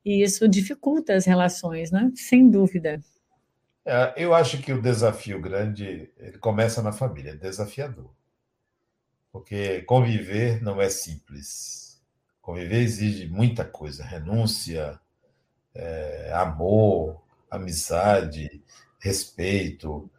E 0.04 0.22
isso 0.22 0.48
dificulta 0.48 1.14
as 1.14 1.26
relações, 1.26 1.90
né? 1.90 2.10
Sem 2.14 2.48
dúvida. 2.48 3.00
É, 3.84 4.14
eu 4.16 4.34
acho 4.34 4.62
que 4.62 4.72
o 4.72 4.80
desafio 4.80 5.40
grande 5.40 6.10
ele 6.16 6.38
começa 6.38 6.82
na 6.82 6.92
família, 6.92 7.32
é 7.32 7.36
desafiador. 7.36 8.10
Porque 9.32 9.82
conviver 9.82 10.62
não 10.62 10.80
é 10.80 10.88
simples. 10.88 12.00
Conviver 12.40 12.80
exige 12.80 13.28
muita 13.28 13.64
coisa, 13.64 14.04
renúncia, 14.04 14.98
é, 15.74 16.32
amor, 16.34 17.22
amizade, 17.50 18.62
respeito, 19.00 20.10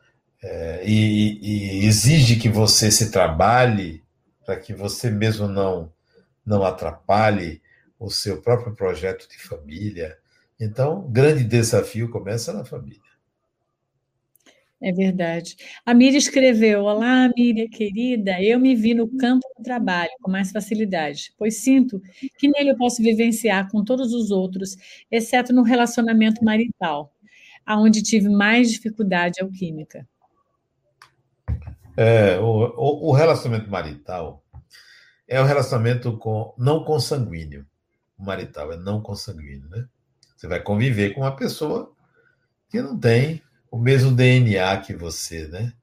é, 0.44 0.84
e, 0.86 1.40
e, 1.42 1.86
exige 1.86 2.38
que 2.38 2.50
você 2.50 2.90
se 2.92 3.12
trabalhe 3.12 4.04
para 4.46 4.60
que 4.60 4.74
você 4.74 5.10
mesmo 5.12 5.48
não, 5.48 5.94
não 6.46 6.64
atrapalhe 6.64 7.62
o 8.00 8.10
seu 8.10 8.42
próprio 8.42 8.76
projeto 8.76 9.30
de 9.30 9.38
família. 9.38 10.18
Então, 10.60 11.08
grande 11.12 11.44
desafio 11.44 12.10
começa 12.10 12.52
na 12.52 12.66
família. 12.66 13.00
É 14.82 14.92
verdade. 14.92 15.56
A 15.86 15.94
Miriam 15.94 16.18
escreveu: 16.18 16.86
Olá, 16.86 17.30
Miriam 17.38 17.70
querida, 17.70 18.42
eu 18.42 18.60
me 18.60 18.76
vi 18.76 18.96
no 18.96 19.08
campo 19.18 19.48
do 19.56 19.64
trabalho 19.64 20.10
com 20.20 20.32
mais 20.32 20.52
facilidade, 20.52 21.32
pois 21.38 21.58
sinto 21.58 22.02
que 22.40 22.48
nele 22.48 22.72
eu 22.72 22.78
posso 22.78 23.02
vivenciar 23.04 23.70
com 23.70 23.84
todos 23.84 24.12
os 24.12 24.32
outros, 24.32 24.76
exceto 25.12 25.54
no 25.54 25.62
relacionamento 25.62 26.44
marital 26.44 27.14
aonde 27.66 28.02
tive 28.02 28.30
mais 28.30 28.72
dificuldade 28.72 29.42
alquímica? 29.42 30.08
É, 31.96 32.40
o, 32.40 33.10
o, 33.10 33.12
relacionamento 33.12 33.70
marital 33.70 34.44
é 35.28 35.40
o 35.40 35.44
um 35.44 35.48
relacionamento 35.48 36.18
com, 36.18 36.54
não 36.58 36.84
consanguíneo. 36.84 37.66
O 38.18 38.24
marital 38.24 38.72
é 38.72 38.78
não 38.78 39.02
consanguíneo, 39.02 39.70
né? 39.70 39.86
Você 40.36 40.48
vai 40.48 40.62
conviver 40.62 41.14
com 41.14 41.22
uma 41.22 41.36
pessoa 41.36 41.94
que 42.70 42.82
não 42.82 42.98
tem 42.98 43.42
o 43.70 43.78
mesmo 43.78 44.12
DNA 44.12 44.78
que 44.82 44.94
você, 44.96 45.48
né? 45.48 45.74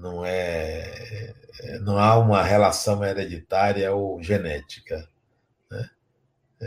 Não 0.00 0.24
é, 0.24 1.34
não 1.82 1.98
há 1.98 2.18
uma 2.18 2.42
relação 2.42 3.04
hereditária 3.04 3.92
ou 3.92 4.22
genética. 4.22 5.06
Né? 5.70 5.90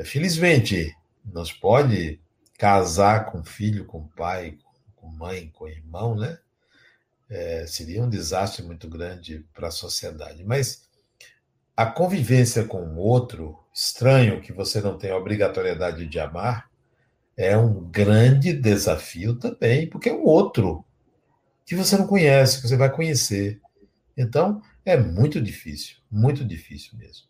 Felizmente, 0.06 0.96
nós 1.26 1.52
pode 1.52 2.20
casar 2.60 3.32
com 3.32 3.42
filho, 3.42 3.86
com 3.86 4.06
pai, 4.06 4.58
com 4.98 5.08
mãe, 5.08 5.50
com 5.54 5.66
irmão, 5.66 6.14
né? 6.14 6.38
É, 7.30 7.66
seria 7.66 8.04
um 8.04 8.10
desastre 8.10 8.64
muito 8.64 8.90
grande 8.90 9.46
para 9.54 9.70
a 9.70 9.72
sociedade. 9.72 10.44
Mas 10.44 10.90
a 11.76 11.86
convivência 11.86 12.66
com 12.66 12.82
o 12.82 12.98
outro 12.98 13.58
estranho, 13.74 14.42
que 14.42 14.52
você 14.52 14.82
não 14.82 14.98
tem 14.98 15.10
a 15.10 15.16
obrigatoriedade 15.16 16.06
de 16.06 16.20
amar, 16.20 16.70
é 17.38 17.58
um 17.58 17.90
grande 17.90 18.52
desafio 18.52 19.36
também, 19.36 19.88
porque 19.88 20.10
é 20.10 20.14
um 20.14 20.26
outro 20.26 20.84
que 21.66 21.76
você 21.76 21.98
não 21.98 22.08
conhece, 22.08 22.62
que 22.62 22.68
você 22.68 22.76
vai 22.76 22.92
conhecer. 22.92 23.62
Então, 24.18 24.62
é 24.84 24.98
muito 24.98 25.40
difícil, 25.40 25.96
muito 26.12 26.44
difícil 26.44 26.98
mesmo. 26.98 27.26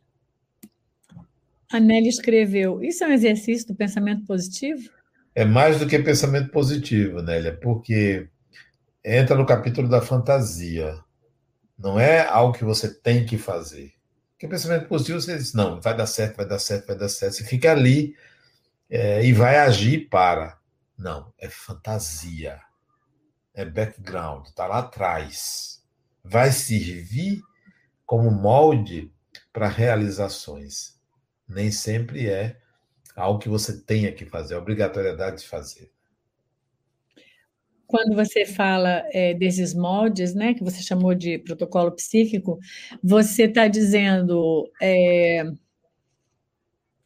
A 1.72 1.80
Nelly 1.80 2.08
escreveu: 2.08 2.84
Isso 2.84 3.04
é 3.04 3.08
um 3.08 3.12
exercício 3.12 3.68
do 3.68 3.76
pensamento 3.76 4.26
positivo? 4.26 4.90
É 5.34 5.46
mais 5.46 5.80
do 5.80 5.88
que 5.88 6.00
pensamento 6.00 6.52
positivo, 6.52 7.22
Nélia, 7.22 7.56
porque 7.56 8.30
entra 9.04 9.36
no 9.36 9.46
capítulo 9.46 9.88
da 9.88 10.02
fantasia. 10.02 11.00
Não 11.78 12.00
é 12.00 12.28
algo 12.28 12.58
que 12.58 12.64
você 12.64 12.94
tem 12.94 13.26
que 13.26 13.38
fazer. 13.38 13.94
Porque 14.32 14.48
pensamento 14.48 14.88
positivo, 14.88 15.20
você 15.20 15.38
diz, 15.38 15.54
não, 15.54 15.82
vai 15.82 15.96
dar 15.96 16.08
certo, 16.08 16.38
vai 16.38 16.46
dar 16.46 16.60
certo, 16.60 16.88
vai 16.88 16.98
dar 16.98 17.10
certo. 17.10 17.34
Você 17.34 17.44
fica 17.44 17.72
ali 17.72 18.16
é, 18.90 19.24
e 19.26 19.34
vai 19.34 19.58
agir 19.58 20.10
para. 20.10 20.58
Não, 20.98 21.34
é 21.38 21.50
fantasia. 21.50 22.60
É 23.54 23.66
background, 23.66 24.48
está 24.48 24.66
lá 24.68 24.80
atrás. 24.80 25.84
Vai 26.24 26.52
servir 26.52 27.42
como 28.06 28.32
molde 28.32 29.12
para 29.52 29.68
realizações. 29.68 30.98
Nem 31.48 31.72
sempre 31.72 32.30
é 32.30 32.58
algo 33.20 33.40
que 33.40 33.50
você 33.50 33.82
tenha 33.82 34.12
que 34.12 34.26
fazer, 34.26 34.56
a 34.56 34.60
obrigatoriedade 34.60 35.42
de 35.42 35.48
fazer. 35.48 35.92
Quando 37.86 38.16
você 38.16 38.46
fala 38.46 39.04
é, 39.12 39.34
desses 39.34 39.74
moldes, 39.74 40.36
né, 40.36 40.54
que 40.54 40.64
você 40.64 40.82
chamou 40.82 41.16
de 41.16 41.40
protocolo 41.40 41.92
psíquico, 41.92 42.60
você 43.04 43.44
está 43.44 43.68
dizendo 43.68 44.72
é, 44.80 45.44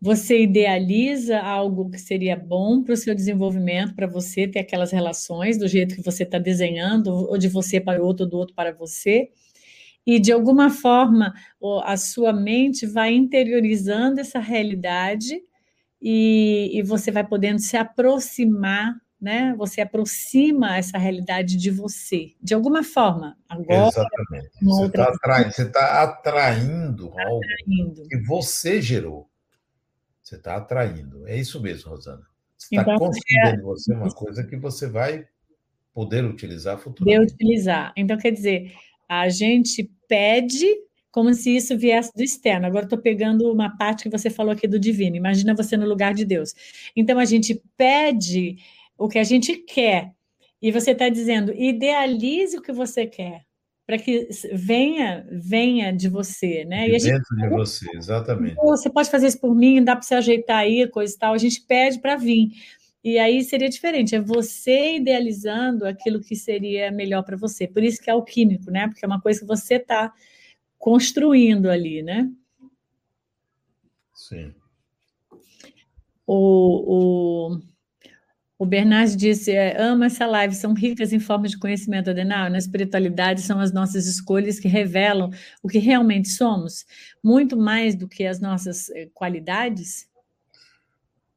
você 0.03 0.41
idealiza 0.41 1.39
algo 1.39 1.89
que 1.89 1.97
seria 1.97 2.36
bom 2.36 2.84
para 2.84 2.93
o 2.93 2.97
seu 2.97 3.16
desenvolvimento, 3.16 3.95
para 3.95 4.05
você 4.05 4.45
ter 4.45 4.59
aquelas 4.59 4.91
relações 4.91 5.57
do 5.57 5.66
jeito 5.66 5.95
que 5.95 6.03
você 6.03 6.24
está 6.24 6.38
desenhando, 6.38 7.07
ou 7.07 7.38
de 7.38 7.47
você 7.47 7.80
para 7.80 8.03
o 8.03 8.05
outro, 8.05 8.26
do 8.26 8.36
outro 8.36 8.53
para 8.53 8.74
você, 8.74 9.30
e 10.05 10.20
de 10.20 10.34
alguma 10.34 10.70
forma 10.70 11.34
a 11.86 11.95
sua 11.95 12.34
mente 12.34 12.86
vai 12.86 13.14
interiorizando 13.14 14.20
essa 14.20 14.39
realidade 14.39 15.41
e, 16.03 16.77
e 16.77 16.83
você 16.83 17.09
vai 17.09 17.25
podendo 17.25 17.59
se 17.59 17.77
aproximar 17.77 18.93
né? 19.23 19.55
Você 19.57 19.79
aproxima 19.79 20.75
essa 20.75 20.97
realidade 20.97 21.55
de 21.55 21.71
você, 21.71 22.33
de 22.41 22.53
alguma 22.53 22.83
forma. 22.83 23.37
Agora, 23.47 23.87
Exatamente. 23.87 24.49
Você 24.61 24.85
está 24.85 25.03
atraindo, 25.05 25.71
tá 25.71 26.03
atraindo 26.03 27.09
tá 27.09 27.23
algo 27.23 27.39
atraindo. 27.45 28.03
que 28.09 28.17
você 28.17 28.81
gerou. 28.81 29.29
Você 30.21 30.35
está 30.35 30.57
atraindo. 30.57 31.25
É 31.25 31.37
isso 31.37 31.61
mesmo, 31.61 31.91
Rosana. 31.91 32.23
Você 32.57 32.75
está 32.75 32.81
então, 32.81 32.97
concedendo 32.97 33.61
é... 33.61 33.63
você 33.63 33.93
uma 33.93 34.09
coisa 34.09 34.43
que 34.43 34.57
você 34.57 34.87
vai 34.87 35.25
poder 35.93 36.25
utilizar 36.25 36.77
futuramente. 36.77 37.21
Poder 37.21 37.33
utilizar. 37.33 37.93
Então, 37.95 38.17
quer 38.17 38.31
dizer, 38.31 38.73
a 39.07 39.29
gente 39.29 39.89
pede 40.05 40.67
como 41.14 41.32
se 41.32 41.55
isso 41.55 41.78
viesse 41.78 42.11
do 42.16 42.24
externo. 42.24 42.66
Agora 42.66 42.86
estou 42.86 42.97
pegando 42.97 43.49
uma 43.53 43.78
parte 43.78 44.05
que 44.05 44.09
você 44.09 44.32
falou 44.32 44.51
aqui 44.51 44.68
do 44.68 44.80
divino. 44.80 45.16
Imagina 45.16 45.53
você 45.53 45.78
no 45.78 45.88
lugar 45.88 46.11
de 46.11 46.26
Deus. 46.26 46.55
Então 46.95 47.20
a 47.20 47.24
gente 47.24 47.61
pede 47.78 48.57
o 48.97 49.07
que 49.07 49.20
a 49.20 49.24
gente 49.24 49.55
quer. 49.57 50.11
E 50.59 50.72
você 50.72 50.89
está 50.89 51.09
dizendo, 51.09 51.53
idealize 51.53 52.57
o 52.57 52.61
que 52.64 52.72
você 52.72 53.05
quer, 53.05 53.43
para 53.86 53.99
que 53.99 54.28
venha, 54.53 55.24
venha 55.32 55.91
de 55.91 56.09
você, 56.09 56.66
né? 56.66 56.86
De 56.86 56.93
dentro 56.93 57.38
gente, 57.38 57.41
de 57.43 57.49
você, 57.49 57.86
exatamente. 57.95 58.55
Você 58.55 58.89
pode 58.89 59.11
fazer 59.11 59.28
isso 59.28 59.39
por 59.39 59.53
mim, 59.53 59.84
dá 59.84 59.95
para 59.95 60.01
você 60.01 60.16
ajeitar 60.16 60.57
aí, 60.57 60.88
coisa 60.88 61.14
e 61.14 61.18
tal. 61.20 61.36
A 61.36 61.38
gente 61.38 61.61
pede 61.61 61.99
para 61.99 62.16
vir. 62.16 62.53
E 63.03 63.20
aí 63.20 63.43
seria 63.43 63.70
diferente, 63.70 64.16
é 64.16 64.20
você 64.20 64.95
idealizando 64.95 65.86
aquilo 65.86 66.22
que 66.22 66.36
seria 66.36 66.89
melhor 66.89 67.22
para 67.22 67.38
você. 67.38 67.68
Por 67.68 67.84
isso 67.84 68.01
que 68.01 68.09
é 68.09 68.14
alquímico, 68.14 68.72
né? 68.72 68.88
Porque 68.88 69.05
é 69.05 69.07
uma 69.07 69.22
coisa 69.22 69.41
que 69.41 69.45
você 69.45 69.76
está 69.76 70.11
construindo 70.84 71.69
ali, 71.69 72.03
né? 72.03 72.29
Sim. 74.13 74.53
O, 76.27 77.53
o, 77.55 77.61
o 78.59 78.65
Bernard 78.65 79.15
disse: 79.15 79.51
é, 79.51 79.81
ama 79.81 80.07
essa 80.07 80.25
live, 80.25 80.53
são 80.53 80.73
ricas 80.73 81.13
em 81.13 81.21
formas 81.21 81.51
de 81.51 81.57
conhecimento 81.57 82.09
adenal. 82.09 82.49
Na 82.49 82.57
espiritualidade, 82.57 83.43
são 83.43 83.61
as 83.61 83.71
nossas 83.71 84.07
escolhas 84.07 84.59
que 84.59 84.67
revelam 84.67 85.31
o 85.61 85.69
que 85.69 85.79
realmente 85.79 86.27
somos, 86.27 86.86
muito 87.23 87.55
mais 87.55 87.95
do 87.95 88.05
que 88.05 88.25
as 88.25 88.41
nossas 88.41 88.89
eh, 88.89 89.09
qualidades. 89.13 90.09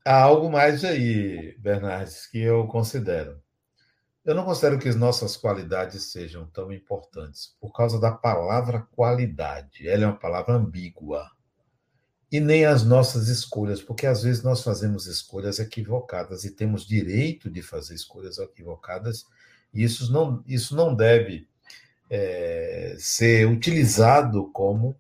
Há 0.05 0.22
algo 0.22 0.51
mais 0.51 0.84
aí, 0.84 1.57
Bernardes, 1.59 2.26
que 2.26 2.40
eu 2.40 2.66
considero. 2.66 3.40
Eu 4.27 4.35
não 4.35 4.45
considero 4.45 4.77
que 4.77 4.89
as 4.89 4.97
nossas 4.97 5.37
qualidades 5.37 6.11
sejam 6.11 6.47
tão 6.49 6.72
importantes 6.72 7.55
por 7.61 7.72
causa 7.72 8.01
da 8.01 8.11
palavra 8.11 8.81
qualidade. 8.91 9.89
Ela 9.89 10.03
é 10.03 10.07
uma 10.09 10.18
palavra 10.18 10.55
ambígua 10.55 11.31
e 12.31 12.41
nem 12.41 12.64
as 12.64 12.85
nossas 12.85 13.29
escolhas, 13.29 13.81
porque 13.81 14.05
às 14.05 14.24
vezes 14.24 14.43
nós 14.43 14.64
fazemos 14.64 15.07
escolhas 15.07 15.61
equivocadas 15.61 16.45
e 16.45 16.51
temos 16.51 16.85
direito 16.85 17.49
de 17.49 17.62
fazer 17.62 17.95
escolhas 17.95 18.39
equivocadas, 18.39 19.24
e 19.72 19.85
isso 19.85 20.12
não, 20.12 20.43
isso 20.45 20.74
não 20.74 20.93
deve 20.93 21.47
é, 22.11 22.97
ser 22.99 23.47
utilizado 23.47 24.51
como 24.51 24.97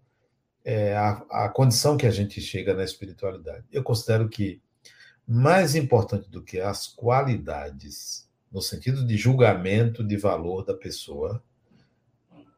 é, 0.64 0.96
a, 0.96 1.10
a 1.30 1.48
condição 1.48 1.96
que 1.96 2.06
a 2.06 2.12
gente 2.12 2.40
chega 2.40 2.74
na 2.74 2.84
espiritualidade. 2.84 3.64
Eu 3.72 3.82
considero 3.82 4.28
que 4.28 4.62
mais 5.26 5.74
importante 5.74 6.30
do 6.30 6.44
que 6.44 6.60
as 6.60 6.86
qualidades, 6.86 8.25
no 8.56 8.62
sentido 8.62 9.06
de 9.06 9.16
julgamento 9.16 10.02
de 10.02 10.16
valor 10.16 10.64
da 10.64 10.74
pessoa, 10.74 11.40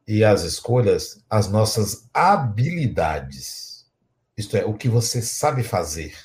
e 0.07 0.23
as 0.23 0.41
escolhas, 0.41 1.23
as 1.29 1.47
nossas 1.47 2.09
habilidades 2.11 3.69
isto 4.39 4.55
é, 4.55 4.63
o 4.63 4.73
que 4.73 4.87
você 4.87 5.21
sabe 5.21 5.63
fazer. 5.63 6.15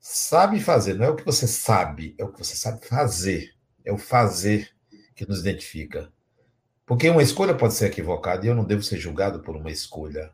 Sabe 0.00 0.58
fazer, 0.58 0.94
não 0.94 1.04
é 1.06 1.08
o 1.08 1.14
que 1.14 1.24
você 1.24 1.46
sabe, 1.46 2.12
é 2.18 2.24
o 2.24 2.32
que 2.32 2.40
você 2.40 2.56
sabe 2.56 2.84
fazer. 2.84 3.54
É 3.84 3.92
o 3.92 3.96
fazer 3.96 4.74
que 5.14 5.24
nos 5.24 5.38
identifica. 5.38 6.12
Porque 6.84 7.08
uma 7.08 7.22
escolha 7.22 7.54
pode 7.54 7.74
ser 7.74 7.86
equivocada 7.86 8.44
e 8.44 8.48
eu 8.48 8.54
não 8.54 8.64
devo 8.64 8.82
ser 8.82 8.98
julgado 8.98 9.40
por 9.42 9.54
uma 9.54 9.70
escolha 9.70 10.32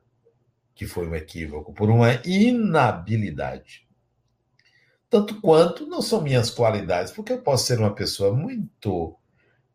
que 0.74 0.86
foi 0.86 1.06
um 1.06 1.14
equívoco, 1.14 1.74
por 1.74 1.90
uma 1.90 2.14
inabilidade. 2.24 3.86
Tanto 5.14 5.40
quanto 5.40 5.86
não 5.86 6.02
são 6.02 6.20
minhas 6.20 6.50
qualidades, 6.50 7.12
porque 7.12 7.32
eu 7.32 7.40
posso 7.40 7.66
ser 7.66 7.78
uma 7.78 7.94
pessoa 7.94 8.34
muito 8.34 9.16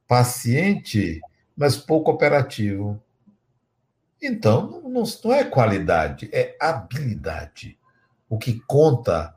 paciente, 0.05 1.21
mas 1.55 1.77
pouco 1.77 2.11
operativo. 2.11 3.01
Então, 4.21 4.81
não, 4.83 5.05
não 5.23 5.33
é 5.33 5.45
qualidade, 5.45 6.29
é 6.33 6.57
habilidade. 6.59 7.79
O 8.27 8.37
que 8.37 8.59
conta 8.67 9.33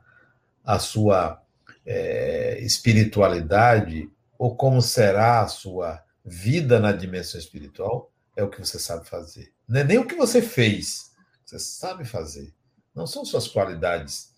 a 0.61 0.77
sua 0.77 1.41
é, 1.85 2.59
espiritualidade, 2.59 4.11
ou 4.37 4.57
como 4.57 4.81
será 4.81 5.39
a 5.39 5.47
sua 5.47 6.03
vida 6.25 6.81
na 6.81 6.91
dimensão 6.91 7.39
espiritual, 7.39 8.11
é 8.35 8.43
o 8.43 8.49
que 8.49 8.59
você 8.59 8.77
sabe 8.77 9.07
fazer. 9.07 9.53
Não 9.65 9.79
é 9.79 9.85
nem 9.85 9.99
o 9.99 10.05
que 10.05 10.15
você 10.15 10.41
fez, 10.41 11.13
você 11.45 11.57
sabe 11.57 12.03
fazer. 12.03 12.53
Não 12.93 13.07
são 13.07 13.23
suas 13.23 13.47
qualidades, 13.47 14.32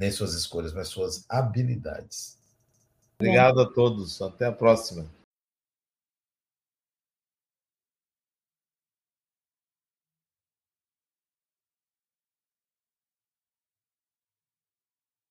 nem 0.00 0.10
suas 0.10 0.32
escolhas, 0.32 0.72
mas 0.72 0.88
suas 0.88 1.26
habilidades. 1.28 2.38
Obrigado 3.18 3.60
a 3.60 3.66
todos. 3.70 4.22
Até 4.22 4.46
a 4.46 4.52
próxima. 4.52 5.04